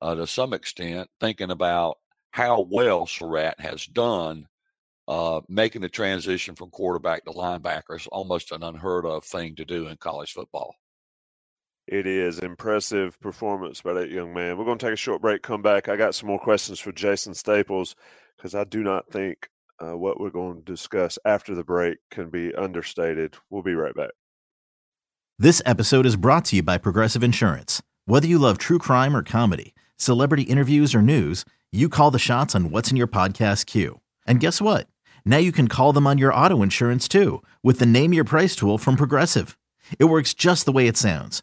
uh, 0.00 0.14
to 0.14 0.26
some 0.26 0.52
extent, 0.52 1.08
thinking 1.20 1.50
about 1.50 1.96
how 2.30 2.66
well 2.70 3.06
Surratt 3.06 3.60
has 3.60 3.86
done 3.86 4.46
uh, 5.06 5.40
making 5.48 5.82
the 5.82 5.88
transition 5.88 6.54
from 6.54 6.70
quarterback 6.70 7.24
to 7.24 7.30
linebacker 7.30 7.96
is 7.96 8.06
almost 8.06 8.52
an 8.52 8.62
unheard 8.62 9.04
of 9.04 9.24
thing 9.24 9.54
to 9.56 9.64
do 9.64 9.86
in 9.86 9.96
college 9.96 10.32
football. 10.32 10.74
It 11.86 12.06
is 12.06 12.38
impressive 12.38 13.20
performance 13.20 13.82
by 13.82 13.92
that 13.94 14.10
young 14.10 14.32
man. 14.32 14.56
We're 14.56 14.64
going 14.64 14.78
to 14.78 14.86
take 14.86 14.94
a 14.94 14.96
short 14.96 15.20
break. 15.20 15.42
Come 15.42 15.60
back. 15.60 15.88
I 15.88 15.96
got 15.96 16.14
some 16.14 16.28
more 16.28 16.38
questions 16.38 16.80
for 16.80 16.92
Jason 16.92 17.34
Staples 17.34 17.94
because 18.36 18.54
I 18.54 18.64
do 18.64 18.82
not 18.82 19.10
think 19.10 19.50
uh, 19.78 19.96
what 19.96 20.18
we're 20.18 20.30
going 20.30 20.56
to 20.56 20.62
discuss 20.62 21.18
after 21.26 21.54
the 21.54 21.64
break 21.64 21.98
can 22.10 22.30
be 22.30 22.54
understated. 22.54 23.36
We'll 23.50 23.62
be 23.62 23.74
right 23.74 23.94
back. 23.94 24.10
This 25.38 25.60
episode 25.66 26.06
is 26.06 26.16
brought 26.16 26.46
to 26.46 26.56
you 26.56 26.62
by 26.62 26.78
Progressive 26.78 27.22
Insurance. 27.22 27.82
Whether 28.06 28.28
you 28.28 28.38
love 28.38 28.56
true 28.56 28.78
crime 28.78 29.14
or 29.14 29.22
comedy, 29.22 29.74
celebrity 29.96 30.44
interviews 30.44 30.94
or 30.94 31.02
news, 31.02 31.44
you 31.70 31.88
call 31.88 32.10
the 32.10 32.18
shots 32.18 32.54
on 32.54 32.70
what's 32.70 32.90
in 32.90 32.96
your 32.96 33.08
podcast 33.08 33.66
queue. 33.66 34.00
And 34.26 34.40
guess 34.40 34.62
what? 34.62 34.86
Now 35.26 35.38
you 35.38 35.52
can 35.52 35.68
call 35.68 35.92
them 35.92 36.06
on 36.06 36.18
your 36.18 36.32
auto 36.32 36.62
insurance 36.62 37.08
too 37.08 37.42
with 37.62 37.78
the 37.78 37.86
Name 37.86 38.14
Your 38.14 38.24
Price 38.24 38.56
tool 38.56 38.78
from 38.78 38.96
Progressive. 38.96 39.58
It 39.98 40.04
works 40.04 40.32
just 40.32 40.64
the 40.64 40.72
way 40.72 40.86
it 40.86 40.96
sounds 40.96 41.42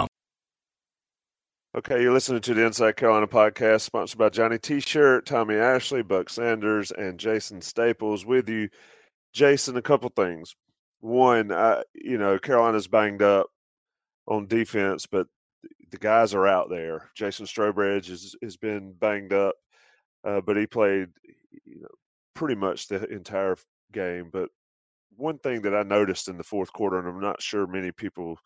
Okay, 1.73 2.01
you're 2.01 2.11
listening 2.11 2.41
to 2.41 2.53
the 2.53 2.65
Inside 2.65 2.97
Carolina 2.97 3.27
podcast, 3.27 3.79
sponsored 3.79 4.17
by 4.17 4.27
Johnny 4.27 4.57
T-Shirt, 4.57 5.25
Tommy 5.25 5.55
Ashley, 5.55 6.03
Buck 6.03 6.29
Sanders, 6.29 6.91
and 6.91 7.17
Jason 7.17 7.61
Staples. 7.61 8.25
With 8.25 8.49
you, 8.49 8.67
Jason. 9.31 9.77
A 9.77 9.81
couple 9.81 10.09
things. 10.09 10.53
One, 10.99 11.53
I, 11.53 11.83
you 11.93 12.17
know, 12.17 12.37
Carolina's 12.37 12.89
banged 12.89 13.21
up 13.21 13.47
on 14.27 14.47
defense, 14.47 15.05
but 15.09 15.27
the 15.91 15.97
guys 15.97 16.33
are 16.33 16.45
out 16.45 16.69
there. 16.69 17.09
Jason 17.15 17.45
Strowbridge 17.45 18.09
has 18.09 18.35
has 18.43 18.57
been 18.57 18.91
banged 18.91 19.31
up, 19.31 19.55
uh, 20.25 20.41
but 20.41 20.57
he 20.57 20.67
played, 20.67 21.07
you 21.63 21.79
know, 21.79 21.87
pretty 22.33 22.55
much 22.55 22.89
the 22.89 23.05
entire 23.05 23.55
game. 23.93 24.29
But 24.29 24.49
one 25.15 25.37
thing 25.37 25.61
that 25.61 25.73
I 25.73 25.83
noticed 25.83 26.27
in 26.27 26.37
the 26.37 26.43
fourth 26.43 26.73
quarter, 26.73 26.99
and 26.99 27.07
I'm 27.07 27.21
not 27.21 27.41
sure 27.41 27.65
many 27.65 27.93
people 27.93 28.37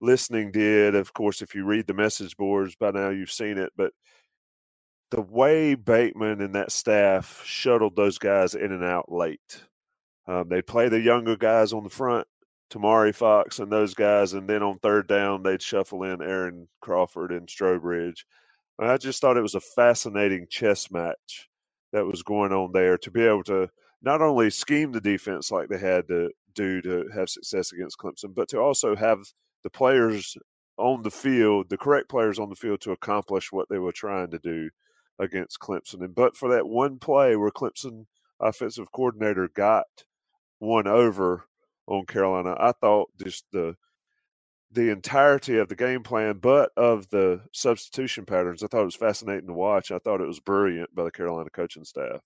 listening 0.00 0.50
did. 0.50 0.94
Of 0.94 1.12
course, 1.12 1.42
if 1.42 1.54
you 1.54 1.64
read 1.64 1.86
the 1.86 1.94
message 1.94 2.36
boards 2.36 2.76
by 2.76 2.90
now, 2.90 3.10
you've 3.10 3.30
seen 3.30 3.58
it. 3.58 3.72
But 3.76 3.92
the 5.10 5.22
way 5.22 5.74
Bateman 5.74 6.40
and 6.40 6.54
that 6.54 6.72
staff 6.72 7.42
shuttled 7.44 7.96
those 7.96 8.18
guys 8.18 8.54
in 8.54 8.72
and 8.72 8.84
out 8.84 9.10
late, 9.10 9.64
um, 10.26 10.48
they 10.48 10.62
play 10.62 10.88
the 10.88 11.00
younger 11.00 11.36
guys 11.36 11.72
on 11.72 11.84
the 11.84 11.90
front, 11.90 12.26
Tomari 12.70 13.14
Fox 13.14 13.58
and 13.58 13.70
those 13.70 13.94
guys, 13.94 14.32
and 14.32 14.48
then 14.48 14.62
on 14.62 14.78
third 14.78 15.06
down 15.06 15.42
they'd 15.42 15.62
shuffle 15.62 16.02
in 16.02 16.22
Aaron 16.22 16.68
Crawford 16.80 17.30
and 17.30 17.48
Strowbridge. 17.48 18.24
I 18.78 18.96
just 18.96 19.20
thought 19.20 19.36
it 19.36 19.42
was 19.42 19.54
a 19.54 19.60
fascinating 19.60 20.46
chess 20.50 20.90
match 20.90 21.48
that 21.92 22.06
was 22.06 22.22
going 22.24 22.52
on 22.52 22.72
there 22.72 22.98
to 22.98 23.10
be 23.10 23.22
able 23.22 23.44
to 23.44 23.68
not 24.02 24.20
only 24.20 24.50
scheme 24.50 24.90
the 24.90 25.00
defense 25.00 25.50
like 25.50 25.68
they 25.68 25.78
had 25.78 26.08
to 26.08 26.30
do 26.54 26.82
to 26.82 27.08
have 27.14 27.28
success 27.28 27.72
against 27.72 27.98
Clemson, 27.98 28.34
but 28.34 28.48
to 28.48 28.58
also 28.58 28.96
have 28.96 29.18
the 29.64 29.70
players 29.70 30.36
on 30.76 31.02
the 31.02 31.10
field, 31.10 31.68
the 31.70 31.76
correct 31.76 32.08
players 32.08 32.38
on 32.38 32.50
the 32.50 32.56
field 32.56 32.80
to 32.82 32.92
accomplish 32.92 33.50
what 33.50 33.68
they 33.68 33.78
were 33.78 33.92
trying 33.92 34.30
to 34.30 34.38
do 34.38 34.70
against 35.18 35.58
Clemson. 35.58 36.04
And 36.04 36.14
but 36.14 36.36
for 36.36 36.50
that 36.50 36.68
one 36.68 36.98
play 36.98 37.34
where 37.36 37.50
Clemson 37.50 38.06
offensive 38.40 38.92
coordinator 38.92 39.48
got 39.48 39.86
one 40.58 40.86
over 40.86 41.46
on 41.86 42.06
Carolina, 42.06 42.56
I 42.58 42.72
thought 42.72 43.10
just 43.22 43.44
the 43.52 43.74
the 44.70 44.90
entirety 44.90 45.58
of 45.58 45.68
the 45.68 45.76
game 45.76 46.02
plan, 46.02 46.38
but 46.38 46.70
of 46.76 47.08
the 47.10 47.40
substitution 47.52 48.26
patterns, 48.26 48.62
I 48.62 48.66
thought 48.66 48.82
it 48.82 48.86
was 48.86 48.96
fascinating 48.96 49.46
to 49.46 49.52
watch. 49.52 49.92
I 49.92 49.98
thought 49.98 50.20
it 50.20 50.26
was 50.26 50.40
brilliant 50.40 50.92
by 50.92 51.04
the 51.04 51.12
Carolina 51.12 51.48
coaching 51.50 51.84
staff. 51.84 52.20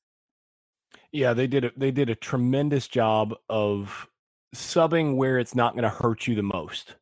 Yeah, 1.12 1.34
they 1.34 1.46
did 1.46 1.66
a, 1.66 1.72
they 1.76 1.90
did 1.90 2.08
a 2.08 2.14
tremendous 2.14 2.88
job 2.88 3.34
of 3.50 4.08
subbing 4.54 5.16
where 5.16 5.38
it's 5.38 5.54
not 5.54 5.74
going 5.74 5.82
to 5.82 5.90
hurt 5.90 6.26
you 6.26 6.34
the 6.34 6.42
most 6.42 6.96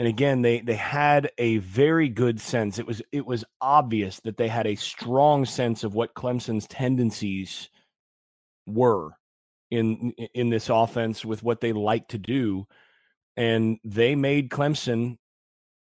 and 0.00 0.08
again 0.08 0.40
they 0.40 0.60
they 0.60 0.76
had 0.76 1.30
a 1.36 1.58
very 1.58 2.08
good 2.08 2.40
sense. 2.40 2.78
It 2.78 2.86
was 2.86 3.02
it 3.12 3.26
was 3.26 3.44
obvious 3.60 4.18
that 4.20 4.38
they 4.38 4.48
had 4.48 4.66
a 4.66 4.74
strong 4.74 5.44
sense 5.44 5.84
of 5.84 5.94
what 5.94 6.14
Clemson's 6.14 6.66
tendencies 6.66 7.68
were 8.66 9.10
in 9.70 10.14
in 10.32 10.48
this 10.48 10.70
offense 10.70 11.22
with 11.22 11.42
what 11.42 11.60
they 11.60 11.74
like 11.74 12.08
to 12.08 12.18
do. 12.18 12.66
And 13.36 13.78
they 13.84 14.14
made 14.14 14.48
Clemson 14.48 15.18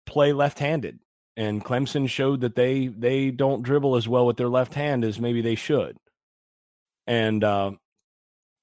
play 0.05 0.35
left-handed. 0.35 0.99
And 1.39 1.65
Clemson 1.65 2.07
showed 2.07 2.43
that 2.43 2.55
they 2.55 2.89
they 2.89 3.31
don't 3.31 3.63
dribble 3.63 3.97
as 3.97 4.07
well 4.07 4.27
with 4.27 4.37
their 4.37 4.51
left 4.51 4.75
hand 4.75 5.05
as 5.05 5.19
maybe 5.19 5.41
they 5.41 5.55
should, 5.55 5.97
and 7.07 7.43
uh, 7.43 7.71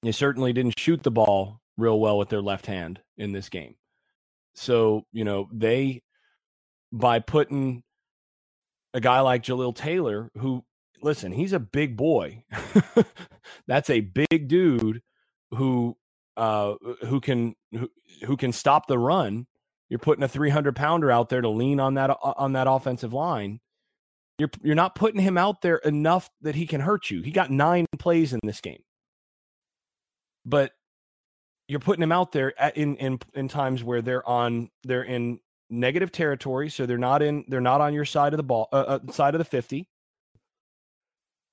they 0.04 0.12
certainly 0.12 0.52
didn't 0.52 0.78
shoot 0.78 1.02
the 1.02 1.10
ball 1.10 1.60
real 1.76 1.98
well 1.98 2.18
with 2.18 2.28
their 2.28 2.40
left 2.40 2.66
hand 2.66 3.00
in 3.18 3.32
this 3.32 3.48
game. 3.48 3.74
So 4.54 5.04
you 5.12 5.24
know 5.24 5.48
they 5.52 6.02
by 6.92 7.20
putting 7.20 7.82
a 8.94 9.00
guy 9.00 9.20
like 9.20 9.42
Jalil 9.42 9.74
Taylor, 9.74 10.30
who 10.36 10.64
listen, 11.02 11.32
he's 11.32 11.52
a 11.52 11.60
big 11.60 11.96
boy. 11.96 12.44
That's 13.66 13.90
a 13.90 14.00
big 14.00 14.48
dude 14.48 15.02
who 15.50 15.96
uh, 16.36 16.74
who 17.06 17.20
can 17.20 17.54
who, 17.72 17.90
who 18.26 18.36
can 18.36 18.52
stop 18.52 18.86
the 18.86 18.98
run 18.98 19.46
you're 19.90 19.98
putting 19.98 20.22
a 20.22 20.28
300 20.28 20.74
pounder 20.74 21.10
out 21.10 21.28
there 21.28 21.40
to 21.40 21.48
lean 21.48 21.80
on 21.80 21.94
that 21.94 22.16
on 22.22 22.52
that 22.52 22.68
offensive 22.68 23.12
line. 23.12 23.60
You're 24.38 24.50
you're 24.62 24.76
not 24.76 24.94
putting 24.94 25.20
him 25.20 25.36
out 25.36 25.60
there 25.60 25.76
enough 25.78 26.30
that 26.40 26.54
he 26.54 26.66
can 26.66 26.80
hurt 26.80 27.10
you. 27.10 27.22
He 27.22 27.32
got 27.32 27.50
nine 27.50 27.86
plays 27.98 28.32
in 28.32 28.38
this 28.44 28.60
game, 28.60 28.82
but 30.46 30.72
you're 31.70 31.78
putting 31.78 32.02
him 32.02 32.10
out 32.10 32.32
there 32.32 32.52
at, 32.60 32.76
in 32.76 32.96
in 32.96 33.20
in 33.32 33.46
times 33.46 33.84
where 33.84 34.02
they're 34.02 34.28
on 34.28 34.70
they're 34.82 35.04
in 35.04 35.38
negative 35.70 36.10
territory, 36.10 36.68
so 36.68 36.84
they're 36.84 36.98
not 36.98 37.22
in 37.22 37.44
they're 37.46 37.60
not 37.60 37.80
on 37.80 37.94
your 37.94 38.04
side 38.04 38.32
of 38.32 38.38
the 38.38 38.42
ball 38.42 38.68
uh, 38.72 38.98
uh, 39.06 39.12
side 39.12 39.34
of 39.34 39.38
the 39.38 39.44
50. 39.44 39.88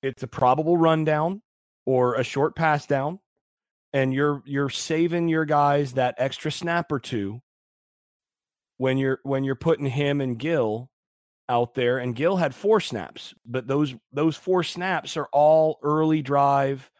It's 0.02 0.24
a 0.24 0.26
probable 0.26 0.76
rundown 0.76 1.40
or 1.86 2.16
a 2.16 2.24
short 2.24 2.56
pass 2.56 2.84
down, 2.84 3.20
and 3.92 4.12
you're 4.12 4.42
you're 4.44 4.70
saving 4.70 5.28
your 5.28 5.44
guys 5.44 5.92
that 5.92 6.16
extra 6.18 6.50
snap 6.50 6.90
or 6.90 6.98
two 6.98 7.40
when 8.76 8.98
you're 8.98 9.20
when 9.22 9.44
you're 9.44 9.54
putting 9.54 9.86
him 9.86 10.20
and 10.20 10.36
Gill 10.36 10.90
out 11.48 11.74
there 11.74 11.98
and 11.98 12.16
Gill 12.16 12.36
had 12.36 12.56
four 12.56 12.80
snaps, 12.80 13.34
but 13.46 13.68
those 13.68 13.94
those 14.12 14.36
four 14.36 14.64
snaps 14.64 15.16
are 15.16 15.28
all 15.32 15.78
early 15.84 16.22
drive 16.22 16.90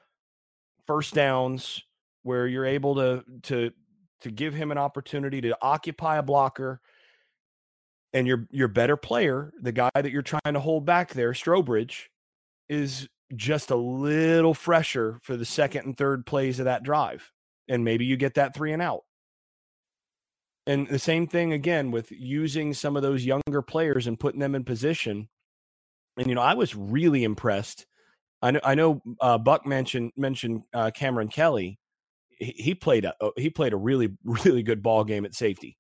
first 0.87 1.15
downs 1.15 1.83
where 2.29 2.47
you're 2.47 2.67
able 2.67 2.97
to 2.97 3.25
to 3.45 3.71
to 4.21 4.31
give 4.31 4.53
him 4.53 4.71
an 4.71 4.77
opportunity 4.77 5.41
to 5.41 5.57
occupy 5.63 6.19
a 6.19 6.23
blocker 6.23 6.79
and 8.13 8.27
your 8.27 8.47
your 8.51 8.69
better 8.69 8.99
player, 8.99 9.51
the 9.63 9.73
guy 9.73 9.91
that 9.95 10.11
you're 10.11 10.21
trying 10.21 10.53
to 10.53 10.61
hold 10.61 10.85
back 10.85 11.15
there, 11.15 11.33
Strowbridge, 11.33 12.09
is 12.69 13.09
just 13.35 13.71
a 13.71 13.77
little 13.77 14.53
fresher 14.53 15.19
for 15.23 15.39
the 15.39 15.47
second 15.47 15.87
and 15.87 15.97
third 15.97 16.27
plays 16.27 16.59
of 16.59 16.67
that 16.67 16.83
drive. 16.83 17.33
And 17.67 17.83
maybe 17.83 18.05
you 18.05 18.19
get 18.19 18.35
that 18.35 18.55
three 18.55 18.73
and 18.73 18.83
out. 18.83 19.05
And 20.67 20.87
the 20.87 20.99
same 20.99 21.27
thing 21.27 21.55
again 21.55 21.91
with 21.91 22.13
using 22.13 22.75
some 22.75 22.95
of 22.95 23.03
those 23.03 23.25
younger 23.25 23.63
players 23.63 24.07
and 24.07 24.21
putting 24.21 24.41
them 24.41 24.55
in 24.55 24.65
position. 24.65 25.31
And 26.19 26.27
you 26.27 26.35
know, 26.35 26.43
I 26.43 26.55
was 26.55 26.75
really 26.75 27.25
impressed. 27.25 27.87
I 28.43 28.51
know, 28.51 28.61
I 28.63 28.75
know 28.75 29.03
uh, 29.21 29.39
Buck 29.39 29.67
mentioned 29.67 30.13
mentioned 30.15 30.65
uh, 30.75 30.91
Cameron 30.95 31.29
Kelly. 31.29 31.79
He, 32.41 32.75
played 32.75 33.05
a 33.05 33.15
uh, 33.21 33.31
he 33.37 33.51
played 33.51 33.73
a 33.73 33.77
really 33.77 34.17
really 34.25 34.63
good 34.63 34.83
ball 34.83 35.05
game 35.05 35.25
at 35.25 35.35
safety. 35.35 35.77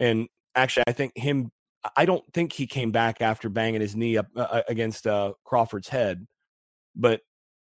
And 0.00 0.28
actually, 0.54 0.84
I 0.86 0.92
think 0.92 1.16
him. 1.16 1.50
I 1.96 2.06
don't 2.06 2.24
think 2.32 2.52
he 2.52 2.66
came 2.66 2.90
back 2.90 3.22
after 3.22 3.48
banging 3.48 3.80
his 3.80 3.94
knee 3.94 4.16
up 4.16 4.26
uh, 4.36 4.40
uh 4.40 4.62
against 4.68 5.06
uh, 5.06 5.34
Crawford's 5.44 5.88
head, 5.88 6.26
but 6.96 7.20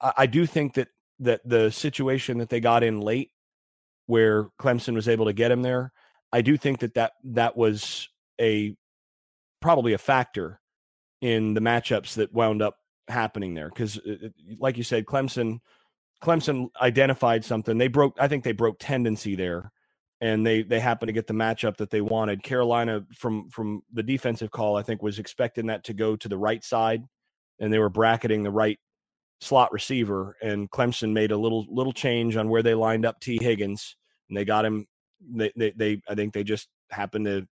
I, 0.02 0.14
I 0.18 0.26
do 0.26 0.45
think 0.45 0.74
that 0.76 0.88
that 1.20 1.41
the 1.45 1.70
situation 1.70 2.39
that 2.39 2.49
they 2.49 2.60
got 2.60 2.84
in 2.84 2.99
late, 2.99 3.30
where 4.08 4.45
Clemson 4.60 4.95
was 4.95 5.08
able 5.08 5.26
to 5.26 5.34
get 5.34 5.52
him 5.52 5.62
there, 5.62 5.93
I 6.34 6.41
do 6.41 6.58
think 6.58 6.80
that 6.80 6.95
that 6.95 7.14
that 7.24 7.56
was 7.56 8.10
a 8.39 8.76
probably 9.62 9.93
a 9.93 9.97
factor 9.97 10.60
in 11.22 11.54
the 11.54 11.62
matchups 11.62 12.16
that 12.16 12.34
wound 12.34 12.62
up 12.62 12.78
happening 13.08 13.54
there 13.54 13.70
because 13.70 13.97
uh, 13.99 14.30
like 14.60 14.78
you 14.78 14.84
said 14.84 15.06
Clemson 15.06 15.60
Clemson 16.22 16.69
identified 16.80 17.43
something. 17.43 17.78
They 17.78 17.88
broke 17.88 18.15
I 18.19 18.28
think 18.28 18.43
they 18.43 18.51
broke 18.51 18.78
tendency 18.80 19.36
there 19.36 19.72
and 20.19 20.45
they 20.45 20.61
they 20.61 20.80
happened 20.80 21.09
to 21.09 21.13
get 21.13 21.28
the 21.28 21.34
matchup 21.34 21.78
that 21.78 21.89
they 21.89 22.01
wanted. 22.01 22.43
Carolina 22.43 23.05
from 23.15 23.49
from 23.49 23.82
the 23.91 24.03
defensive 24.03 24.51
call 24.51 24.78
I 24.78 24.84
think 24.84 25.01
was 25.01 25.19
expecting 25.19 25.67
that 25.67 25.84
to 25.86 25.93
go 25.93 26.15
to 26.15 26.30
the 26.30 26.38
right 26.38 26.63
side 26.63 27.03
and 27.59 27.74
they 27.74 27.80
were 27.80 27.89
bracketing 27.89 28.43
the 28.43 28.51
right 28.51 28.80
slot 29.41 29.72
receiver 29.72 30.38
and 30.41 30.69
Clemson 30.69 31.11
made 31.11 31.32
a 31.32 31.38
little 31.38 31.65
little 31.69 31.93
change 31.93 32.36
on 32.36 32.49
where 32.49 32.63
they 32.63 32.76
lined 32.76 33.05
up 33.05 33.19
Tee 33.19 33.39
Higgins 33.41 33.95
and 34.30 34.38
they 34.38 34.45
got 34.45 34.65
him 34.65 34.86
they, 35.19 35.51
they, 35.55 35.72
they 35.76 36.01
I 36.07 36.13
think 36.13 36.34
they 36.34 36.43
just 36.43 36.67
happened 36.91 37.26
to 37.26 37.47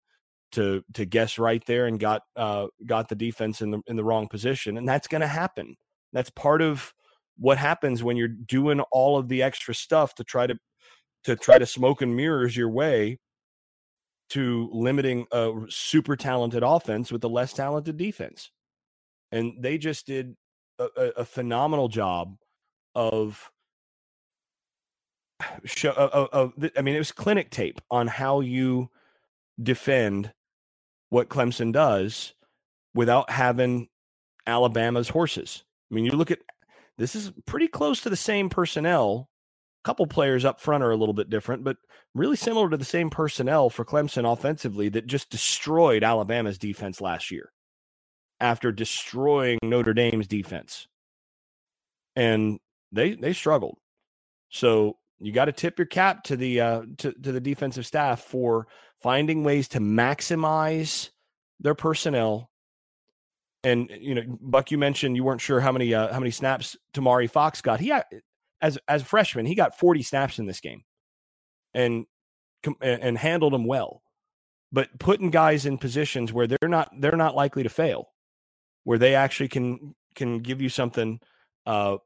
to 0.53 0.83
to 0.93 1.05
guess 1.05 1.37
right 1.37 1.63
there 1.67 1.85
and 1.85 1.99
got 1.99 2.23
uh 2.35 2.67
got 2.85 3.09
the 3.09 3.15
defense 3.15 3.61
in 3.61 3.69
the 3.69 3.81
in 3.85 3.95
the 3.95 4.03
wrong 4.03 4.27
position 4.27 4.77
and 4.77 4.89
that's 4.89 5.07
going 5.07 5.21
to 5.21 5.27
happen. 5.27 5.75
That's 6.13 6.29
part 6.31 6.61
of 6.63 6.93
what 7.37 7.57
happens 7.57 8.03
when 8.03 8.17
you're 8.17 8.27
doing 8.27 8.79
all 8.91 9.17
of 9.17 9.27
the 9.27 9.43
extra 9.43 9.73
stuff 9.73 10.15
to 10.15 10.23
try 10.23 10.47
to 10.47 10.55
to 11.23 11.35
try 11.35 11.57
to 11.57 11.65
smoke 11.65 12.01
and 12.01 12.15
mirrors 12.15 12.55
your 12.55 12.69
way 12.69 13.19
to 14.29 14.69
limiting 14.71 15.25
a 15.31 15.51
super 15.69 16.15
talented 16.15 16.63
offense 16.63 17.11
with 17.11 17.23
a 17.23 17.27
less 17.27 17.53
talented 17.53 17.97
defense. 17.97 18.51
And 19.31 19.53
they 19.59 19.77
just 19.77 20.05
did 20.05 20.35
a, 20.79 20.85
a 21.17 21.25
phenomenal 21.25 21.87
job 21.87 22.37
of 22.93 23.51
show 25.65 25.91
of, 25.91 26.29
of, 26.31 26.71
I 26.77 26.81
mean, 26.81 26.95
it 26.95 26.99
was 26.99 27.11
clinic 27.11 27.49
tape 27.49 27.81
on 27.91 28.07
how 28.07 28.39
you 28.39 28.89
defend 29.61 30.31
what 31.09 31.29
Clemson 31.29 31.71
does 31.71 32.33
without 32.93 33.29
having 33.29 33.89
Alabama's 34.47 35.09
horses. 35.09 35.63
I 35.91 35.95
mean, 35.95 36.05
you 36.05 36.11
look 36.11 36.31
at 36.31 36.39
this 36.97 37.15
is 37.15 37.31
pretty 37.45 37.67
close 37.67 38.01
to 38.01 38.09
the 38.09 38.15
same 38.15 38.49
personnel. 38.49 39.29
A 39.83 39.87
couple 39.87 40.07
players 40.07 40.45
up 40.45 40.59
front 40.59 40.83
are 40.83 40.91
a 40.91 40.95
little 40.95 41.13
bit 41.13 41.29
different, 41.29 41.63
but 41.63 41.77
really 42.13 42.35
similar 42.35 42.69
to 42.69 42.77
the 42.77 42.85
same 42.85 43.09
personnel 43.09 43.69
for 43.69 43.85
Clemson 43.85 44.31
offensively 44.31 44.89
that 44.89 45.07
just 45.07 45.29
destroyed 45.29 46.03
Alabama's 46.03 46.57
defense 46.57 47.01
last 47.01 47.31
year 47.31 47.51
after 48.39 48.71
destroying 48.71 49.59
Notre 49.61 49.93
Dame's 49.93 50.27
defense. 50.27 50.87
And 52.15 52.59
they 52.91 53.15
they 53.15 53.33
struggled. 53.33 53.77
So 54.49 54.97
you 55.19 55.31
got 55.31 55.45
to 55.45 55.51
tip 55.51 55.77
your 55.77 55.85
cap 55.85 56.23
to 56.25 56.35
the 56.35 56.61
uh, 56.61 56.81
to, 56.99 57.11
to 57.11 57.31
the 57.31 57.41
defensive 57.41 57.85
staff 57.85 58.21
for 58.21 58.67
finding 59.01 59.43
ways 59.43 59.67
to 59.69 59.79
maximize 59.79 61.09
their 61.59 61.75
personnel. 61.75 62.49
And 63.65 63.89
you 63.99 64.13
know, 64.13 64.21
Buck, 64.41 64.69
you 64.69 64.77
mentioned 64.77 65.15
you 65.15 65.23
weren't 65.23 65.41
sure 65.41 65.59
how 65.59 65.71
many 65.71 65.93
uh, 65.93 66.13
how 66.13 66.19
many 66.19 66.29
snaps 66.29 66.77
Tomari 66.93 67.29
Fox 67.29 67.61
got. 67.61 67.79
He 67.79 67.91
as 68.61 68.77
as 68.87 69.01
a 69.01 69.05
freshman, 69.05 69.47
he 69.47 69.55
got 69.55 69.77
40 69.77 70.03
snaps 70.03 70.37
in 70.37 70.45
this 70.45 70.59
game, 70.59 70.83
and 71.73 72.05
and 72.79 73.17
handled 73.17 73.53
them 73.53 73.65
well. 73.65 74.03
But 74.71 74.99
putting 74.99 75.31
guys 75.31 75.65
in 75.65 75.79
positions 75.79 76.31
where 76.31 76.45
they're 76.45 76.69
not 76.69 76.91
they're 76.99 77.17
not 77.17 77.35
likely 77.35 77.63
to 77.63 77.69
fail, 77.69 78.09
where 78.83 78.99
they 78.99 79.15
actually 79.15 79.47
can 79.47 79.95
can 80.13 80.39
give 80.39 80.61
you 80.61 80.69
something 80.69 81.19
uh, 81.65 81.97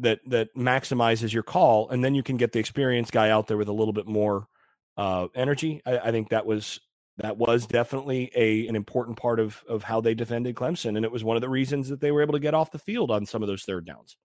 that 0.00 0.20
that 0.26 0.54
maximizes 0.54 1.32
your 1.32 1.42
call, 1.42 1.88
and 1.88 2.04
then 2.04 2.14
you 2.14 2.22
can 2.22 2.36
get 2.36 2.52
the 2.52 2.58
experienced 2.58 3.12
guy 3.12 3.30
out 3.30 3.46
there 3.46 3.56
with 3.56 3.68
a 3.68 3.72
little 3.72 3.94
bit 3.94 4.06
more 4.06 4.46
uh, 4.98 5.28
energy. 5.34 5.80
I, 5.86 5.98
I, 5.98 6.10
think 6.10 6.30
that 6.30 6.44
was 6.44 6.80
that 7.18 7.38
was 7.38 7.66
definitely 7.66 8.30
a 8.34 8.66
an 8.66 8.76
important 8.76 9.18
part 9.18 9.40
of 9.40 9.64
of 9.68 9.82
how 9.82 10.00
they 10.00 10.14
defended 10.14 10.54
Clemson, 10.54 10.96
and 10.96 11.04
it 11.04 11.12
was 11.12 11.24
one 11.24 11.36
of 11.36 11.40
the 11.40 11.48
reasons 11.48 11.88
that 11.88 12.00
they 12.00 12.12
were 12.12 12.22
able 12.22 12.34
to 12.34 12.40
get 12.40 12.54
off 12.54 12.70
the 12.70 12.78
field 12.78 13.10
on 13.10 13.26
some 13.26 13.42
of 13.42 13.48
those 13.48 13.62
third 13.62 13.86
downs. 13.86 14.16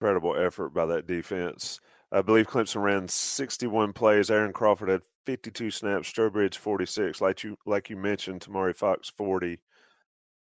Incredible 0.00 0.36
effort 0.36 0.70
by 0.70 0.86
that 0.86 1.06
defense. 1.06 1.80
I 2.12 2.22
believe 2.22 2.46
Clemson 2.46 2.82
ran 2.82 3.08
61 3.08 3.92
plays. 3.92 4.30
Aaron 4.30 4.52
Crawford 4.52 4.88
had 4.88 5.02
52 5.24 5.70
snaps. 5.70 6.12
Strowbridge 6.12 6.56
46. 6.56 7.20
Like 7.20 7.42
you 7.42 7.56
like 7.66 7.90
you 7.90 7.96
mentioned, 7.96 8.42
Tomari 8.42 8.74
Fox 8.76 9.08
40. 9.16 9.58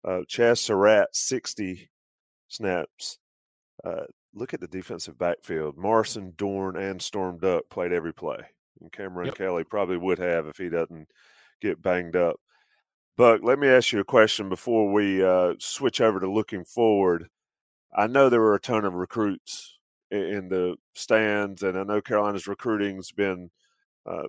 Uh, 0.03 0.21
Chazz 0.29 0.59
Surratt 0.59 1.15
60 1.15 1.89
snaps. 2.47 3.17
Uh, 3.83 4.05
look 4.33 4.53
at 4.53 4.59
the 4.59 4.67
defensive 4.67 5.17
backfield. 5.17 5.77
Morrison, 5.77 6.33
Dorn, 6.35 6.77
and 6.77 7.01
Storm 7.01 7.39
Duck 7.39 7.69
played 7.69 7.91
every 7.91 8.13
play. 8.13 8.37
And 8.81 8.91
Cameron 8.91 9.27
yep. 9.27 9.35
Kelly 9.35 9.63
probably 9.63 9.97
would 9.97 10.19
have 10.19 10.47
if 10.47 10.57
he 10.57 10.69
doesn't 10.69 11.07
get 11.61 11.81
banged 11.81 12.15
up. 12.15 12.39
Buck, 13.17 13.41
let 13.43 13.59
me 13.59 13.67
ask 13.67 13.93
you 13.93 13.99
a 13.99 14.05
question 14.05 14.49
before 14.49 14.91
we 14.91 15.23
uh, 15.23 15.53
switch 15.57 16.01
over 16.01 16.19
to 16.19 16.29
looking 16.29 16.65
forward. 16.65 17.29
I 17.95 18.07
know 18.07 18.27
there 18.27 18.41
were 18.41 18.55
a 18.55 18.59
ton 18.59 18.83
of 18.83 18.93
recruits 18.93 19.77
in, 20.11 20.49
the 20.49 20.75
stands, 20.93 21.63
and 21.63 21.77
I 21.77 21.83
know 21.83 22.01
Carolina's 22.01 22.47
recruiting's 22.47 23.11
been, 23.11 23.49
uh, 24.05 24.27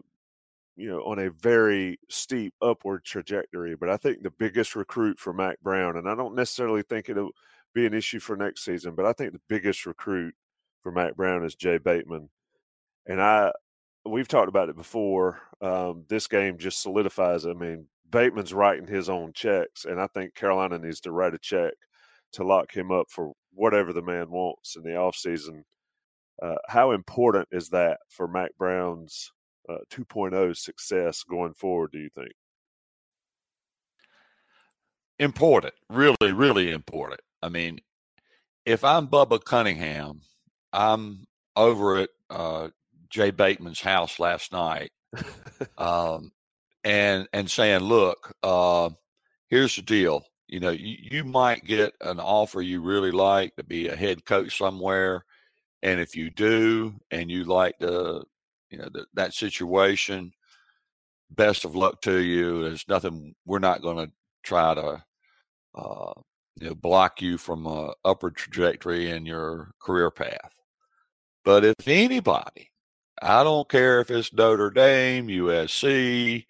you 0.76 0.88
know, 0.88 1.01
on 1.01 1.18
a 1.18 1.30
very 1.30 1.99
steep 2.09 2.55
upward 2.62 3.05
trajectory. 3.05 3.74
But 3.74 3.90
I 3.90 3.97
think 3.97 4.22
the 4.22 4.30
biggest 4.30 4.76
recruit 4.76 5.18
for 5.18 5.32
Mack 5.32 5.61
Brown, 5.61 5.97
and 5.97 6.09
I 6.09 6.14
don't 6.14 6.36
necessarily 6.36 6.82
think 6.82 7.09
it'll 7.09 7.32
be 7.74 7.86
an 7.86 7.94
issue 7.94 8.20
for 8.20 8.36
next 8.36 8.64
season. 8.64 8.94
But 8.94 9.07
I 9.07 9.12
think 9.12 9.32
the 9.32 9.40
biggest 9.49 9.84
recruit 9.84 10.34
for 10.82 10.92
Mack 10.92 11.16
Brown 11.16 11.44
is 11.44 11.57
Jay 11.57 11.78
Bateman, 11.78 12.30
and 13.07 13.20
I 13.20 13.51
we've 14.07 14.28
talked 14.28 14.48
about 14.48 14.68
it 14.68 14.76
before. 14.76 15.40
Um, 15.61 16.04
this 16.09 16.26
game 16.26 16.59
just 16.59 16.82
solidifies. 16.82 17.46
I 17.46 17.52
mean, 17.52 17.86
Bateman's 18.11 18.54
writing 18.54 18.86
his 18.86 19.09
own 19.09 19.32
checks, 19.32 19.84
and 19.84 20.00
I 20.00 20.07
think 20.09 20.34
Carolina 20.34 20.78
needs 20.78 21.00
to 21.02 21.12
write 21.12 21.34
a 21.34 21.38
check 21.38 21.74
to 22.32 22.44
lock 22.44 22.74
him 22.74 22.90
up 22.90 23.07
for 23.11 23.32
whatever 23.52 23.92
the 23.92 24.02
man 24.02 24.30
wants 24.30 24.76
in 24.76 24.82
the 24.82 24.90
offseason. 24.90 25.62
Uh, 26.42 26.57
how 26.68 26.92
important 26.92 27.48
is 27.50 27.70
that 27.70 27.98
for 28.09 28.28
Mack 28.28 28.50
Brown's 28.59 29.32
uh, 29.68 29.78
2.0 29.90 30.57
success 30.57 31.22
going 31.22 31.54
forward, 31.54 31.92
do 31.92 31.98
you 31.98 32.11
think? 32.14 32.32
Important, 35.18 35.74
really, 35.88 36.32
really 36.32 36.70
important. 36.70 37.20
I 37.42 37.48
mean, 37.48 37.80
if 38.66 38.84
I'm 38.84 39.09
Bubba 39.09 39.42
Cunningham, 39.42 40.20
I'm 40.72 41.26
over 41.54 41.96
at 41.96 42.11
uh, 42.28 42.68
Jay 43.16 43.30
Bateman's 43.30 43.80
house 43.80 44.20
last 44.20 44.52
night, 44.52 44.92
um, 45.78 46.32
and 46.84 47.26
and 47.32 47.50
saying, 47.50 47.80
"Look, 47.80 48.34
uh, 48.42 48.90
here's 49.48 49.74
the 49.74 49.80
deal. 49.80 50.22
You 50.48 50.60
know, 50.60 50.70
you, 50.70 50.96
you 51.00 51.24
might 51.24 51.64
get 51.64 51.94
an 52.02 52.20
offer 52.20 52.60
you 52.60 52.82
really 52.82 53.10
like 53.10 53.56
to 53.56 53.64
be 53.64 53.88
a 53.88 53.96
head 53.96 54.26
coach 54.26 54.58
somewhere, 54.58 55.24
and 55.82 55.98
if 55.98 56.14
you 56.14 56.28
do, 56.28 57.00
and 57.10 57.30
you 57.30 57.44
like 57.44 57.78
the, 57.78 58.22
you 58.70 58.76
know, 58.76 58.90
the, 58.92 59.06
that 59.14 59.32
situation, 59.32 60.32
best 61.30 61.64
of 61.64 61.74
luck 61.74 62.02
to 62.02 62.18
you. 62.18 62.64
There's 62.64 62.86
nothing. 62.86 63.34
We're 63.46 63.60
not 63.60 63.80
going 63.80 64.06
to 64.06 64.12
try 64.44 64.74
to." 64.74 65.02
Uh, 65.74 66.12
you 66.58 66.68
know, 66.68 66.74
block 66.74 67.20
you 67.20 67.36
from 67.36 67.66
a 67.66 67.92
upward 68.02 68.34
trajectory 68.34 69.10
in 69.10 69.26
your 69.26 69.72
career 69.78 70.10
path. 70.10 70.54
But 71.44 71.66
if 71.66 71.86
anybody, 71.86 72.70
I 73.22 73.42
don't 73.44 73.68
care 73.68 74.00
if 74.00 74.10
it's 74.10 74.32
Notre 74.32 74.70
Dame, 74.70 75.28
USC, 75.28 76.46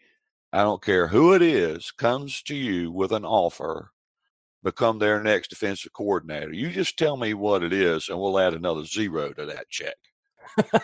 I 0.52 0.62
don't 0.62 0.82
care 0.82 1.06
who 1.08 1.34
it 1.34 1.42
is, 1.42 1.90
comes 1.90 2.42
to 2.44 2.54
you 2.54 2.90
with 2.90 3.12
an 3.12 3.24
offer, 3.24 3.90
become 4.62 4.98
their 4.98 5.22
next 5.22 5.48
defensive 5.48 5.92
coordinator, 5.92 6.52
you 6.52 6.70
just 6.70 6.98
tell 6.98 7.16
me 7.16 7.34
what 7.34 7.62
it 7.62 7.72
is, 7.72 8.08
and 8.08 8.18
we'll 8.18 8.38
add 8.38 8.54
another 8.54 8.84
zero 8.84 9.32
to 9.32 9.46
that 9.46 9.68
check. 9.68 9.96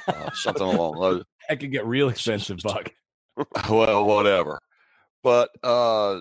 Uh, 0.06 0.30
something 0.34 0.62
along 0.62 1.00
those. 1.00 1.24
That 1.48 1.58
could 1.58 1.72
get 1.72 1.86
real 1.86 2.08
expensive, 2.08 2.58
Buck. 2.58 2.92
well, 3.70 4.04
whatever. 4.04 4.60
But 5.22 5.50
uh, 5.62 6.20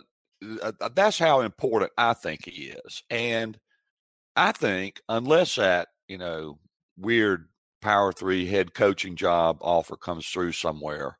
that's 0.93 1.19
how 1.19 1.41
important 1.41 1.91
I 1.97 2.13
think 2.13 2.45
he 2.45 2.67
is. 2.67 3.03
And 3.09 3.59
I 4.35 4.51
think 4.53 5.01
unless 5.09 5.55
that, 5.55 5.89
you 6.07 6.17
know, 6.17 6.59
weird 6.97 7.47
power 7.81 8.11
three 8.11 8.47
head 8.47 8.73
coaching 8.73 9.15
job 9.15 9.57
offer 9.61 9.95
comes 9.95 10.27
through 10.27 10.53
somewhere, 10.53 11.17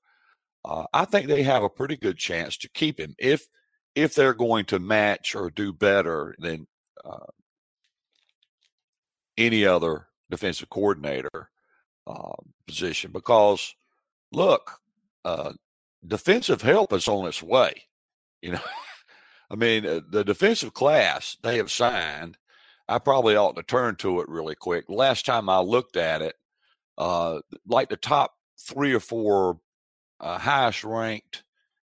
uh, 0.63 0.85
I 0.93 1.05
think 1.05 1.27
they 1.27 1.43
have 1.43 1.63
a 1.63 1.69
pretty 1.69 1.97
good 1.97 2.17
chance 2.17 2.57
to 2.57 2.69
keep 2.69 2.99
him 2.99 3.15
if 3.17 3.47
if 3.95 4.15
they're 4.15 4.33
going 4.33 4.65
to 4.65 4.79
match 4.79 5.35
or 5.35 5.49
do 5.49 5.73
better 5.73 6.35
than 6.39 6.67
uh, 7.03 7.25
any 9.37 9.65
other 9.65 10.07
defensive 10.29 10.69
coordinator 10.69 11.49
uh, 12.07 12.33
position. 12.67 13.11
Because 13.11 13.75
look, 14.31 14.79
uh, 15.25 15.53
defensive 16.05 16.61
help 16.61 16.93
is 16.93 17.07
on 17.07 17.27
its 17.27 17.43
way. 17.43 17.73
You 18.41 18.53
know. 18.53 18.61
I 19.51 19.55
mean, 19.55 19.85
uh, 19.85 19.99
the 20.09 20.23
defensive 20.23 20.73
class 20.73 21.35
they 21.43 21.57
have 21.57 21.69
signed, 21.69 22.37
I 22.87 22.99
probably 22.99 23.35
ought 23.35 23.57
to 23.57 23.63
turn 23.63 23.97
to 23.97 24.21
it 24.21 24.29
really 24.29 24.55
quick. 24.55 24.85
Last 24.87 25.25
time 25.25 25.49
I 25.49 25.59
looked 25.59 25.97
at 25.97 26.21
it, 26.21 26.35
uh, 27.01 27.41
like 27.67 27.89
the 27.89 27.97
top 27.97 28.35
three 28.59 28.93
or 28.93 28.99
four 28.99 29.59
uh, 30.19 30.37
highest 30.37 30.83
ranked 30.83 31.43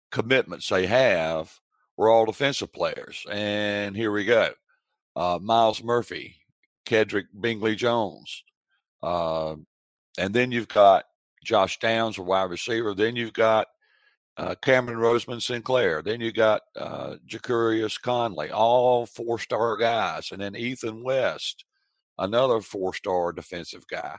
commitments 0.10 0.70
they 0.70 0.88
have 0.88 1.60
were 1.98 2.10
all 2.10 2.26
defensive 2.26 2.72
players. 2.72 3.26
And 3.30 3.94
here 3.94 4.12
we 4.12 4.24
go 4.24 4.52
uh, 5.18 5.38
Myles 5.42 5.84
Murphy, 5.84 6.38
Kedrick 6.86 7.26
Bingley 7.38 7.76
Jones. 7.76 8.44
Uh, 9.04 9.58
and 10.18 10.34
then 10.34 10.50
you've 10.50 10.70
got 10.70 11.04
Josh 11.44 11.78
Downs, 11.80 12.18
a 12.18 12.22
wide 12.22 12.50
receiver. 12.50 12.94
Then 12.94 13.18
you've 13.18 13.34
got 13.34 13.68
uh, 14.38 14.56
Cameron 14.62 15.00
Roseman 15.00 15.42
Sinclair. 15.42 16.02
Then 16.02 16.22
you 16.22 16.32
got 16.32 16.62
uh, 16.80 17.16
Jacurius 17.28 18.02
Conley, 18.02 18.50
all 18.50 19.06
four 19.06 19.40
star 19.40 19.76
guys. 19.76 20.30
And 20.32 20.40
then 20.42 20.56
Ethan 20.56 21.04
West, 21.04 21.66
another 22.18 22.62
four 22.62 22.94
star 22.94 23.34
defensive 23.34 23.86
guy. 23.90 24.16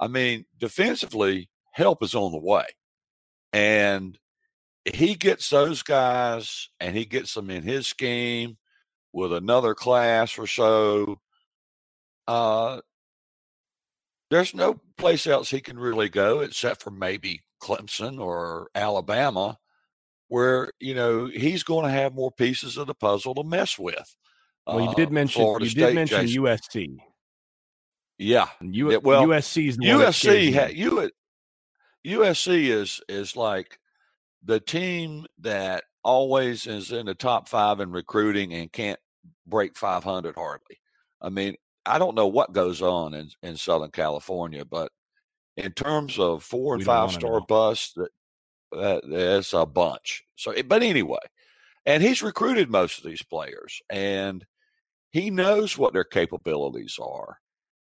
I 0.00 0.08
mean, 0.08 0.44
defensively, 0.56 1.48
help 1.72 2.02
is 2.02 2.14
on 2.14 2.32
the 2.32 2.38
way. 2.38 2.66
And 3.52 4.18
he 4.84 5.14
gets 5.14 5.50
those 5.50 5.82
guys 5.82 6.68
and 6.80 6.96
he 6.96 7.04
gets 7.04 7.34
them 7.34 7.50
in 7.50 7.62
his 7.62 7.86
scheme 7.86 8.58
with 9.12 9.32
another 9.32 9.74
class 9.74 10.38
or 10.38 10.46
so. 10.46 11.20
Uh, 12.26 12.80
there's 14.30 14.54
no 14.54 14.80
place 14.96 15.26
else 15.26 15.50
he 15.50 15.60
can 15.60 15.78
really 15.78 16.08
go 16.08 16.40
except 16.40 16.82
for 16.82 16.90
maybe 16.90 17.42
Clemson 17.62 18.20
or 18.20 18.68
Alabama, 18.74 19.58
where 20.28 20.70
you 20.78 20.94
know 20.94 21.26
he's 21.26 21.62
going 21.62 21.86
to 21.86 21.90
have 21.90 22.14
more 22.14 22.30
pieces 22.30 22.76
of 22.76 22.86
the 22.86 22.94
puzzle 22.94 23.34
to 23.34 23.44
mess 23.44 23.78
with. 23.78 24.14
Well, 24.66 24.82
you 24.82 24.94
did 24.94 25.08
uh, 25.08 25.12
mention 25.12 25.40
Florida 25.40 25.64
you 25.64 25.70
State, 25.70 25.86
did 25.86 25.94
mention 25.94 26.26
Jason. 26.26 26.42
USC. 26.42 26.98
Yeah, 28.18 28.48
U- 28.60 29.00
well, 29.02 29.24
USC 29.26 29.68
is 29.68 29.78
USC. 29.78 30.52
Ha- 30.54 30.72
U- 30.72 31.10
USC 32.06 32.68
is 32.68 33.00
is 33.08 33.36
like 33.36 33.78
the 34.44 34.60
team 34.60 35.26
that 35.40 35.84
always 36.04 36.66
is 36.66 36.90
in 36.92 37.06
the 37.06 37.14
top 37.14 37.48
five 37.48 37.80
in 37.80 37.90
recruiting 37.90 38.52
and 38.54 38.72
can't 38.72 38.98
break 39.46 39.76
500 39.76 40.34
hardly. 40.36 40.78
I 41.20 41.28
mean, 41.28 41.56
I 41.84 41.98
don't 41.98 42.14
know 42.14 42.26
what 42.28 42.52
goes 42.52 42.80
on 42.82 43.14
in, 43.14 43.28
in 43.42 43.56
Southern 43.56 43.90
California, 43.90 44.64
but 44.64 44.90
in 45.56 45.72
terms 45.72 46.18
of 46.18 46.42
four 46.44 46.74
and 46.74 46.82
five 46.84 47.10
star 47.12 47.40
busts, 47.48 47.94
that, 47.94 48.10
that 48.72 49.02
that's 49.08 49.52
a 49.52 49.66
bunch. 49.66 50.24
So, 50.36 50.54
but 50.62 50.82
anyway, 50.82 51.18
and 51.84 52.02
he's 52.02 52.22
recruited 52.22 52.70
most 52.70 52.98
of 52.98 53.04
these 53.04 53.22
players, 53.22 53.80
and 53.90 54.44
he 55.10 55.30
knows 55.30 55.76
what 55.76 55.92
their 55.94 56.04
capabilities 56.04 56.96
are. 57.02 57.38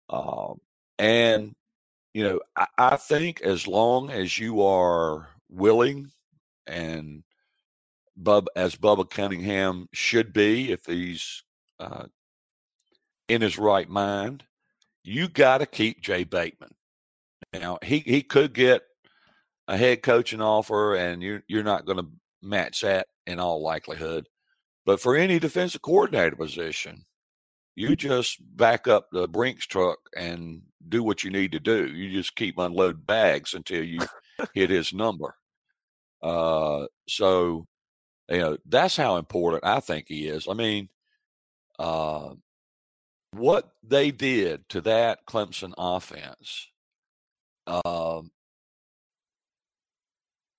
Um, 0.08 0.60
and 0.98 1.54
you 2.12 2.24
know, 2.24 2.40
I, 2.56 2.66
I 2.78 2.96
think 2.96 3.40
as 3.42 3.66
long 3.66 4.10
as 4.10 4.38
you 4.38 4.62
are 4.62 5.28
willing 5.50 6.10
and 6.66 7.24
Bub 8.16 8.46
as 8.54 8.76
Bubba 8.76 9.08
Cunningham 9.10 9.88
should 9.92 10.32
be, 10.32 10.70
if 10.70 10.86
he's 10.86 11.42
uh, 11.80 12.06
in 13.28 13.42
his 13.42 13.58
right 13.58 13.88
mind, 13.88 14.44
you 15.02 15.28
got 15.28 15.58
to 15.58 15.66
keep 15.66 16.00
Jay 16.00 16.24
Bateman. 16.24 16.74
Now 17.52 17.78
he 17.82 17.98
he 17.98 18.22
could 18.22 18.52
get 18.52 18.82
a 19.66 19.76
head 19.76 20.02
coaching 20.02 20.40
offer, 20.40 20.94
and 20.94 21.22
you're 21.22 21.42
you're 21.48 21.64
not 21.64 21.86
going 21.86 21.98
to 21.98 22.06
match 22.42 22.82
that 22.82 23.08
in 23.26 23.40
all 23.40 23.62
likelihood. 23.62 24.28
But 24.86 25.00
for 25.00 25.16
any 25.16 25.38
defensive 25.38 25.82
coordinator 25.82 26.36
position, 26.36 27.04
you 27.76 27.96
just 27.96 28.38
back 28.56 28.86
up 28.86 29.08
the 29.10 29.26
Brinks 29.28 29.66
truck 29.66 29.98
and 30.16 30.62
do 30.88 31.02
what 31.02 31.24
you 31.24 31.30
need 31.30 31.52
to 31.52 31.60
do. 31.60 31.86
You 31.86 32.10
just 32.10 32.36
keep 32.36 32.58
unload 32.58 33.06
bags 33.06 33.54
until 33.54 33.82
you 33.82 34.00
hit 34.54 34.70
his 34.70 34.92
number. 34.92 35.34
Uh, 36.22 36.86
so 37.08 37.66
you 38.30 38.38
know 38.38 38.56
that's 38.66 38.96
how 38.96 39.16
important 39.16 39.64
I 39.64 39.80
think 39.80 40.06
he 40.08 40.26
is. 40.26 40.46
I 40.48 40.54
mean, 40.54 40.88
uh, 41.78 42.30
what 43.32 43.70
they 43.82 44.10
did 44.10 44.68
to 44.70 44.80
that 44.82 45.26
Clemson 45.26 45.74
offense 45.76 46.68
um, 47.66 48.30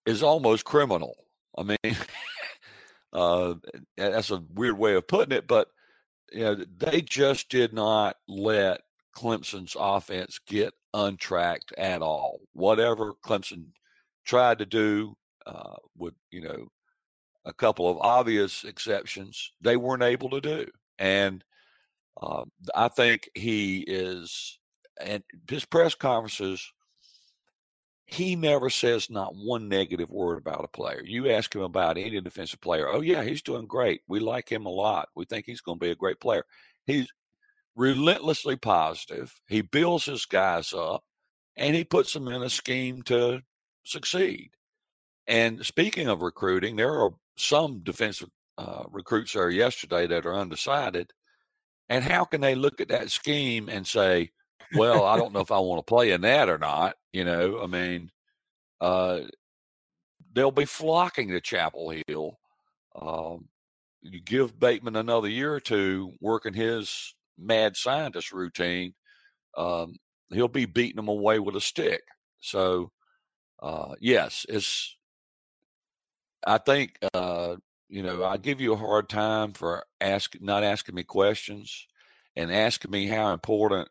is 0.05 0.22
almost 0.22 0.66
criminal. 0.66 1.16
I 1.57 1.63
mean, 1.63 1.78
uh, 3.13 3.55
that's 3.97 4.32
a 4.32 4.43
weird 4.53 4.78
way 4.78 4.95
of 4.95 5.07
putting 5.07 5.36
it, 5.36 5.47
but 5.47 5.70
you 6.32 6.43
know, 6.43 6.65
they 6.78 7.01
just 7.01 7.49
did 7.49 7.73
not 7.73 8.17
let 8.28 8.82
Clemson's 9.15 9.76
offense 9.80 10.39
get 10.45 10.73
untracked 10.93 11.71
at 11.78 12.01
all. 12.01 12.41
Whatever 12.53 13.13
Clemson 13.26 13.67
tried 14.26 14.59
to 14.59 14.65
do, 14.65 15.15
uh, 15.45 15.76
with 15.97 16.13
you 16.32 16.41
know, 16.41 16.67
a 17.45 17.53
couple 17.53 17.89
of 17.89 17.97
obvious 17.99 18.63
exceptions, 18.63 19.51
they 19.61 19.78
weren't 19.78 20.03
able 20.03 20.30
to 20.32 20.41
do. 20.41 20.65
And 20.97 21.43
uh, 22.21 22.43
I 22.73 22.88
think 22.88 23.30
he 23.36 23.80
is, 23.82 24.59
and 24.99 25.23
his 25.49 25.65
press 25.65 25.95
conferences 25.95 26.71
he 28.06 28.36
never 28.36 28.70
says 28.70 29.10
not 29.10 29.36
one 29.36 29.68
negative 29.68 30.10
word 30.10 30.38
about 30.38 30.64
a 30.64 30.68
player. 30.68 31.01
You 31.03 31.30
ask 31.32 31.53
him 31.53 31.62
about 31.62 31.97
any 31.97 32.22
defensive 32.22 32.62
player, 32.62 32.88
oh 32.88 33.01
yeah, 33.01 33.24
he's 33.24 33.41
doing 33.41 33.66
great. 33.66 34.01
We 34.08 34.20
like 34.20 34.51
him 34.51 34.66
a 34.66 34.70
lot. 34.70 35.10
We 35.16 35.26
think 35.26 35.45
he's 35.45 35.62
going 35.62 35.80
to 35.80 35.86
be 35.86 35.91
a 35.91 35.95
great 35.95 36.20
player. 36.20 36.43
He's 36.86 37.08
relentlessly 37.76 38.56
positive. 38.56 39.34
He 39.47 39.62
builds 39.62 40.06
his 40.06 40.26
guys 40.26 40.74
up 40.74 41.03
and 41.58 41.76
he 41.76 41.84
puts 41.84 42.14
them 42.14 42.28
in 42.28 42.43
a 42.43 42.49
scheme 42.49 43.01
to 43.03 43.41
succeed. 43.84 44.51
And 45.28 45.66
speaking 45.66 46.08
of 46.08 46.22
recruiting, 46.22 46.76
there 46.76 46.93
are 46.93 47.12
some 47.38 47.80
defensive 47.82 48.30
uh, 48.58 48.84
recruits 48.91 49.34
there 49.34 49.49
yesterday 49.49 50.06
that 50.08 50.26
are 50.26 50.36
undecided. 50.36 51.12
And 51.89 52.03
how 52.03 52.26
can 52.26 52.41
they 52.41 52.56
look 52.56 52.80
at 52.80 52.89
that 52.89 53.10
scheme 53.10 53.68
and 53.68 53.86
say, 53.86 54.32
well, 54.74 55.03
I 55.03 55.18
don't 55.18 55.34
know 55.34 55.41
if 55.41 55.51
I 55.51 55.59
want 55.59 55.80
to 55.80 55.89
play 55.89 56.11
in 56.11 56.22
that 56.22 56.49
or 56.49 56.57
not? 56.57 56.95
You 57.13 57.26
know, 57.26 57.61
I 57.61 57.68
mean, 57.68 58.11
uh, 58.82 59.22
they'll 60.34 60.51
be 60.51 60.66
flocking 60.66 61.30
to 61.30 61.41
Chapel 61.41 61.93
Hill. 62.07 62.38
Um, 62.99 63.49
you 64.01 64.22
give 64.22 64.59
Bateman 64.59 64.95
another 64.95 65.28
year 65.28 65.53
or 65.53 65.59
two 65.59 66.13
working 66.22 66.53
his 66.53 67.16
mad 67.38 67.76
scientist 67.76 68.32
routine, 68.32 68.93
um, 69.57 69.95
he'll 70.30 70.47
be 70.47 70.66
beating 70.66 70.97
them 70.97 71.07
away 71.07 71.39
with 71.39 71.55
a 71.55 71.61
stick. 71.61 72.03
So, 72.39 72.91
uh, 73.61 73.95
yes, 73.99 74.45
it's. 74.49 74.97
I 76.47 76.59
think 76.59 76.99
uh, 77.13 77.55
you 77.89 78.03
know 78.03 78.24
I 78.24 78.38
give 78.38 78.61
you 78.61 78.74
a 78.74 78.78
hard 78.78 79.09
time 79.09 79.53
for 79.53 79.84
ask 79.99 80.36
not 80.39 80.63
asking 80.63 80.93
me 80.93 81.03
questions 81.03 81.88
and 82.36 82.53
asking 82.53 82.91
me 82.91 83.07
how 83.07 83.34
important 83.34 83.88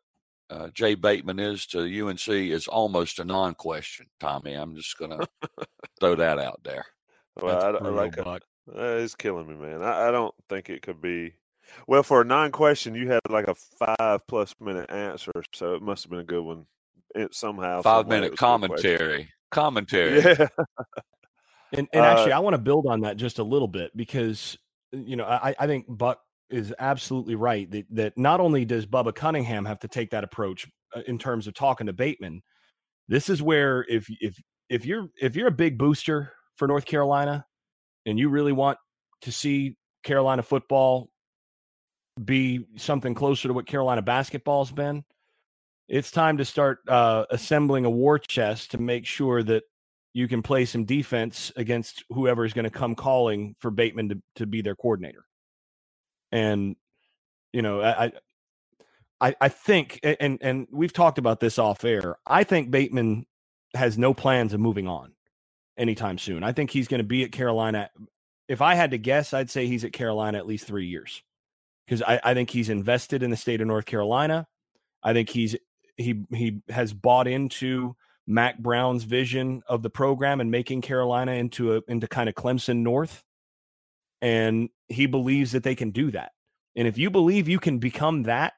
uh, 0.55 0.69
Jay 0.71 0.95
Bateman 0.95 1.41
is 1.41 1.67
to 1.67 1.81
UNC 1.81 2.29
is 2.29 2.69
almost 2.69 3.19
a 3.19 3.25
non-question, 3.25 4.07
Tommy. 4.21 4.55
I'm 4.55 4.77
just 4.77 4.97
going 4.99 5.11
to 5.11 5.27
throw 6.01 6.15
that 6.15 6.39
out 6.39 6.61
there. 6.63 6.85
Well, 7.41 7.61
I, 7.61 7.87
I 7.87 7.91
like 7.91 8.19
uh, 8.19 8.39
it's 8.69 9.15
killing 9.17 9.49
me, 9.49 9.55
man. 9.55 9.83
I, 9.83 10.09
I, 10.09 10.11
don't 10.11 10.35
think 10.49 10.71
it 10.71 10.83
could 10.83 11.03
be. 11.03 11.35
Well, 11.89 12.03
for 12.03 12.21
a 12.21 12.25
non-question, 12.25 12.95
you 12.95 13.09
had 13.09 13.21
like 13.29 13.49
a 13.49 13.55
five-plus 13.55 14.55
minute 14.61 14.91
answer, 14.91 15.33
so 15.53 15.75
it 15.75 15.83
must 15.83 16.05
have 16.05 16.11
been 16.11 16.21
a 16.21 16.25
good 16.25 16.43
one. 16.43 16.67
It, 17.15 17.35
somehow, 17.35 17.83
five-minute 17.83 18.37
commentary, 18.37 19.31
commentary. 19.51 20.21
Yeah. 20.21 20.47
and, 21.73 21.89
and 21.93 22.05
actually, 22.05 22.33
uh, 22.33 22.37
I 22.37 22.41
want 22.41 22.55
to 22.55 22.59
build 22.59 22.87
on 22.87 23.01
that 23.01 23.17
just 23.17 23.39
a 23.39 23.45
little 23.45 23.69
bit 23.69 23.97
because 23.97 24.57
you 24.93 25.17
know 25.17 25.25
I, 25.25 25.55
I 25.59 25.67
think 25.67 25.87
Buck 25.89 26.21
is 26.51 26.75
absolutely 26.79 27.35
right 27.35 27.71
that, 27.71 27.87
that 27.91 28.19
not 28.19 28.41
only 28.41 28.65
does 28.65 28.87
Bubba 28.87 29.15
Cunningham 29.15 29.65
have 29.65 29.79
to 29.81 29.89
take 29.89 30.11
that 30.11 30.25
approach 30.25 30.67
uh, 30.95 31.01
in 31.07 31.19
terms 31.19 31.47
of 31.47 31.55
talking 31.55 31.87
to 31.87 31.93
Bateman, 31.93 32.43
this 33.09 33.29
is 33.29 33.43
where 33.43 33.85
if 33.89 34.07
if 34.21 34.41
if 34.69 34.87
you're 34.87 35.09
if 35.21 35.37
you're 35.37 35.49
a 35.49 35.53
big 35.53 35.79
booster 35.79 36.33
for 36.57 36.69
North 36.69 36.85
Carolina 36.85 37.45
and 38.07 38.19
you 38.19 38.29
really 38.29 38.53
want 38.53 38.79
to 39.23 39.33
see 39.33 39.77
Carolina 40.03 40.43
football 40.43 41.09
be 42.23 42.67
something 42.77 43.15
closer 43.15 43.49
to 43.49 43.55
what 43.55 43.67
Carolina 43.67 44.03
basketball's 44.03 44.71
been, 44.71 45.05
it's 45.89 46.11
time 46.11 46.39
to 46.39 46.45
start 46.45 46.79
uh, 46.89 47.25
assembling 47.31 47.85
a 47.85 47.91
war 47.91 48.19
chest 48.19 48.71
to 48.71 48.79
make 48.79 49.07
sure 49.07 49.43
that 49.43 49.65
you 50.13 50.29
can 50.29 50.43
play 50.43 50.65
some 50.65 50.85
defense 50.85 51.53
against 51.57 52.05
whoever 52.11 52.45
is 52.45 52.53
going 52.53 52.65
to 52.65 52.71
come 52.71 52.95
calling 52.95 53.57
for 53.59 53.71
Bateman 53.71 54.09
to, 54.11 54.23
to 54.37 54.47
be 54.47 54.63
their 54.63 54.77
coordinator. 54.77 55.25
And 56.35 56.77
you 57.53 57.63
know, 57.63 57.81
I, 57.81 58.13
I, 59.21 59.35
I 59.41 59.49
think, 59.49 60.01
and 60.03 60.39
and 60.43 60.67
we've 60.73 60.93
talked 60.93 61.19
about 61.19 61.41
this 61.41 61.59
off 61.59 61.85
air. 61.85 62.17
I 62.27 62.43
think 62.45 62.71
Bateman 62.71 63.27
has 63.75 63.97
no 63.97 64.13
plans 64.13 64.53
of 64.53 64.61
moving 64.61 64.89
on 64.89 65.13
anytime 65.79 66.19
soon. 66.19 66.43
I 66.43 66.53
think 66.53 66.71
he's 66.71 66.89
going 66.89 66.99
to 66.99 67.07
be 67.07 67.23
at 67.23 67.33
Carolina. 67.33 67.91
If 68.49 68.61
I 68.61 68.75
had 68.75 68.91
to 68.91 68.99
guess, 68.99 69.33
I'd 69.33 69.51
say 69.51 69.67
he's 69.69 69.85
at 69.85 69.93
Carolina 69.93 70.39
at 70.39 70.47
least 70.47 70.67
three 70.67 70.87
years 70.87 71.23
because 71.87 72.03
I, 72.03 72.21
I 72.25 72.35
think 72.35 72.51
he's 72.51 72.69
invested 72.69 73.23
in 73.23 73.31
the 73.31 73.37
state 73.37 73.61
of 73.61 73.69
North 73.69 73.87
Carolina. 73.87 74.47
I 75.03 75.13
think 75.13 75.29
he's 75.31 75.57
he 75.97 76.25
he 76.35 76.61
has 76.69 76.93
bought 76.93 77.29
into 77.29 77.95
Mack 78.27 78.59
Brown's 78.59 79.05
vision 79.05 79.63
of 79.69 79.83
the 79.83 79.91
program 79.91 80.41
and 80.41 80.51
making 80.51 80.81
Carolina 80.81 81.33
into 81.33 81.77
a 81.77 81.83
into 81.87 82.09
kind 82.09 82.29
of 82.29 82.35
Clemson 82.35 82.79
North 82.79 83.23
and 84.25 84.71
he 84.89 85.05
believes 85.05 85.53
that 85.53 85.63
they 85.65 85.75
can 85.75 85.91
do 85.91 86.11
that. 86.11 86.33
And 86.75 86.89
if 86.89 86.97
you 86.97 87.11
believe 87.11 87.47
you 87.47 87.59
can 87.59 87.79
become 87.79 88.23
that, 88.23 88.55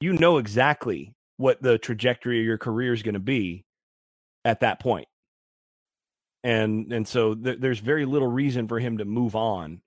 you 0.00 0.12
know 0.12 0.36
exactly 0.36 1.14
what 1.38 1.62
the 1.62 1.78
trajectory 1.78 2.40
of 2.40 2.46
your 2.46 2.58
career 2.58 2.92
is 2.92 3.02
going 3.02 3.14
to 3.14 3.20
be 3.20 3.64
at 4.44 4.60
that 4.60 4.78
point. 4.78 5.08
And 6.44 6.92
and 6.92 7.08
so 7.08 7.34
th- 7.34 7.58
there's 7.58 7.78
very 7.78 8.04
little 8.04 8.28
reason 8.28 8.68
for 8.68 8.78
him 8.78 8.98
to 8.98 9.06
move 9.06 9.34
on 9.34 9.80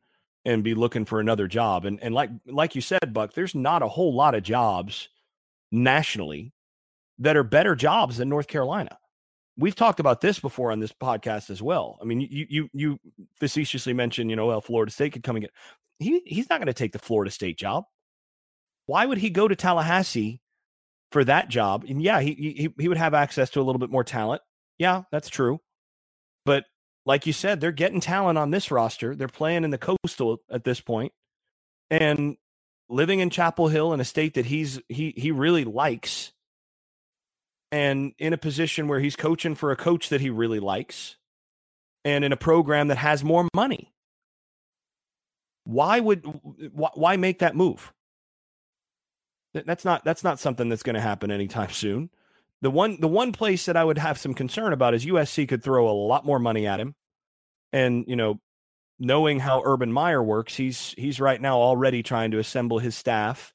and 0.44 0.64
be 0.64 0.74
looking 0.74 1.06
for 1.06 1.20
another 1.20 1.48
job. 1.48 1.86
And 1.86 2.02
and 2.02 2.16
like 2.16 2.32
like 2.48 2.74
you 2.74 2.82
said, 2.82 3.14
Buck, 3.14 3.34
there's 3.34 3.54
not 3.54 3.84
a 3.84 3.88
whole 3.88 4.16
lot 4.16 4.34
of 4.34 4.42
jobs 4.42 5.08
nationally 5.72 6.52
that 7.20 7.38
are 7.38 7.44
better 7.44 7.76
jobs 7.76 8.18
than 8.18 8.28
North 8.28 8.48
Carolina 8.48 8.98
we've 9.60 9.76
talked 9.76 10.00
about 10.00 10.22
this 10.22 10.40
before 10.40 10.72
on 10.72 10.80
this 10.80 10.92
podcast 10.92 11.50
as 11.50 11.62
well. 11.62 12.00
I 12.02 12.06
mean, 12.06 12.22
you 12.22 12.46
you 12.50 12.70
you 12.74 13.00
facetiously 13.36 13.94
mentioned, 13.94 14.30
you 14.30 14.36
know, 14.36 14.48
well, 14.48 14.62
Florida 14.62 14.92
State 14.92 15.14
could 15.14 15.24
come 15.24 15.36
and 15.36 15.44
get. 15.44 15.52
He 16.00 16.22
he's 16.26 16.50
not 16.50 16.60
going 16.60 16.68
to 16.68 16.74
take 16.74 16.94
the 16.94 17.00
Florida 17.00 17.30
State 17.30 17.58
job. 17.58 17.84
Why 18.86 19.06
would 19.06 19.18
he 19.20 19.30
go 19.30 19.48
to 19.48 19.56
Tallahassee 19.56 20.42
for 21.12 21.24
that 21.26 21.50
job? 21.50 21.86
And 21.88 22.02
yeah, 22.02 22.22
he 22.22 22.34
he 22.34 22.74
he 22.80 22.88
would 22.88 22.98
have 22.98 23.14
access 23.14 23.50
to 23.52 23.62
a 23.62 23.64
little 23.64 23.80
bit 23.80 23.92
more 23.92 24.04
talent. 24.04 24.42
Yeah, 24.78 25.04
that's 25.12 25.30
true. 25.30 25.60
But 26.46 26.66
like 27.06 27.28
you 27.28 27.34
said, 27.34 27.60
they're 27.60 27.72
getting 27.72 28.00
talent 28.00 28.38
on 28.38 28.52
this 28.52 28.72
roster. 28.72 29.16
They're 29.16 29.28
playing 29.28 29.66
in 29.66 29.72
the 29.72 29.78
coastal 29.78 30.40
at 30.50 30.64
this 30.64 30.80
point, 30.80 31.12
and 31.90 32.38
living 32.88 33.20
in 33.20 33.30
Chapel 33.30 33.68
Hill 33.68 33.94
in 33.94 34.00
a 34.00 34.06
state 34.06 34.36
that 34.36 34.46
he's 34.46 34.80
he 34.88 35.14
he 35.18 35.32
really 35.32 35.66
likes 35.66 36.32
and 37.72 38.14
in 38.18 38.34
a 38.34 38.38
position 38.38 38.88
where 38.88 39.00
he's 39.00 39.16
coaching 39.16 39.56
for 39.56 39.72
a 39.72 39.76
coach 39.76 40.10
that 40.10 40.22
he 40.22 40.30
really 40.30 40.60
likes 40.60 41.18
and 42.04 42.24
in 42.24 42.32
a 42.32 42.38
program 42.38 42.88
that 42.88 42.98
has 42.98 43.24
more 43.24 43.48
money. 43.54 43.94
Why 45.66 46.00
would 46.00 46.24
why 46.74 47.18
make 47.18 47.40
that 47.40 47.56
move? 47.56 47.94
That's 49.54 49.86
not 49.86 50.04
that's 50.04 50.24
not 50.24 50.40
something 50.40 50.70
that's 50.70 50.84
going 50.84 50.96
to 50.96 51.02
happen 51.02 51.32
anytime 51.32 51.70
soon. 51.72 52.10
The 52.62 52.72
one 52.72 53.00
the 53.00 53.08
one 53.08 53.32
place 53.32 53.66
that 53.66 53.78
I 53.78 53.84
would 53.84 53.98
have 53.98 54.18
some 54.18 54.34
concern 54.34 54.74
about 54.74 54.94
is 54.94 55.06
USC 55.06 55.48
could 55.48 55.64
throw 55.64 55.90
a 55.90 55.94
lot 55.94 56.26
more 56.26 56.40
money 56.40 56.68
at 56.68 56.80
him. 56.80 56.96
And, 57.72 58.06
you 58.08 58.16
know, 58.16 58.40
knowing 58.98 59.40
how 59.40 59.62
Urban 59.64 59.92
Meyer 59.92 60.24
works, 60.24 60.56
he's 60.56 60.94
he's 60.98 61.20
right 61.20 61.40
now 61.40 61.60
already 61.60 62.04
trying 62.04 62.32
to 62.32 62.40
assemble 62.40 62.80
his 62.80 62.96
staff 62.96 63.54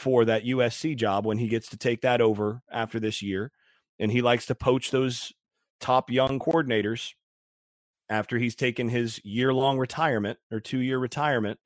for 0.00 0.24
that 0.24 0.44
USC 0.44 0.96
job 0.96 1.26
when 1.26 1.38
he 1.38 1.48
gets 1.48 1.68
to 1.68 1.76
take 1.76 2.00
that 2.02 2.20
over 2.20 2.62
after 2.72 2.98
this 2.98 3.22
year. 3.22 3.52
And 3.98 4.10
he 4.10 4.22
likes 4.22 4.46
to 4.46 4.54
poach 4.54 4.90
those 4.90 5.32
top 5.80 6.10
young 6.10 6.38
coordinators 6.38 7.12
after 8.08 8.38
he's 8.38 8.54
taken 8.54 8.88
his 8.88 9.20
year 9.24 9.52
long 9.52 9.78
retirement 9.78 10.38
or 10.50 10.60
two 10.60 10.78
year 10.78 10.98
retirement 10.98 11.60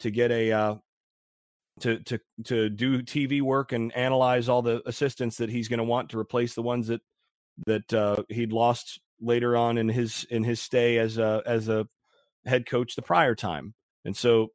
to 0.00 0.10
get 0.10 0.30
a 0.30 0.52
uh, 0.52 0.74
to 1.80 1.98
to 2.00 2.18
to 2.44 2.68
do 2.68 3.02
TV 3.02 3.40
work 3.40 3.72
and 3.72 3.94
analyze 3.96 4.48
all 4.48 4.62
the 4.62 4.82
assistants 4.86 5.38
that 5.38 5.50
he's 5.50 5.68
going 5.68 5.78
to 5.78 5.84
want 5.84 6.10
to 6.10 6.18
replace 6.18 6.54
the 6.54 6.62
ones 6.62 6.88
that 6.88 7.00
that 7.66 7.92
uh, 7.92 8.22
he'd 8.28 8.52
lost 8.52 9.00
later 9.20 9.56
on 9.56 9.78
in 9.78 9.88
his 9.88 10.24
in 10.30 10.44
his 10.44 10.60
stay 10.60 10.98
as 10.98 11.18
a 11.18 11.42
as 11.46 11.68
a 11.68 11.86
head 12.44 12.66
coach 12.66 12.94
the 12.94 13.02
prior 13.02 13.34
time. 13.34 13.74
And 14.04 14.16
so, 14.16 14.48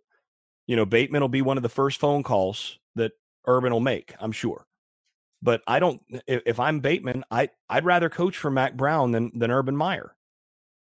you 0.68 0.76
know, 0.76 0.86
Bateman 0.86 1.22
will 1.22 1.30
be 1.30 1.42
one 1.42 1.58
of 1.58 1.64
the 1.64 1.70
first 1.70 2.00
phone 2.00 2.24
calls 2.24 2.80
Urban 3.46 3.74
will 3.74 3.80
make, 3.80 4.14
I'm 4.20 4.32
sure. 4.32 4.66
But 5.42 5.62
I 5.68 5.80
don't. 5.80 6.02
If, 6.26 6.60
I'm 6.60 6.80
Bateman, 6.80 7.26
I 7.30 7.50
I'd 7.70 7.84
rather 7.84 8.10
coach 8.10 8.38
for 8.38 8.50
Mack 8.50 8.78
Brown 8.78 9.12
than 9.12 9.32
than 9.38 9.52
Urban 9.52 9.76
Meyer, 9.76 10.16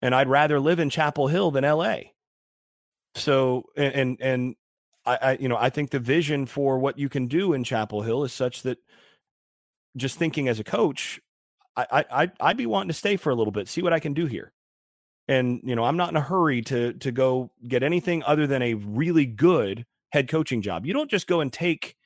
and 0.01 0.15
I'd 0.15 0.29
rather 0.29 0.61
live 0.61 0.79
in 0.79 0.91
Chapel 0.91 1.27
Hill 1.27 1.51
than 1.51 1.65
L.A. 1.65 2.15
So 3.17 3.65
and 3.77 3.95
and, 3.95 4.19
and 4.21 4.57
I, 5.05 5.19
I 5.21 5.33
you 5.41 5.49
know 5.49 5.57
I 5.57 5.71
think 5.71 5.91
the 5.91 5.99
vision 5.99 6.47
for 6.47 6.79
what 6.79 6.99
you 6.99 7.09
can 7.09 7.27
do 7.27 7.53
in 7.53 7.65
Chapel 7.65 8.03
Hill 8.03 8.23
is 8.23 8.33
such 8.33 8.63
that 8.63 8.79
just 9.97 10.19
thinking 10.19 10.49
as 10.49 10.61
a 10.61 10.65
coach, 10.65 11.21
I, 11.77 12.05
I 12.11 12.31
I'd 12.41 12.57
be 12.57 12.67
wanting 12.67 12.89
to 12.89 12.95
stay 12.95 13.17
for 13.17 13.31
a 13.31 13.35
little 13.35 13.53
bit, 13.53 13.69
see 13.69 13.83
what 13.83 13.93
I 13.93 13.99
can 13.99 14.15
do 14.15 14.27
here. 14.27 14.53
And 15.27 15.61
you 15.65 15.75
know, 15.75 15.83
I'm 15.83 15.97
not 15.97 16.11
in 16.11 16.17
a 16.17 16.21
hurry 16.21 16.63
to 16.63 16.93
to 16.93 17.11
go 17.11 17.51
get 17.67 17.83
anything 17.83 18.23
other 18.25 18.47
than 18.47 18.63
a 18.63 18.75
really 18.75 19.27
good 19.27 19.85
head 20.13 20.29
coaching 20.29 20.63
job. 20.63 20.87
You 20.87 20.93
don't 20.93 21.11
just 21.11 21.27
go 21.27 21.41
and 21.41 21.53
take 21.53 21.97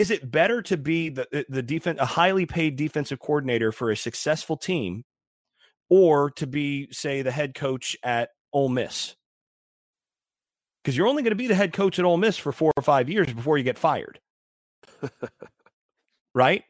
is 0.00 0.10
it 0.10 0.30
better 0.30 0.62
to 0.62 0.78
be 0.78 1.10
the 1.10 1.26
uh, 1.40 1.44
the 1.50 1.62
defense 1.62 1.98
a 2.00 2.06
highly 2.06 2.46
paid 2.46 2.76
defensive 2.76 3.20
coordinator 3.20 3.70
for 3.70 3.90
a 3.90 3.96
successful 3.96 4.56
team, 4.56 5.04
or 5.90 6.30
to 6.30 6.46
be 6.46 6.88
say 6.90 7.20
the 7.20 7.30
head 7.30 7.54
coach 7.54 7.98
at 8.02 8.30
Ole 8.50 8.70
Miss? 8.70 9.14
Because 10.82 10.96
you're 10.96 11.06
only 11.06 11.22
going 11.22 11.32
to 11.32 11.36
be 11.36 11.48
the 11.48 11.54
head 11.54 11.74
coach 11.74 11.98
at 11.98 12.06
Ole 12.06 12.16
Miss 12.16 12.38
for 12.38 12.50
four 12.50 12.72
or 12.78 12.82
five 12.82 13.10
years 13.10 13.30
before 13.30 13.58
you 13.58 13.64
get 13.64 13.76
fired, 13.76 14.18
right? 16.34 16.64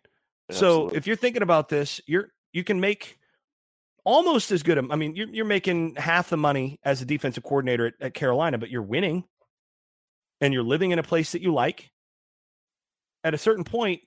Absolutely. 0.51 0.91
So 0.91 0.97
if 0.97 1.07
you're 1.07 1.15
thinking 1.15 1.43
about 1.43 1.69
this, 1.69 2.01
you're 2.09 2.31
you 2.53 2.65
can 2.65 2.81
make 2.81 3.17
almost 4.05 4.51
as 4.51 4.65
good. 4.65 4.77
I 4.91 4.97
mean, 4.97 5.15
you're 5.15 5.29
you're 5.29 5.45
making 5.45 5.95
half 5.95 6.31
the 6.31 6.37
money 6.37 6.81
as 6.83 7.01
a 7.01 7.05
defensive 7.05 7.45
coordinator 7.45 7.87
at, 7.87 7.95
at 8.01 8.15
Carolina, 8.15 8.59
but 8.59 8.71
you're 8.71 8.83
winning, 8.83 9.23
and 10.41 10.53
you're 10.53 10.65
living 10.65 10.91
in 10.91 10.99
a 10.99 11.05
place 11.05 11.31
that 11.31 11.43
you 11.43 11.55
like 11.55 11.93
at 13.25 13.35
a 13.35 13.39
certain 13.39 13.65
point 13.65 14.01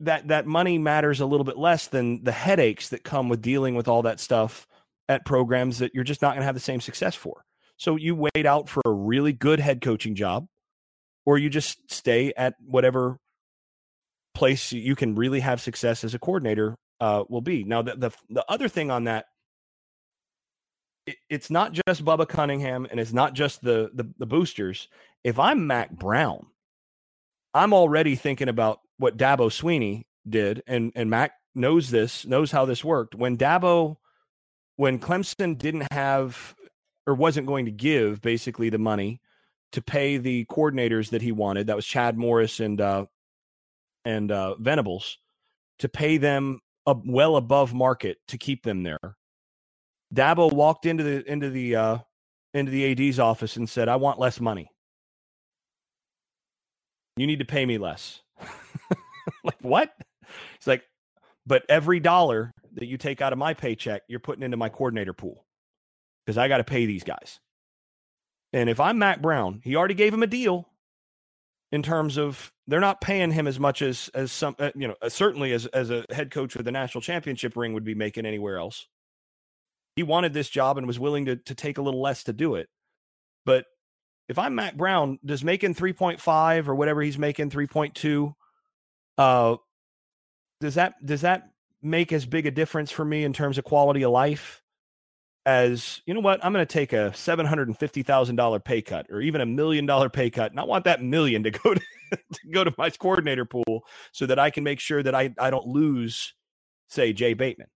that 0.00 0.28
that 0.28 0.46
money 0.46 0.78
matters 0.78 1.20
a 1.20 1.26
little 1.26 1.44
bit 1.44 1.56
less 1.56 1.88
than 1.88 2.24
the 2.24 2.32
headaches 2.32 2.88
that 2.88 3.04
come 3.04 3.28
with 3.28 3.40
dealing 3.40 3.74
with 3.74 3.88
all 3.88 4.02
that 4.02 4.18
stuff 4.20 4.66
at 5.08 5.24
programs 5.24 5.78
that 5.78 5.94
you're 5.94 6.04
just 6.04 6.22
not 6.22 6.30
going 6.30 6.40
to 6.40 6.46
have 6.46 6.54
the 6.54 6.60
same 6.60 6.80
success 6.80 7.14
for. 7.14 7.44
So 7.76 7.96
you 7.96 8.14
wait 8.14 8.46
out 8.46 8.68
for 8.68 8.82
a 8.84 8.90
really 8.90 9.32
good 9.32 9.60
head 9.60 9.80
coaching 9.80 10.14
job, 10.14 10.46
or 11.24 11.38
you 11.38 11.50
just 11.50 11.90
stay 11.90 12.32
at 12.36 12.54
whatever 12.64 13.18
place 14.34 14.72
you 14.72 14.96
can 14.96 15.14
really 15.14 15.40
have 15.40 15.60
success 15.60 16.04
as 16.04 16.14
a 16.14 16.18
coordinator 16.18 16.76
uh, 17.00 17.24
will 17.28 17.40
be. 17.40 17.64
Now, 17.64 17.82
the, 17.82 17.96
the, 17.96 18.10
the 18.30 18.44
other 18.48 18.68
thing 18.68 18.90
on 18.90 19.04
that, 19.04 19.26
it, 21.06 21.16
it's 21.28 21.50
not 21.50 21.72
just 21.86 22.04
Bubba 22.04 22.28
Cunningham 22.28 22.86
and 22.90 22.98
it's 22.98 23.12
not 23.12 23.34
just 23.34 23.62
the, 23.62 23.90
the 23.94 24.08
the 24.18 24.26
boosters. 24.26 24.88
If 25.24 25.38
I'm 25.38 25.66
Mack 25.66 25.90
Brown, 25.90 26.46
I'm 27.54 27.72
already 27.72 28.16
thinking 28.16 28.48
about 28.48 28.80
what 28.98 29.16
Dabo 29.16 29.50
Swinney 29.50 30.04
did, 30.28 30.62
and 30.66 30.92
and 30.94 31.10
Mack 31.10 31.32
knows 31.54 31.90
this, 31.90 32.26
knows 32.26 32.50
how 32.50 32.64
this 32.64 32.84
worked. 32.84 33.14
When 33.14 33.36
Dabo, 33.36 33.96
when 34.76 34.98
Clemson 34.98 35.58
didn't 35.58 35.92
have 35.92 36.54
or 37.06 37.14
wasn't 37.14 37.46
going 37.46 37.66
to 37.66 37.72
give 37.72 38.20
basically 38.20 38.70
the 38.70 38.78
money 38.78 39.20
to 39.72 39.82
pay 39.82 40.18
the 40.18 40.44
coordinators 40.46 41.10
that 41.10 41.22
he 41.22 41.32
wanted, 41.32 41.66
that 41.66 41.76
was 41.76 41.86
Chad 41.86 42.16
Morris 42.16 42.60
and 42.60 42.80
uh, 42.80 43.06
and 44.04 44.32
uh, 44.32 44.54
Venables, 44.56 45.18
to 45.80 45.88
pay 45.88 46.16
them 46.16 46.60
well 46.86 47.36
above 47.36 47.74
market 47.74 48.18
to 48.28 48.38
keep 48.38 48.62
them 48.62 48.82
there. 48.82 49.16
Dabo 50.14 50.52
walked 50.52 50.86
into 50.86 51.04
the 51.04 51.30
into 51.30 51.50
the 51.50 51.76
uh, 51.76 51.98
into 52.54 52.70
the 52.70 53.08
AD's 53.08 53.18
office 53.18 53.56
and 53.56 53.68
said, 53.68 53.88
"I 53.88 53.96
want 53.96 54.18
less 54.18 54.40
money. 54.40 54.71
You 57.16 57.26
need 57.26 57.40
to 57.40 57.44
pay 57.44 57.66
me 57.66 57.78
less." 57.78 58.20
like 59.44 59.60
what? 59.62 59.92
It's 60.56 60.66
like, 60.66 60.84
but 61.46 61.64
every 61.68 62.00
dollar 62.00 62.52
that 62.74 62.86
you 62.86 62.96
take 62.96 63.20
out 63.20 63.32
of 63.32 63.38
my 63.38 63.54
paycheck, 63.54 64.02
you're 64.08 64.20
putting 64.20 64.42
into 64.42 64.56
my 64.56 64.68
coordinator 64.68 65.12
pool 65.12 65.44
because 66.24 66.38
I 66.38 66.48
got 66.48 66.58
to 66.58 66.64
pay 66.64 66.86
these 66.86 67.04
guys. 67.04 67.40
And 68.52 68.68
if 68.68 68.80
I'm 68.80 68.98
Mack 68.98 69.22
Brown, 69.22 69.60
he 69.64 69.76
already 69.76 69.94
gave 69.94 70.12
him 70.12 70.22
a 70.22 70.26
deal 70.26 70.68
in 71.70 71.82
terms 71.82 72.18
of 72.18 72.52
they're 72.66 72.80
not 72.80 73.00
paying 73.00 73.30
him 73.30 73.46
as 73.46 73.58
much 73.58 73.82
as 73.82 74.10
as 74.14 74.30
some 74.30 74.54
uh, 74.58 74.70
you 74.74 74.86
know 74.86 74.94
uh, 75.02 75.08
certainly 75.08 75.52
as 75.52 75.66
as 75.66 75.90
a 75.90 76.04
head 76.10 76.30
coach 76.30 76.54
with 76.54 76.66
the 76.66 76.72
national 76.72 77.00
championship 77.00 77.56
ring 77.56 77.72
would 77.72 77.84
be 77.84 77.94
making 77.94 78.26
anywhere 78.26 78.58
else. 78.58 78.86
He 79.96 80.02
wanted 80.02 80.32
this 80.32 80.48
job 80.48 80.78
and 80.78 80.86
was 80.86 80.98
willing 80.98 81.24
to 81.26 81.36
to 81.36 81.54
take 81.54 81.78
a 81.78 81.82
little 81.82 82.00
less 82.00 82.24
to 82.24 82.32
do 82.32 82.54
it. 82.56 82.68
But 83.44 83.64
if 84.32 84.38
I'm 84.38 84.54
Mack 84.54 84.78
Brown, 84.78 85.18
does 85.24 85.44
making 85.44 85.74
3.5 85.74 86.66
or 86.66 86.74
whatever 86.74 87.02
he's 87.02 87.18
making 87.18 87.50
3.2 87.50 88.34
uh 89.18 89.56
does 90.58 90.76
that 90.76 90.94
does 91.04 91.20
that 91.20 91.50
make 91.82 92.14
as 92.14 92.24
big 92.24 92.46
a 92.46 92.50
difference 92.50 92.90
for 92.90 93.04
me 93.04 93.24
in 93.24 93.34
terms 93.34 93.58
of 93.58 93.64
quality 93.64 94.02
of 94.02 94.10
life 94.10 94.62
as 95.44 96.00
you 96.06 96.14
know 96.14 96.20
what 96.20 96.42
i'm 96.42 96.54
going 96.54 96.66
to 96.66 96.72
take 96.72 96.94
a 96.94 97.10
$750000 97.10 98.64
pay 98.64 98.80
cut 98.80 99.06
or 99.10 99.20
even 99.20 99.42
a 99.42 99.46
million 99.46 99.84
dollar 99.84 100.08
pay 100.08 100.30
cut 100.30 100.50
and 100.50 100.58
i 100.58 100.64
want 100.64 100.86
that 100.86 101.02
million 101.02 101.42
to 101.42 101.50
go 101.50 101.74
to, 101.74 101.80
to 102.10 102.50
go 102.50 102.64
to 102.64 102.72
my 102.78 102.88
coordinator 102.88 103.44
pool 103.44 103.84
so 104.12 104.24
that 104.24 104.38
i 104.38 104.48
can 104.48 104.64
make 104.64 104.80
sure 104.80 105.02
that 105.02 105.14
i, 105.14 105.34
I 105.38 105.50
don't 105.50 105.66
lose 105.66 106.32
say 106.88 107.12
jay 107.12 107.34
bateman 107.34 107.68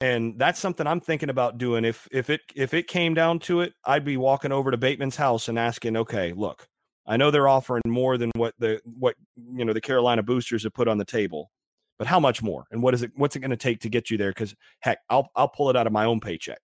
and 0.00 0.38
that's 0.38 0.60
something 0.60 0.86
i'm 0.86 1.00
thinking 1.00 1.30
about 1.30 1.58
doing 1.58 1.84
if 1.84 2.06
if 2.10 2.30
it 2.30 2.40
if 2.54 2.74
it 2.74 2.86
came 2.86 3.14
down 3.14 3.38
to 3.38 3.60
it 3.60 3.72
i'd 3.84 4.04
be 4.04 4.16
walking 4.16 4.52
over 4.52 4.70
to 4.70 4.76
bateman's 4.76 5.16
house 5.16 5.48
and 5.48 5.58
asking 5.58 5.96
okay 5.96 6.32
look 6.32 6.68
i 7.06 7.16
know 7.16 7.30
they're 7.30 7.48
offering 7.48 7.82
more 7.86 8.18
than 8.18 8.30
what 8.36 8.54
the 8.58 8.80
what 8.84 9.14
you 9.54 9.64
know 9.64 9.72
the 9.72 9.80
carolina 9.80 10.22
boosters 10.22 10.64
have 10.64 10.74
put 10.74 10.88
on 10.88 10.98
the 10.98 11.04
table 11.04 11.50
but 11.98 12.06
how 12.06 12.20
much 12.20 12.42
more? 12.42 12.66
And 12.70 12.82
what 12.82 12.94
is 12.94 13.02
it? 13.02 13.12
What's 13.16 13.36
it 13.36 13.40
going 13.40 13.50
to 13.50 13.56
take 13.56 13.80
to 13.80 13.88
get 13.88 14.10
you 14.10 14.18
there? 14.18 14.30
Because 14.30 14.54
heck, 14.80 14.98
I'll 15.08 15.30
I'll 15.34 15.48
pull 15.48 15.70
it 15.70 15.76
out 15.76 15.86
of 15.86 15.92
my 15.92 16.04
own 16.04 16.20
paycheck. 16.20 16.58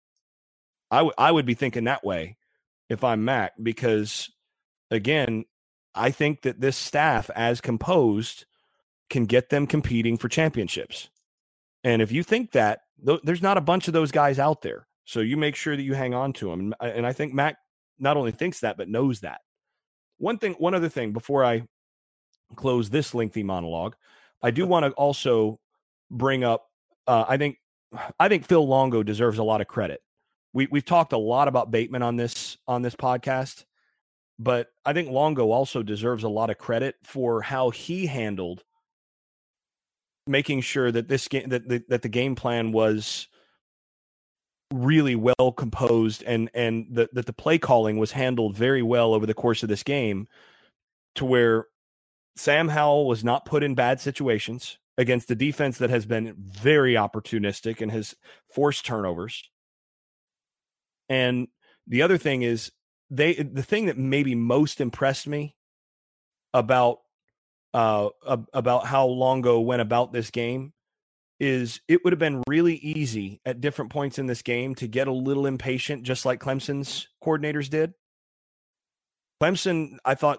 I, 0.91 1.31
would 1.31 1.47
be 1.47 1.55
thinking 1.55 1.85
that 1.85 2.05
way 2.05 2.37
if 2.91 3.03
I'm 3.03 3.25
Mack, 3.25 3.53
because 3.63 4.31
again, 4.91 5.47
I 5.95 6.11
think 6.11 6.43
that 6.43 6.61
this 6.61 6.77
staff, 6.77 7.31
as 7.35 7.63
composed, 7.63 8.45
can 9.09 9.25
get 9.25 9.49
them 9.49 9.67
competing 9.67 10.19
for 10.19 10.29
championships. 10.29 11.09
And 11.83 12.03
if 12.03 12.13
you 12.13 12.23
think 12.23 12.53
that, 12.53 12.81
th- 13.07 13.21
there's 13.23 13.43
not 13.43 13.59
a 13.59 13.63
bunch 13.63 13.89
of 13.89 13.95
those 13.95 14.11
guys 14.11 14.39
out 14.39 14.63
there. 14.63 14.87
So 15.05 15.21
you 15.21 15.37
make 15.37 15.57
sure 15.57 15.77
that 15.77 15.83
you 15.83 15.95
hang 15.95 16.15
on 16.15 16.33
to 16.35 16.51
them. 16.51 16.75
And, 16.81 16.93
and 16.93 17.07
I 17.07 17.13
think 17.13 17.35
Mack 17.35 17.57
not 17.99 18.17
only 18.17 18.33
thinks 18.33 18.61
that, 18.61 18.77
but 18.77 18.89
knows 18.89 19.21
that. 19.21 19.41
One 20.19 20.39
thing, 20.39 20.55
one 20.55 20.75
other 20.75 20.89
thing 20.89 21.13
before 21.13 21.45
I 21.45 21.63
close 22.55 22.91
this 22.91 23.15
lengthy 23.15 23.43
monologue, 23.43 23.97
I 24.43 24.51
do 24.51 24.67
want 24.67 24.87
to 24.87 24.93
also 24.93 25.59
bring 26.11 26.45
up. 26.45 26.67
Uh, 27.07 27.25
I 27.29 27.37
think 27.37 27.59
I 28.19 28.29
think 28.29 28.47
Phil 28.47 28.67
Longo 28.67 29.03
deserves 29.03 29.39
a 29.39 29.45
lot 29.45 29.61
of 29.61 29.67
credit. 29.67 30.01
We 30.53 30.69
we've 30.71 30.85
talked 30.85 31.13
a 31.13 31.19
lot 31.19 31.49
about 31.49 31.71
Bateman 31.71 32.03
on 32.03 32.17
this 32.17 32.57
on 32.69 32.83
this 32.83 32.95
podcast, 32.95 33.65
but 34.39 34.69
I 34.85 34.93
think 34.93 35.11
Longo 35.11 35.51
also 35.51 35.83
deserves 35.83 36.25
a 36.25 36.29
lot 36.29 36.51
of 36.51 36.59
credit 36.59 36.97
for 37.03 37.43
how 37.43 37.71
he 37.71 38.07
handled 38.07 38.63
making 40.27 40.61
sure 40.61 40.93
that 40.93 41.09
this 41.09 41.29
game 41.29 41.49
that 41.49 41.69
the, 41.69 41.83
that 41.89 42.03
the 42.03 42.09
game 42.09 42.35
plan 42.35 42.73
was 42.73 43.29
really 44.73 45.17
well 45.17 45.53
composed 45.57 46.23
and 46.25 46.51
and 46.55 46.87
that 46.91 47.13
that 47.15 47.27
the 47.27 47.33
play 47.33 47.59
calling 47.59 47.99
was 47.99 48.13
handled 48.13 48.57
very 48.57 48.83
well 48.83 49.15
over 49.15 49.27
the 49.27 49.35
course 49.35 49.63
of 49.63 49.69
this 49.69 49.83
game 49.83 50.27
to 51.15 51.25
where 51.25 51.67
Sam 52.37 52.69
Howell 52.69 53.07
was 53.07 53.23
not 53.23 53.45
put 53.45 53.63
in 53.63 53.75
bad 53.75 54.01
situations 54.01 54.79
against 54.97 55.31
a 55.31 55.35
defense 55.35 55.79
that 55.79 55.91
has 55.91 56.07
been 56.07 56.35
very 56.39 56.95
opportunistic 56.95 57.81
and 57.81 57.91
has 57.91 58.15
forced 58.55 58.87
turnovers. 58.87 59.51
And 61.09 61.49
the 61.87 62.03
other 62.03 62.17
thing 62.17 62.43
is 62.43 62.73
they 63.11 63.35
the 63.35 63.63
thing 63.63 63.87
that 63.87 63.99
maybe 63.99 64.35
most 64.35 64.81
impressed 64.81 65.27
me 65.27 65.55
about 66.55 67.01
uh 67.75 68.09
about 68.53 68.87
how 68.87 69.07
Longo 69.07 69.61
went 69.61 69.83
about 69.83 70.13
this 70.13 70.31
game 70.31 70.73
is 71.41 71.81
it 71.89 72.05
would 72.05 72.13
have 72.13 72.21
been 72.21 72.43
really 72.47 72.77
easy 72.77 73.41
at 73.45 73.61
different 73.61 73.91
points 73.91 74.19
in 74.19 74.27
this 74.27 74.43
game 74.43 74.77
to 74.77 74.87
get 74.87 75.09
a 75.09 75.13
little 75.13 75.47
impatient 75.47 76.05
just 76.05 76.25
like 76.25 76.41
Clemson's 76.41 77.09
coordinators 77.23 77.69
did. 77.69 77.95
Clemson 79.43 79.97
I 80.05 80.15
thought 80.15 80.39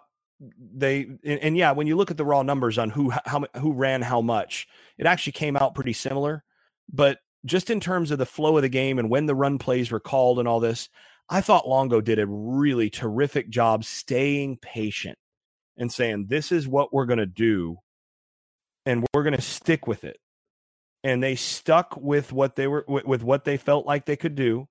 they 0.57 1.01
and, 1.23 1.39
and, 1.39 1.57
yeah, 1.57 1.71
when 1.71 1.87
you 1.87 1.95
look 1.95 2.11
at 2.11 2.17
the 2.17 2.25
raw 2.25 2.41
numbers 2.41 2.77
on 2.77 2.89
who 2.89 3.11
how 3.25 3.45
who 3.57 3.73
ran 3.73 4.01
how 4.01 4.21
much, 4.21 4.67
it 4.97 5.05
actually 5.05 5.33
came 5.33 5.57
out 5.57 5.75
pretty 5.75 5.93
similar. 5.93 6.43
But 6.91 7.19
just 7.45 7.69
in 7.69 7.79
terms 7.79 8.11
of 8.11 8.19
the 8.19 8.25
flow 8.25 8.55
of 8.55 8.63
the 8.63 8.69
game 8.69 8.99
and 8.99 9.09
when 9.09 9.25
the 9.25 9.35
run 9.35 9.57
plays 9.57 9.91
were 9.91 9.99
called 9.99 10.39
and 10.39 10.47
all 10.47 10.59
this, 10.59 10.89
I 11.29 11.41
thought 11.41 11.67
Longo 11.67 12.01
did 12.01 12.19
a 12.19 12.27
really 12.27 12.89
terrific 12.89 13.49
job 13.49 13.83
staying 13.83 14.57
patient 14.57 15.17
and 15.77 15.91
saying 15.91 16.27
this 16.27 16.51
is 16.51 16.67
what 16.67 16.93
we're 16.93 17.05
going 17.05 17.19
to 17.19 17.25
do 17.25 17.77
and 18.85 19.05
we're 19.13 19.23
going 19.23 19.35
to 19.35 19.41
stick 19.41 19.87
with 19.87 20.03
it. 20.03 20.17
And 21.03 21.21
they 21.21 21.35
stuck 21.35 21.97
with 21.97 22.31
what 22.31 22.55
they 22.55 22.67
were 22.67 22.85
with, 22.87 23.05
with 23.05 23.23
what 23.23 23.43
they 23.43 23.57
felt 23.57 23.85
like 23.85 24.05
they 24.05 24.15
could 24.15 24.35
do. 24.35 24.67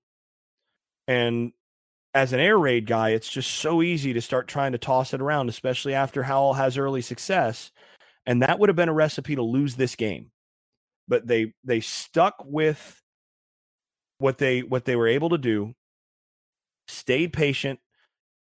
And 1.07 1.51
as 2.13 2.33
an 2.33 2.39
air 2.39 2.57
raid 2.57 2.87
guy, 2.87 3.09
it's 3.09 3.29
just 3.29 3.51
so 3.51 3.81
easy 3.81 4.13
to 4.13 4.21
start 4.21 4.47
trying 4.47 4.71
to 4.71 4.77
toss 4.77 5.13
it 5.13 5.21
around, 5.21 5.49
especially 5.49 5.93
after 5.93 6.23
Howell 6.23 6.53
has 6.53 6.77
early 6.77 7.01
success. 7.01 7.71
And 8.25 8.41
that 8.41 8.57
would 8.59 8.69
have 8.69 8.75
been 8.75 8.89
a 8.89 8.93
recipe 8.93 9.35
to 9.35 9.43
lose 9.43 9.75
this 9.75 9.95
game. 9.95 10.31
But 11.07 11.27
they 11.27 11.53
they 11.63 11.81
stuck 11.81 12.35
with 12.45 13.01
what 14.17 14.37
they 14.37 14.61
what 14.61 14.85
they 14.85 14.95
were 14.95 15.07
able 15.07 15.29
to 15.29 15.37
do, 15.37 15.73
stayed 16.87 17.33
patient, 17.33 17.79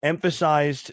emphasized 0.01 0.91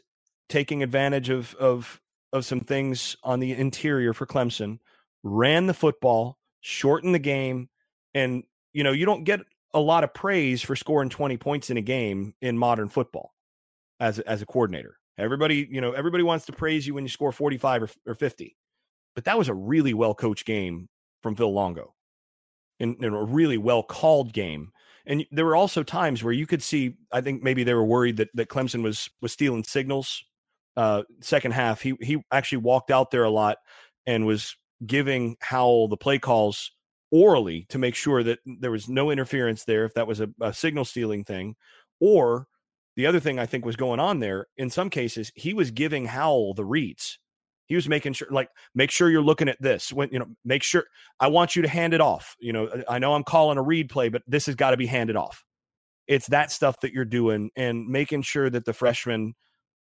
taking 0.49 0.83
advantage 0.83 1.29
of 1.31 1.55
of 1.57 2.01
of 2.33 2.45
some 2.45 2.61
things 2.61 3.17
on 3.23 3.41
the 3.41 3.53
interior 3.53 4.13
for 4.13 4.27
Clemson, 4.27 4.79
ran 5.23 5.67
the 5.67 5.75
football, 5.75 6.39
shortened 6.61 7.15
the 7.15 7.21
game, 7.21 7.69
and 8.15 8.43
you 8.73 8.85
know, 8.85 8.93
you 8.93 9.07
don't 9.07 9.25
get 9.25 9.41
a 9.73 9.81
lot 9.81 10.05
of 10.05 10.15
praise 10.15 10.63
for 10.63 10.77
scoring 10.77 11.09
20 11.09 11.37
points 11.37 11.71
in 11.71 11.77
a 11.77 11.83
game 11.83 12.35
in 12.41 12.59
modern 12.59 12.89
football 12.89 13.35
as 14.01 14.19
as 14.21 14.43
a 14.43 14.47
coordinator. 14.47 14.99
Everybody, 15.17 15.69
you 15.71 15.81
know, 15.81 15.93
everybody 15.93 16.25
wants 16.25 16.47
to 16.47 16.53
praise 16.53 16.87
you 16.87 16.95
when 16.95 17.05
you 17.05 17.09
score 17.09 17.31
45 17.31 17.85
or, 17.85 17.91
or 18.07 18.15
50. 18.15 18.57
But 19.15 19.25
that 19.25 19.39
was 19.39 19.49
a 19.49 19.55
really 19.55 19.95
well 19.95 20.15
coached 20.15 20.45
game 20.45 20.89
from 21.23 21.37
Phil 21.37 21.53
Longo. 21.53 21.95
In, 22.81 22.97
in, 23.01 23.15
a 23.15 23.23
really 23.23 23.57
well 23.57 23.85
called 23.85 24.33
game. 24.33 24.73
And 25.07 25.25
there 25.31 25.45
were 25.45 25.55
also 25.55 25.85
times 25.85 26.25
where 26.25 26.33
you 26.33 26.45
could 26.45 26.63
see, 26.63 26.97
I 27.13 27.21
think 27.21 27.41
maybe 27.41 27.63
they 27.63 27.75
were 27.75 27.85
worried 27.85 28.17
that, 28.17 28.31
that 28.35 28.49
Clemson 28.49 28.83
was 28.83 29.09
was 29.21 29.33
stealing 29.33 29.63
signals. 29.63 30.25
Uh, 30.77 31.03
second 31.21 31.53
half, 31.53 31.81
he 31.81 31.95
he 32.01 32.23
actually 32.33 32.59
walked 32.59 32.91
out 32.91 33.11
there 33.11 33.25
a 33.25 33.31
lot 33.31 33.59
and 34.07 34.27
was 34.27 34.57
giving 34.85 35.37
Howell 35.41 35.89
the 35.89 35.97
play 35.97 36.19
calls 36.19 36.73
orally 37.11 37.65
to 37.69 37.79
make 37.79 37.95
sure 37.95 38.23
that 38.25 38.41
there 38.45 38.73
was 38.73 38.89
no 38.89 39.11
interference 39.11 39.65
there 39.65 39.85
if 39.85 39.95
that 39.95 40.07
was 40.07 40.21
a, 40.21 40.29
a 40.41 40.53
signal 40.53 40.85
stealing 40.85 41.25
thing 41.25 41.55
or 42.01 42.49
the 42.97 43.07
other 43.07 43.21
thing 43.21 43.39
I 43.39 43.47
think 43.47 43.65
was 43.65 43.77
going 43.77 44.01
on 44.01 44.19
there 44.19 44.47
in 44.57 44.69
some 44.69 44.91
cases 44.91 45.31
he 45.37 45.55
was 45.55 45.71
giving 45.71 46.07
Howell 46.07 46.55
the 46.55 46.65
reads 46.65 47.19
He 47.67 47.77
was 47.77 47.89
making 47.89 48.13
sure, 48.15 48.29
like, 48.31 48.51
make 48.75 48.91
sure 48.91 49.11
you're 49.11 49.23
looking 49.23 49.49
at 49.49 49.61
this. 49.61 49.93
When 49.93 50.09
you 50.13 50.19
know, 50.19 50.27
make 50.45 50.63
sure 50.63 50.85
I 51.21 51.29
want 51.29 51.57
you 51.57 51.63
to 51.63 51.69
hand 51.69 51.95
it 51.95 52.01
off. 52.01 52.37
You 52.39 52.53
know, 52.53 52.83
I 52.89 52.99
know 52.99 53.15
I'm 53.15 53.25
calling 53.25 53.59
a 53.59 53.63
read 53.63 53.89
play, 53.89 54.09
but 54.11 54.23
this 54.27 54.47
has 54.47 54.55
got 54.55 54.73
to 54.73 54.77
be 54.77 54.87
handed 54.87 55.17
off. 55.17 55.45
It's 56.07 56.27
that 56.29 56.51
stuff 56.51 56.81
that 56.81 56.93
you're 56.93 57.07
doing 57.07 57.51
and 57.57 57.87
making 57.87 58.23
sure 58.23 58.51
that 58.51 58.65
the 58.65 58.75
freshman 58.75 59.35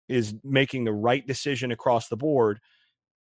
is 0.08 0.36
making 0.44 0.84
the 0.84 0.94
right 0.94 1.26
decision 1.26 1.72
across 1.72 2.08
the 2.08 2.18
board. 2.18 2.60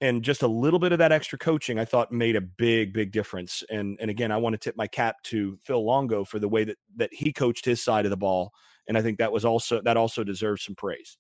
And 0.00 0.22
just 0.22 0.42
a 0.42 0.48
little 0.48 0.78
bit 0.78 0.92
of 0.92 0.98
that 1.00 1.10
extra 1.10 1.38
coaching, 1.38 1.78
I 1.78 1.84
thought 1.84 2.12
made 2.12 2.36
a 2.36 2.40
big, 2.40 2.92
big 2.92 3.10
difference. 3.10 3.64
And 3.68 3.98
and 4.00 4.10
again, 4.10 4.30
I 4.30 4.36
want 4.36 4.54
to 4.54 4.58
tip 4.58 4.76
my 4.76 4.86
cap 4.86 5.16
to 5.24 5.58
Phil 5.64 5.84
Longo 5.84 6.24
for 6.24 6.38
the 6.38 6.48
way 6.48 6.64
that 6.64 6.76
that 6.96 7.10
he 7.12 7.32
coached 7.32 7.64
his 7.64 7.82
side 7.82 8.06
of 8.06 8.10
the 8.10 8.16
ball. 8.16 8.52
And 8.86 8.96
I 8.96 9.02
think 9.02 9.18
that 9.18 9.32
was 9.32 9.44
also 9.44 9.82
that 9.82 9.96
also 9.96 10.22
deserves 10.22 10.64
some 10.64 10.76
praise. 10.76 11.18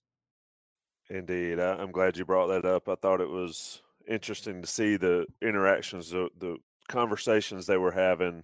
Indeed, 1.10 1.58
I, 1.58 1.82
am 1.82 1.90
glad 1.90 2.16
you 2.16 2.24
brought 2.24 2.48
that 2.48 2.64
up. 2.64 2.88
I 2.88 2.94
thought 2.94 3.20
it 3.20 3.28
was 3.28 3.82
interesting 4.08 4.60
to 4.60 4.68
see 4.68 4.96
the 4.96 5.26
interactions, 5.42 6.10
the, 6.10 6.28
the 6.38 6.56
conversations 6.88 7.66
they 7.66 7.78
were 7.78 7.92
having 7.92 8.42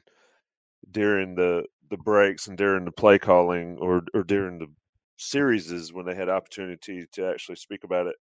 during 0.90 1.34
the 1.34 1.64
the 1.90 1.96
breaks 1.98 2.46
and 2.46 2.56
during 2.56 2.84
the 2.84 2.92
play 2.92 3.18
calling, 3.18 3.76
or 3.78 4.02
or 4.14 4.24
during 4.24 4.58
the 4.58 4.66
series 5.16 5.72
is 5.72 5.92
when 5.92 6.06
they 6.06 6.14
had 6.14 6.28
opportunity 6.28 7.06
to 7.12 7.26
actually 7.26 7.56
speak 7.56 7.84
about 7.84 8.06
it. 8.06 8.16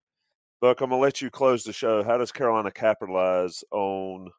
Buck, 0.60 0.80
I'm 0.80 0.90
gonna 0.90 1.02
let 1.02 1.22
you 1.22 1.30
close 1.30 1.64
the 1.64 1.72
show. 1.72 2.04
How 2.04 2.18
does 2.18 2.32
Carolina 2.32 2.70
capitalize 2.70 3.64
on 3.72 4.30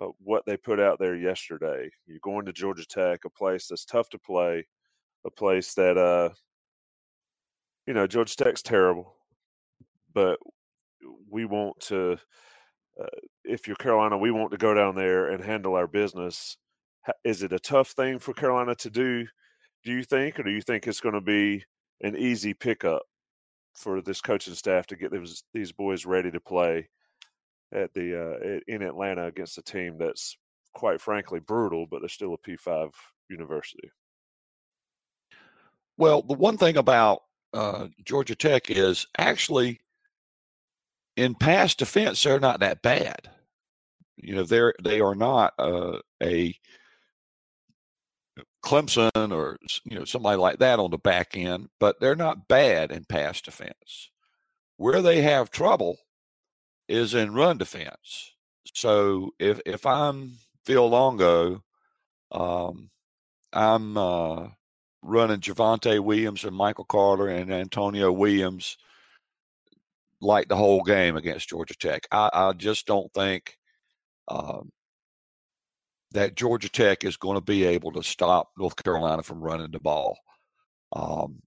uh, 0.00 0.08
what 0.18 0.44
they 0.46 0.56
put 0.56 0.80
out 0.80 0.98
there 0.98 1.16
yesterday? 1.16 1.90
You're 2.06 2.20
going 2.22 2.46
to 2.46 2.52
Georgia 2.52 2.86
Tech, 2.86 3.20
a 3.26 3.30
place 3.30 3.68
that's 3.68 3.84
tough 3.84 4.08
to 4.10 4.18
play, 4.18 4.66
a 5.26 5.30
place 5.30 5.74
that 5.74 5.98
uh, 5.98 6.30
you 7.86 7.94
know 7.94 8.06
Georgia 8.06 8.36
Tech's 8.36 8.62
terrible 8.62 9.14
but 10.14 10.38
we 11.30 11.44
want 11.44 11.80
to. 11.80 12.18
Uh, 13.00 13.06
if 13.44 13.66
you're 13.66 13.76
Carolina, 13.76 14.18
we 14.18 14.30
want 14.30 14.50
to 14.52 14.58
go 14.58 14.74
down 14.74 14.94
there 14.94 15.30
and 15.30 15.42
handle 15.42 15.74
our 15.74 15.86
business. 15.86 16.56
Is 17.24 17.42
it 17.42 17.52
a 17.52 17.58
tough 17.58 17.90
thing 17.90 18.18
for 18.18 18.34
Carolina 18.34 18.74
to 18.76 18.90
do? 18.90 19.26
Do 19.84 19.92
you 19.92 20.04
think, 20.04 20.38
or 20.38 20.42
do 20.44 20.50
you 20.50 20.60
think 20.60 20.86
it's 20.86 21.00
going 21.00 21.14
to 21.14 21.20
be 21.20 21.64
an 22.02 22.16
easy 22.16 22.54
pickup 22.54 23.02
for 23.74 24.00
this 24.00 24.20
coaching 24.20 24.54
staff 24.54 24.86
to 24.86 24.96
get 24.96 25.10
these 25.12 25.44
these 25.54 25.72
boys 25.72 26.04
ready 26.04 26.30
to 26.30 26.40
play 26.40 26.88
at 27.72 27.92
the 27.94 28.20
uh, 28.20 28.60
in 28.68 28.82
Atlanta 28.82 29.26
against 29.26 29.58
a 29.58 29.62
team 29.62 29.96
that's 29.98 30.36
quite 30.74 31.00
frankly 31.00 31.40
brutal, 31.40 31.86
but 31.86 32.00
they're 32.00 32.08
still 32.08 32.34
a 32.34 32.38
P5 32.38 32.90
university? 33.28 33.90
Well, 35.96 36.22
the 36.22 36.34
one 36.34 36.56
thing 36.56 36.76
about 36.76 37.22
uh, 37.52 37.88
Georgia 38.04 38.34
Tech 38.34 38.70
is 38.70 39.06
actually 39.18 39.80
in 41.16 41.34
pass 41.34 41.74
defense, 41.74 42.22
they're 42.22 42.40
not 42.40 42.60
that 42.60 42.82
bad. 42.82 43.30
You 44.16 44.36
know, 44.36 44.44
they're 44.44 44.74
they 44.82 45.00
are 45.00 45.14
not 45.14 45.54
uh, 45.58 45.98
a 46.22 46.54
Clemson 48.62 49.32
or 49.32 49.58
you 49.84 49.98
know 49.98 50.04
somebody 50.04 50.38
like 50.38 50.58
that 50.58 50.78
on 50.78 50.90
the 50.90 50.98
back 50.98 51.36
end, 51.36 51.68
but 51.80 52.00
they're 52.00 52.16
not 52.16 52.48
bad 52.48 52.92
in 52.92 53.04
pass 53.04 53.40
defense. 53.40 54.10
Where 54.76 55.02
they 55.02 55.22
have 55.22 55.50
trouble 55.50 55.98
is 56.88 57.14
in 57.14 57.34
run 57.34 57.58
defense. 57.58 58.32
So 58.74 59.30
if 59.38 59.60
if 59.66 59.84
I'm 59.86 60.34
Phil 60.64 60.88
Longo, 60.88 61.62
um, 62.30 62.90
I'm 63.52 63.96
uh, 63.96 64.48
running 65.02 65.40
Javonte 65.40 66.00
Williams 66.00 66.44
and 66.44 66.56
Michael 66.56 66.84
Carter 66.84 67.28
and 67.28 67.52
Antonio 67.52 68.12
Williams 68.12 68.76
like 70.20 70.48
the 70.48 70.56
whole 70.56 70.82
game 70.82 71.16
against 71.16 71.48
Georgia 71.48 71.74
Tech. 71.74 72.06
I, 72.12 72.30
I 72.32 72.52
just 72.52 72.86
don't 72.86 73.12
think 73.12 73.58
um, 74.28 74.70
that 76.12 76.36
Georgia 76.36 76.68
Tech 76.68 77.04
is 77.04 77.16
going 77.16 77.36
to 77.36 77.44
be 77.44 77.64
able 77.64 77.92
to 77.92 78.02
stop 78.02 78.50
North 78.58 78.82
Carolina 78.82 79.22
from 79.22 79.40
running 79.40 79.70
the 79.70 79.80
ball. 79.80 80.18
Um, 80.92 81.42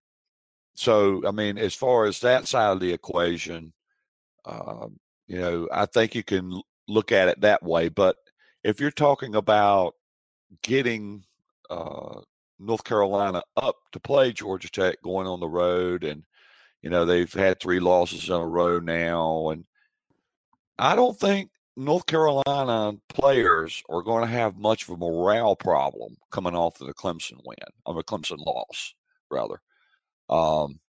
so, 0.76 1.22
I 1.28 1.32
mean, 1.32 1.57
as 1.57 1.74
far 1.74 2.05
as 2.05 2.20
that 2.20 2.47
side 2.47 2.72
of 2.72 2.80
the 2.80 2.91
equation, 2.91 3.74
um, 4.45 4.99
you 5.28 5.39
know, 5.39 5.68
I 5.72 5.86
think 5.86 6.16
you 6.16 6.24
can 6.24 6.61
look 6.88 7.11
at 7.11 7.28
it 7.28 7.41
that 7.41 7.63
way. 7.63 7.89
But 7.89 8.18
if 8.63 8.80
you're 8.80 8.91
talking 8.91 9.36
about 9.36 9.95
getting 10.61 11.24
uh, 11.70 12.22
North 12.59 12.84
Carolina 12.84 13.43
up 13.57 13.78
to 13.93 13.99
play 13.99 14.34
Georgia 14.34 14.70
Tech 14.70 15.01
going 15.01 15.28
on 15.28 15.39
the 15.39 15.47
road 15.47 16.03
and 16.03 16.24
you 16.86 16.91
know, 16.91 17.03
they've 17.03 17.34
had 17.34 17.59
three 17.59 17.80
losses 17.80 18.30
in 18.30 18.36
a 18.36 18.45
row 18.45 18.78
now. 18.78 19.49
And 19.49 19.66
I 20.78 20.95
don't 20.95 21.20
think 21.20 21.49
North 21.78 22.05
Carolina 22.05 22.97
players 23.09 23.84
are 23.89 24.01
going 24.01 24.21
to 24.21 24.32
have 24.32 24.57
much 24.57 24.84
of 24.84 24.89
a 24.91 24.97
morale 24.97 25.55
problem 25.55 26.15
coming 26.32 26.55
off 26.55 26.80
of 26.80 26.88
the 26.88 26.93
Clemson 26.93 27.39
win, 27.43 27.57
of 27.86 27.97
a 27.97 28.03
Clemson 28.03 28.38
loss, 28.38 28.93
rather. 29.30 29.61
Um, 30.30 30.80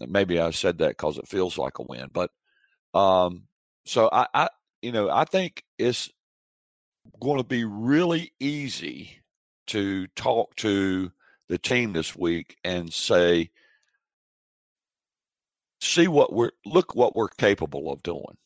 maybe 0.00 0.38
I 0.38 0.50
said 0.50 0.78
that 0.78 0.90
because 0.90 1.18
it 1.18 1.28
feels 1.28 1.58
like 1.58 1.78
a 1.78 1.82
win, 1.82 2.10
but 2.12 2.30
um, 2.94 3.44
so 3.84 4.08
I, 4.12 4.26
I, 4.32 4.48
you 4.80 4.92
know, 4.92 5.10
I 5.10 5.24
think 5.24 5.64
it's 5.78 6.10
going 7.20 7.38
to 7.38 7.44
be 7.44 7.64
really 7.64 8.32
easy 8.38 9.20
to 9.68 10.06
talk 10.08 10.54
to 10.56 11.10
the 11.48 11.58
team 11.58 11.92
this 11.92 12.14
week 12.14 12.56
and 12.62 12.92
say, 12.92 13.50
see 15.80 16.08
what 16.08 16.32
we're 16.32 16.50
look 16.64 16.94
what 16.94 17.16
we're 17.16 17.28
capable 17.28 17.90
of 17.90 18.02
doing. 18.02 18.36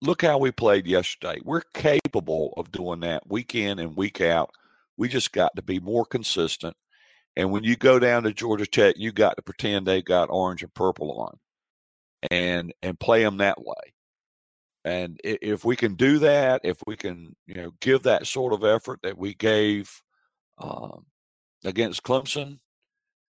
Look 0.00 0.22
how 0.22 0.38
we 0.38 0.52
played 0.52 0.86
yesterday. 0.86 1.40
We're 1.44 1.62
capable 1.74 2.54
of 2.56 2.72
doing 2.72 3.00
that 3.00 3.28
week 3.28 3.54
in 3.54 3.78
and 3.78 3.96
week 3.96 4.20
out. 4.20 4.50
We 4.96 5.08
just 5.08 5.32
got 5.32 5.54
to 5.56 5.62
be 5.62 5.80
more 5.80 6.06
consistent. 6.06 6.76
And 7.36 7.50
when 7.50 7.64
you 7.64 7.76
go 7.76 7.98
down 7.98 8.22
to 8.22 8.32
Georgia 8.32 8.66
Tech, 8.66 8.94
you 8.96 9.12
got 9.12 9.36
to 9.36 9.42
pretend 9.42 9.86
they 9.86 10.00
got 10.00 10.30
orange 10.30 10.62
and 10.62 10.72
purple 10.72 11.12
on, 11.20 11.38
and 12.30 12.72
and 12.82 12.98
play 12.98 13.22
them 13.22 13.36
that 13.38 13.58
way. 13.62 13.92
And 14.86 15.20
if 15.22 15.64
we 15.64 15.76
can 15.76 15.94
do 15.94 16.20
that, 16.20 16.60
if 16.64 16.78
we 16.86 16.96
can, 16.96 17.34
you 17.46 17.54
know, 17.54 17.72
give 17.80 18.04
that 18.04 18.26
sort 18.26 18.52
of 18.52 18.64
effort 18.64 19.00
that 19.02 19.18
we 19.18 19.34
gave 19.34 20.00
um, 20.58 21.06
against 21.64 22.04
Clemson, 22.04 22.60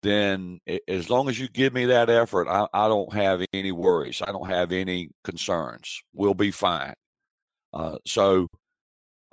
then 0.06 0.60
as 0.88 1.10
long 1.10 1.28
as 1.28 1.38
you 1.38 1.48
give 1.48 1.72
me 1.72 1.86
that 1.86 2.10
effort, 2.10 2.48
I, 2.48 2.66
I, 2.72 2.88
don't 2.88 3.12
have 3.12 3.44
any 3.52 3.72
worries. 3.72 4.22
I 4.22 4.32
don't 4.32 4.48
have 4.48 4.72
any 4.72 5.10
concerns. 5.24 6.02
We'll 6.12 6.34
be 6.34 6.50
fine. 6.50 6.94
Uh, 7.72 7.98
so, 8.06 8.48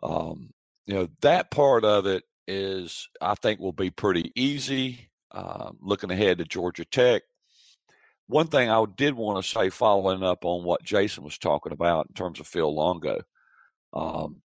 um, 0.01 0.49
you 0.85 0.95
know, 0.95 1.07
that 1.21 1.51
part 1.51 1.85
of 1.85 2.05
it 2.05 2.23
is, 2.47 3.07
I 3.21 3.35
think, 3.35 3.59
will 3.59 3.73
be 3.73 3.89
pretty 3.89 4.31
easy. 4.35 5.09
Uh, 5.31 5.71
looking 5.81 6.11
ahead 6.11 6.37
to 6.37 6.45
Georgia 6.45 6.85
Tech. 6.85 7.23
One 8.27 8.47
thing 8.47 8.69
I 8.69 8.85
did 8.95 9.15
want 9.15 9.43
to 9.43 9.49
say, 9.49 9.69
following 9.69 10.23
up 10.23 10.45
on 10.45 10.63
what 10.63 10.83
Jason 10.83 11.23
was 11.23 11.37
talking 11.37 11.71
about 11.71 12.07
in 12.07 12.13
terms 12.13 12.39
of 12.39 12.47
Phil 12.47 12.73
Longo, 12.73 13.21
um, 13.93 14.41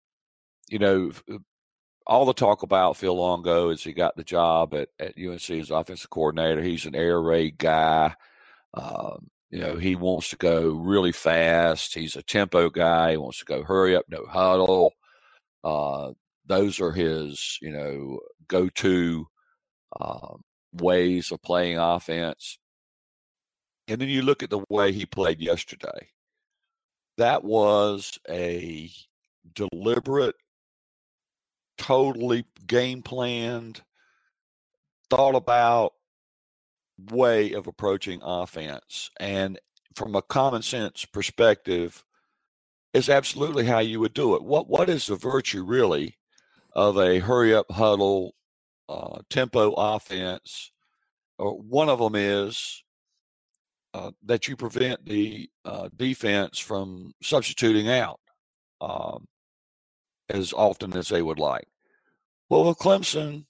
you 0.67 0.79
know, 0.79 1.11
all 2.09 2.25
the 2.25 2.33
talk 2.33 2.63
about 2.63 2.97
Phil 2.97 3.15
Longo 3.15 3.69
is 3.69 3.83
he 3.83 3.93
got 3.93 4.17
the 4.17 4.23
job 4.23 4.73
at, 4.73 4.89
at 4.99 5.13
UNC 5.15 5.47
as 5.51 5.69
offensive 5.69 6.09
coordinator. 6.09 6.59
He's 6.61 6.87
an 6.87 6.95
air 6.95 7.21
raid 7.21 7.59
guy. 7.59 8.15
Um, 8.73 9.29
you 9.51 9.59
know, 9.59 9.75
he 9.77 9.95
wants 9.95 10.31
to 10.31 10.35
go 10.35 10.71
really 10.71 11.11
fast. 11.11 11.93
He's 11.93 12.15
a 12.15 12.23
tempo 12.23 12.71
guy. 12.71 13.11
He 13.11 13.17
wants 13.17 13.37
to 13.39 13.45
go 13.45 13.63
hurry 13.63 13.95
up, 13.95 14.05
no 14.09 14.25
huddle. 14.25 14.93
Uh, 15.63 16.13
those 16.47 16.81
are 16.81 16.91
his, 16.91 17.59
you 17.61 17.71
know, 17.71 18.19
go 18.47 18.69
to 18.69 19.27
uh, 19.99 20.33
ways 20.73 21.31
of 21.31 21.43
playing 21.43 21.77
offense. 21.77 22.57
And 23.87 24.01
then 24.01 24.09
you 24.09 24.23
look 24.23 24.41
at 24.41 24.49
the 24.49 24.63
way 24.67 24.91
he 24.91 25.05
played 25.05 25.39
yesterday. 25.39 26.09
That 27.17 27.43
was 27.43 28.17
a 28.27 28.89
deliberate 29.53 30.35
totally 31.79 32.45
game 32.67 33.01
planned, 33.01 33.81
thought 35.09 35.35
about 35.35 35.93
way 37.11 37.53
of 37.53 37.65
approaching 37.65 38.21
offense. 38.23 39.09
And 39.19 39.59
from 39.95 40.15
a 40.15 40.21
common 40.21 40.61
sense 40.61 41.05
perspective, 41.05 42.03
is 42.93 43.09
absolutely 43.09 43.65
how 43.65 43.79
you 43.79 43.99
would 43.99 44.13
do 44.13 44.35
it. 44.35 44.43
What 44.43 44.67
what 44.67 44.89
is 44.89 45.07
the 45.07 45.15
virtue 45.15 45.63
really 45.63 46.17
of 46.73 46.97
a 46.97 47.19
hurry 47.19 47.53
up 47.53 47.71
huddle 47.71 48.35
uh, 48.87 49.19
tempo 49.29 49.73
offense? 49.73 50.71
Or 51.37 51.57
one 51.57 51.89
of 51.89 51.99
them 51.99 52.15
is 52.15 52.83
uh, 53.93 54.11
that 54.25 54.47
you 54.47 54.55
prevent 54.55 55.05
the 55.05 55.49
uh, 55.63 55.89
defense 55.95 56.59
from 56.59 57.13
substituting 57.21 57.89
out. 57.89 58.19
Um, 58.81 59.25
as 60.29 60.53
often 60.53 60.95
as 60.95 61.09
they 61.09 61.21
would 61.21 61.39
like. 61.39 61.67
Well, 62.49 62.65
with 62.65 62.77
Clemson, 62.77 63.45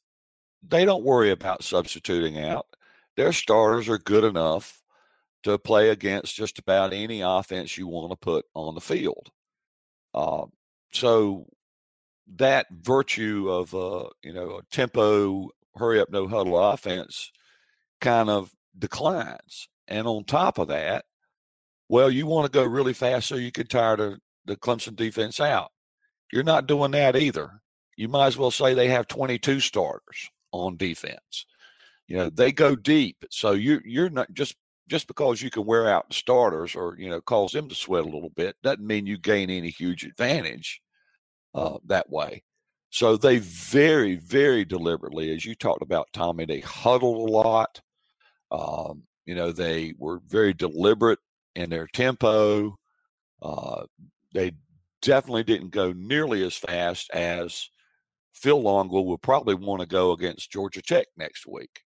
they 0.68 0.86
don't 0.86 1.04
worry 1.04 1.32
about 1.32 1.64
substituting 1.64 2.40
out. 2.40 2.68
Their 3.16 3.32
starters 3.34 3.90
are 3.90 3.98
good 3.98 4.24
enough 4.24 4.82
to 5.44 5.58
play 5.58 5.90
against 5.90 6.36
just 6.36 6.60
about 6.60 6.94
any 6.94 7.22
offense 7.22 7.78
you 7.78 7.88
want 7.88 8.12
to 8.12 8.18
put 8.18 8.46
on 8.54 8.76
the 8.76 8.82
field. 8.82 9.30
Uh, 10.14 10.46
so 10.92 11.46
that 12.36 12.68
virtue 12.72 13.50
of 13.50 13.74
uh, 13.74 14.10
you 14.24 14.34
know 14.34 14.58
a 14.58 14.64
tempo, 14.72 15.50
hurry 15.76 16.00
up, 16.00 16.10
no 16.10 16.28
huddle 16.28 16.58
offense 16.58 17.32
kind 18.02 18.30
of 18.30 18.52
declines. 18.78 19.68
And 19.88 20.08
on 20.08 20.24
top 20.24 20.58
of 20.58 20.68
that, 20.68 21.06
well, 21.90 22.12
you 22.12 22.28
want 22.28 22.46
to 22.46 22.58
go 22.58 22.64
really 22.64 22.94
fast 22.94 23.28
so 23.28 23.36
you 23.36 23.52
can 23.52 23.68
tire 23.68 23.98
the, 23.98 24.20
the 24.46 24.56
Clemson 24.56 24.96
defense 24.96 25.40
out. 25.40 25.72
You're 26.32 26.44
not 26.44 26.68
doing 26.68 26.92
that 26.92 27.16
either. 27.16 27.62
You 27.98 28.08
might 28.08 28.28
as 28.28 28.38
well 28.38 28.52
say 28.52 28.74
they 28.74 28.90
have 28.90 29.08
22 29.08 29.60
starters 29.60 30.30
on 30.52 30.78
defense. 30.78 31.46
You 32.08 32.18
know, 32.18 32.30
they 32.30 32.52
go 32.52 32.76
deep. 32.76 33.26
So 33.30 33.52
you 33.52 33.82
you're 33.86 34.10
not 34.10 34.34
just 34.34 34.56
just 34.88 35.08
because 35.08 35.42
you 35.42 35.52
can 35.52 35.66
wear 35.66 35.88
out 35.88 36.10
the 36.10 36.16
starters 36.16 36.76
or 36.76 36.96
you 36.98 37.10
know 37.10 37.22
cause 37.22 37.52
them 37.52 37.70
to 37.70 37.76
sweat 37.76 38.04
a 38.04 38.10
little 38.10 38.32
bit 38.32 38.56
doesn't 38.64 38.86
mean 38.86 39.06
you 39.06 39.18
gain 39.18 39.50
any 39.50 39.70
huge 39.70 40.04
advantage 40.04 40.82
uh, 41.54 41.78
that 41.86 42.10
way. 42.10 42.44
So 42.92 43.18
they 43.18 43.38
very, 43.38 44.16
very 44.16 44.66
deliberately, 44.66 45.34
as 45.36 45.46
you 45.46 45.54
talked 45.54 45.84
about, 45.84 46.08
Tommy, 46.12 46.46
they 46.46 46.62
huddled 46.62 47.30
a 47.30 47.32
lot. 47.32 47.82
Um, 48.52 49.04
you 49.26 49.36
know, 49.36 49.52
they 49.52 49.94
were 49.98 50.22
very 50.28 50.54
deliberate 50.54 51.20
in 51.56 51.70
their 51.70 51.88
tempo. 51.88 52.78
Uh, 53.42 53.84
they 54.34 54.54
definitely 55.02 55.43
didn't 55.43 55.72
go 55.72 55.93
nearly 55.93 56.43
as 56.45 56.56
fast 56.56 57.10
as 57.12 57.70
Phil 58.34 58.62
Longo 58.62 59.02
will 59.02 59.18
probably 59.18 59.56
want 59.56 59.82
to 59.82 59.88
go 59.88 60.12
against 60.12 60.52
Georgia 60.52 60.82
Tech 60.82 61.08
next 61.18 61.45
week. 61.47 61.82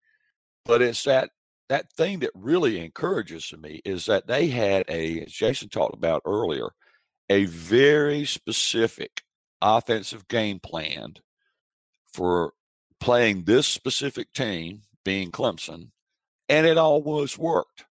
But 0.65 0.83
it's 0.83 1.05
that 1.05 1.31
that 1.69 1.93
thing 1.93 2.19
that 2.21 2.33
really 2.35 2.85
encourages 2.85 3.55
me 3.57 3.81
is 3.85 4.07
that 4.07 4.27
they 4.27 4.49
had 4.49 4.85
a, 4.89 5.21
as 5.21 5.33
Jason 5.33 5.69
talked 5.69 5.95
about 5.95 6.23
earlier, 6.27 6.71
a 7.29 7.45
very 7.45 8.25
specific 8.25 9.23
offensive 9.63 10.27
game 10.27 10.59
plan 10.59 11.15
for 12.13 12.55
playing 12.99 13.45
this 13.45 13.69
specific 13.69 14.33
team, 14.33 14.83
being 15.05 15.31
Clemson, 15.31 15.91
and 16.49 16.67
it 16.67 16.77
almost 16.77 17.39
worked. 17.39 17.85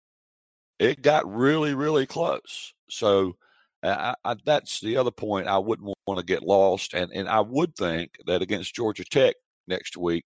It 0.80 1.00
got 1.00 1.32
really, 1.32 1.74
really 1.74 2.06
close. 2.06 2.74
So 2.90 3.36
I, 3.82 4.14
I, 4.24 4.36
that's 4.44 4.80
the 4.80 4.96
other 4.96 5.10
point 5.10 5.46
I 5.46 5.58
wouldn't 5.58 5.94
want 6.06 6.18
to 6.18 6.26
get 6.26 6.42
lost. 6.42 6.94
And, 6.94 7.12
and 7.12 7.28
I 7.28 7.40
would 7.40 7.76
think 7.76 8.12
that 8.26 8.42
against 8.42 8.74
Georgia 8.74 9.04
Tech 9.04 9.36
next 9.66 9.96
week, 9.96 10.24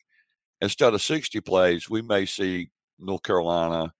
instead 0.61 0.95
of 0.95 1.03
60 1.03 1.41
plays, 1.41 1.91
we 1.91 2.03
may 2.03 2.25
see 2.25 2.71
North 2.99 3.23
Carolina 3.23 3.93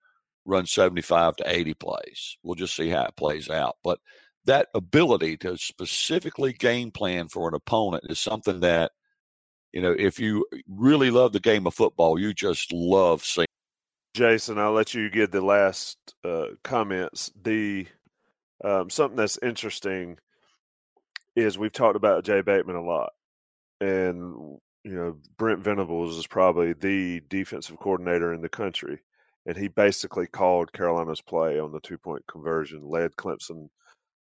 run 0.45 0.67
75 0.67 1.37
to 1.37 1.51
80 1.51 1.75
plays. 1.75 2.37
We'll 2.43 2.55
just 2.55 2.75
see 2.75 2.89
how 2.89 3.05
it 3.05 3.17
plays 3.17 3.51
out. 3.51 3.77
But 3.85 4.01
that 4.45 4.69
ability 4.75 5.37
to 5.39 5.57
specifically 5.57 6.53
game 6.53 6.91
plan 6.91 7.29
for 7.29 7.49
an 7.49 7.55
opponent 7.55 8.05
is 8.09 8.19
something 8.19 8.61
that, 8.61 8.93
you 9.73 9.83
know, 9.83 9.95
if 9.97 10.19
you 10.19 10.47
really 10.69 11.11
love 11.11 11.33
the 11.33 11.41
game 11.41 11.67
of 11.67 11.75
football, 11.75 12.19
you 12.19 12.35
just 12.35 12.73
love 12.73 13.23
seeing. 13.25 13.47
Jason, 14.15 14.59
I'll 14.59 14.73
let 14.73 14.93
you 14.93 15.09
get 15.09 15.33
the 15.33 15.41
last 15.41 15.97
uh, 16.25 16.49
comments. 16.63 17.31
The 17.43 17.87
um, 18.65 18.91
something 18.91 19.17
that's 19.17 19.39
interesting 19.43 20.19
is 21.37 21.59
we've 21.59 21.73
talked 21.73 21.97
about 21.97 22.25
Jay 22.25 22.43
Bateman 22.43 22.77
a 22.77 22.83
lot, 22.83 23.13
and 23.81 24.59
you 24.85 24.95
know 24.95 25.17
Brent 25.39 25.61
Venables 25.65 26.17
is 26.19 26.27
probably 26.27 26.73
the 26.75 27.21
defensive 27.29 27.79
coordinator 27.79 28.33
in 28.33 28.43
the 28.43 28.49
country, 28.49 29.01
and 29.47 29.57
he 29.57 29.69
basically 29.69 30.27
called 30.27 30.73
Carolina's 30.73 31.23
play 31.23 31.59
on 31.59 31.73
the 31.73 31.81
two 31.81 31.99
point 31.99 32.25
conversion, 32.27 32.83
led 32.85 33.17
Clemson 33.17 33.69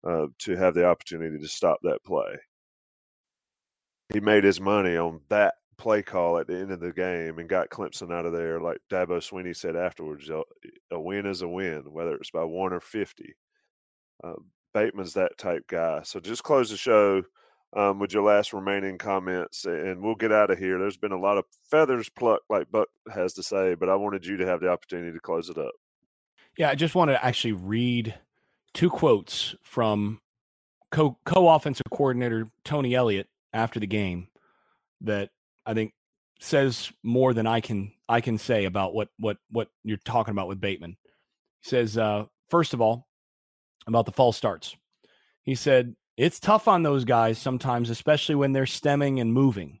uh, 0.07 0.27
to 0.39 0.55
have 0.55 0.73
the 0.75 0.85
opportunity 0.85 1.39
to 1.39 1.47
stop 1.47 1.79
that 1.83 2.03
play. 2.05 2.37
He 4.13 4.19
made 4.19 4.43
his 4.43 4.61
money 4.61 4.97
on 4.97 5.21
that 5.29 5.55
play 5.77 6.03
call 6.03 6.37
at 6.37 6.47
the 6.47 6.57
end 6.57 6.71
of 6.71 6.79
the 6.79 6.93
game 6.93 7.39
and 7.39 7.49
got 7.49 7.69
Clemson 7.69 8.13
out 8.13 8.25
of 8.25 8.33
there. 8.33 8.59
Like 8.61 8.77
Dabo 8.91 9.17
Swinney 9.19 9.55
said 9.55 9.75
afterwards, 9.75 10.29
a 10.91 10.99
win 10.99 11.25
is 11.25 11.41
a 11.41 11.47
win, 11.47 11.83
whether 11.91 12.15
it's 12.15 12.31
by 12.31 12.43
one 12.43 12.73
or 12.73 12.79
50. 12.79 13.35
Uh, 14.23 14.33
Bateman's 14.73 15.13
that 15.13 15.37
type 15.37 15.67
guy. 15.67 16.01
So 16.03 16.19
just 16.19 16.43
close 16.43 16.69
the 16.69 16.77
show 16.77 17.23
um, 17.75 17.99
with 17.99 18.13
your 18.13 18.23
last 18.23 18.53
remaining 18.53 18.97
comments, 18.97 19.65
and 19.65 20.01
we'll 20.01 20.15
get 20.15 20.31
out 20.31 20.51
of 20.51 20.59
here. 20.59 20.79
There's 20.79 20.97
been 20.97 21.11
a 21.11 21.19
lot 21.19 21.37
of 21.37 21.45
feathers 21.69 22.09
plucked, 22.09 22.49
like 22.49 22.71
Buck 22.71 22.87
has 23.13 23.33
to 23.33 23.43
say, 23.43 23.75
but 23.75 23.89
I 23.89 23.95
wanted 23.95 24.25
you 24.25 24.37
to 24.37 24.45
have 24.45 24.59
the 24.59 24.69
opportunity 24.69 25.11
to 25.11 25.19
close 25.19 25.49
it 25.49 25.57
up. 25.57 25.73
Yeah, 26.57 26.69
I 26.69 26.75
just 26.75 26.95
wanted 26.95 27.13
to 27.13 27.25
actually 27.25 27.53
read 27.53 28.15
two 28.73 28.89
quotes 28.89 29.55
from 29.63 30.19
co 30.91 31.17
offensive 31.27 31.87
coordinator 31.91 32.49
Tony 32.63 32.93
Elliott 32.93 33.27
after 33.53 33.79
the 33.79 33.87
game 33.87 34.27
that 35.01 35.29
I 35.65 35.73
think 35.73 35.93
says 36.39 36.91
more 37.01 37.33
than 37.33 37.47
I 37.47 37.61
can 37.61 37.93
I 38.07 38.21
can 38.21 38.37
say 38.37 38.65
about 38.65 38.93
what 38.93 39.09
what 39.17 39.37
what 39.49 39.69
you're 39.83 39.97
talking 39.97 40.31
about 40.31 40.47
with 40.47 40.61
Bateman. 40.61 40.97
He 41.61 41.69
says, 41.69 41.97
uh, 41.97 42.25
first 42.49 42.73
of 42.73 42.81
all, 42.81 43.07
about 43.87 44.05
the 44.05 44.11
false 44.11 44.37
starts. 44.37 44.75
He 45.43 45.55
said, 45.55 45.95
it's 46.17 46.39
tough 46.39 46.67
on 46.67 46.83
those 46.83 47.05
guys 47.05 47.37
sometimes, 47.37 47.89
especially 47.89 48.35
when 48.35 48.53
they're 48.53 48.65
stemming 48.65 49.19
and 49.19 49.33
moving. 49.33 49.79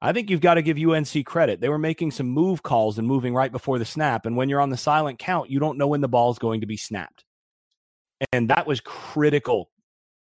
I 0.00 0.12
think 0.12 0.30
you've 0.30 0.40
got 0.40 0.54
to 0.54 0.62
give 0.62 0.78
UNC 0.78 1.24
credit. 1.26 1.60
They 1.60 1.68
were 1.68 1.78
making 1.78 2.10
some 2.10 2.26
move 2.26 2.62
calls 2.62 2.98
and 2.98 3.06
moving 3.06 3.34
right 3.34 3.52
before 3.52 3.78
the 3.78 3.84
snap. 3.84 4.26
And 4.26 4.36
when 4.36 4.48
you're 4.48 4.60
on 4.60 4.70
the 4.70 4.76
silent 4.76 5.18
count, 5.18 5.50
you 5.50 5.60
don't 5.60 5.78
know 5.78 5.86
when 5.86 6.00
the 6.00 6.08
ball 6.08 6.30
is 6.30 6.38
going 6.38 6.60
to 6.62 6.66
be 6.66 6.76
snapped. 6.76 7.24
And 8.32 8.50
that 8.50 8.66
was 8.66 8.80
critical 8.80 9.70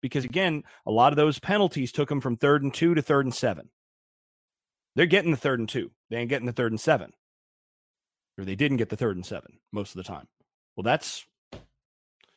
because, 0.01 0.25
again, 0.25 0.63
a 0.85 0.91
lot 0.91 1.13
of 1.13 1.17
those 1.17 1.39
penalties 1.39 1.91
took 1.91 2.09
them 2.09 2.21
from 2.21 2.37
third 2.37 2.63
and 2.63 2.73
two 2.73 2.95
to 2.95 3.01
third 3.01 3.25
and 3.25 3.33
seven. 3.33 3.69
They're 4.95 5.05
getting 5.05 5.31
the 5.31 5.37
third 5.37 5.59
and 5.59 5.69
two. 5.69 5.91
They 6.09 6.17
ain't 6.17 6.29
getting 6.29 6.47
the 6.47 6.53
third 6.53 6.71
and 6.71 6.81
seven. 6.81 7.13
Or 8.37 8.45
they 8.45 8.55
didn't 8.55 8.77
get 8.77 8.89
the 8.89 8.97
third 8.97 9.15
and 9.15 9.25
seven 9.25 9.59
most 9.71 9.95
of 9.95 9.97
the 9.97 10.07
time. 10.07 10.27
Well, 10.75 10.83
that's 10.83 11.25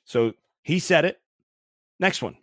so 0.05 0.35
he 0.63 0.79
said 0.79 1.05
it. 1.05 1.21
Next 1.99 2.23
one. 2.23 2.37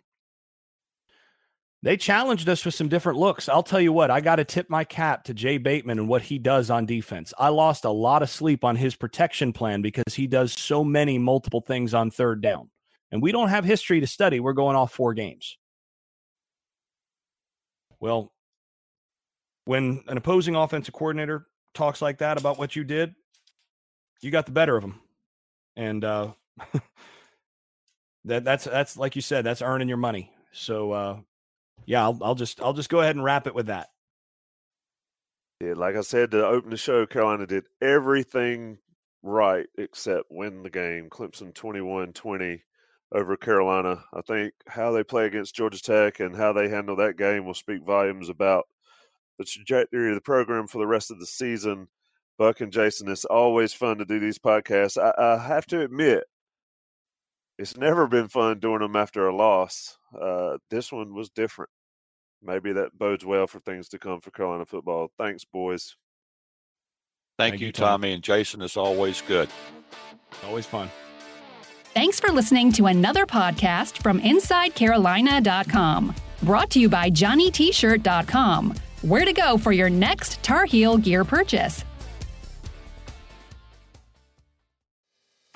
They 1.82 1.96
challenged 1.96 2.48
us 2.48 2.64
with 2.64 2.74
some 2.74 2.88
different 2.88 3.20
looks. 3.20 3.48
I'll 3.48 3.62
tell 3.62 3.80
you 3.80 3.92
what, 3.92 4.10
I 4.10 4.20
got 4.20 4.36
to 4.36 4.44
tip 4.44 4.68
my 4.68 4.82
cap 4.82 5.24
to 5.24 5.34
Jay 5.34 5.58
Bateman 5.58 6.00
and 6.00 6.08
what 6.08 6.22
he 6.22 6.38
does 6.38 6.70
on 6.70 6.86
defense. 6.86 7.32
I 7.38 7.50
lost 7.50 7.84
a 7.84 7.90
lot 7.90 8.22
of 8.22 8.30
sleep 8.30 8.64
on 8.64 8.74
his 8.74 8.96
protection 8.96 9.52
plan 9.52 9.80
because 9.80 10.14
he 10.14 10.26
does 10.26 10.52
so 10.52 10.82
many 10.82 11.18
multiple 11.18 11.60
things 11.60 11.94
on 11.94 12.10
third 12.10 12.40
down. 12.40 12.70
And 13.12 13.22
we 13.22 13.30
don't 13.30 13.48
have 13.48 13.64
history 13.64 14.00
to 14.00 14.08
study. 14.08 14.40
We're 14.40 14.54
going 14.54 14.74
off 14.74 14.92
four 14.92 15.14
games. 15.14 15.56
Well, 18.00 18.32
when 19.64 20.02
an 20.08 20.16
opposing 20.16 20.56
offensive 20.56 20.94
coordinator 20.94 21.46
talks 21.74 22.02
like 22.02 22.18
that 22.18 22.40
about 22.40 22.58
what 22.58 22.74
you 22.74 22.82
did, 22.82 23.14
you 24.20 24.30
got 24.32 24.46
the 24.46 24.52
better 24.52 24.76
of 24.76 24.82
him. 24.82 25.00
And 25.76 26.04
uh, 26.04 26.32
that 28.28 28.44
that's 28.44 28.64
that's 28.64 28.96
like 28.96 29.16
you 29.16 29.22
said, 29.22 29.44
that's 29.44 29.62
earning 29.62 29.88
your 29.88 29.98
money. 29.98 30.32
So 30.52 30.92
uh, 30.92 31.18
yeah, 31.86 32.02
I'll, 32.02 32.18
I'll 32.22 32.34
just 32.34 32.60
I'll 32.60 32.72
just 32.72 32.90
go 32.90 33.00
ahead 33.00 33.16
and 33.16 33.24
wrap 33.24 33.46
it 33.46 33.54
with 33.54 33.66
that. 33.66 33.88
Yeah, 35.60 35.74
like 35.74 35.96
I 35.96 36.02
said 36.02 36.30
to 36.30 36.46
open 36.46 36.70
the 36.70 36.76
show, 36.76 37.04
Carolina 37.06 37.46
did 37.46 37.64
everything 37.82 38.78
right 39.22 39.66
except 39.76 40.30
win 40.30 40.62
the 40.62 40.70
game. 40.70 41.08
Clemson 41.10 41.52
21-20 41.52 42.60
over 43.12 43.36
Carolina. 43.36 44.04
I 44.14 44.20
think 44.22 44.52
how 44.68 44.92
they 44.92 45.02
play 45.02 45.26
against 45.26 45.56
Georgia 45.56 45.82
Tech 45.82 46.20
and 46.20 46.36
how 46.36 46.52
they 46.52 46.68
handle 46.68 46.94
that 46.96 47.16
game 47.16 47.44
will 47.44 47.54
speak 47.54 47.84
volumes 47.84 48.28
about 48.28 48.66
the 49.38 49.44
trajectory 49.44 50.10
of 50.10 50.14
the 50.14 50.20
program 50.20 50.68
for 50.68 50.78
the 50.78 50.86
rest 50.86 51.10
of 51.10 51.18
the 51.18 51.26
season. 51.26 51.88
Buck 52.38 52.60
and 52.60 52.72
Jason, 52.72 53.08
it's 53.08 53.24
always 53.24 53.72
fun 53.72 53.98
to 53.98 54.04
do 54.04 54.20
these 54.20 54.38
podcasts. 54.38 54.96
I, 54.96 55.12
I 55.20 55.38
have 55.38 55.66
to 55.68 55.80
admit, 55.80 56.24
it's 57.58 57.76
never 57.76 58.06
been 58.06 58.28
fun 58.28 58.60
doing 58.60 58.80
them 58.80 58.96
after 58.96 59.26
a 59.26 59.34
loss. 59.34 59.98
Uh, 60.18 60.58
this 60.70 60.92
one 60.92 61.14
was 61.14 61.28
different. 61.30 61.70
Maybe 62.42 62.72
that 62.72 62.96
bodes 62.96 63.24
well 63.24 63.46
for 63.48 63.58
things 63.60 63.88
to 63.88 63.98
come 63.98 64.20
for 64.20 64.30
Carolina 64.30 64.64
football. 64.64 65.10
Thanks, 65.18 65.44
boys. 65.44 65.96
Thank, 67.36 67.54
Thank 67.54 67.62
you, 67.62 67.72
Tommy. 67.72 68.12
And 68.12 68.22
Jason, 68.22 68.62
it's 68.62 68.76
always 68.76 69.22
good. 69.22 69.48
Always 70.44 70.66
fun. 70.66 70.90
Thanks 71.94 72.20
for 72.20 72.30
listening 72.30 72.70
to 72.72 72.86
another 72.86 73.26
podcast 73.26 74.02
from 74.02 74.20
InsideCarolina.com. 74.20 76.14
Brought 76.42 76.70
to 76.70 76.80
you 76.80 76.88
by 76.88 77.10
JohnnyT-shirt.com. 77.10 78.74
Where 79.02 79.24
to 79.24 79.32
go 79.32 79.58
for 79.58 79.72
your 79.72 79.90
next 79.90 80.42
Tar 80.42 80.64
Heel 80.64 80.96
gear 80.96 81.24
purchase. 81.24 81.84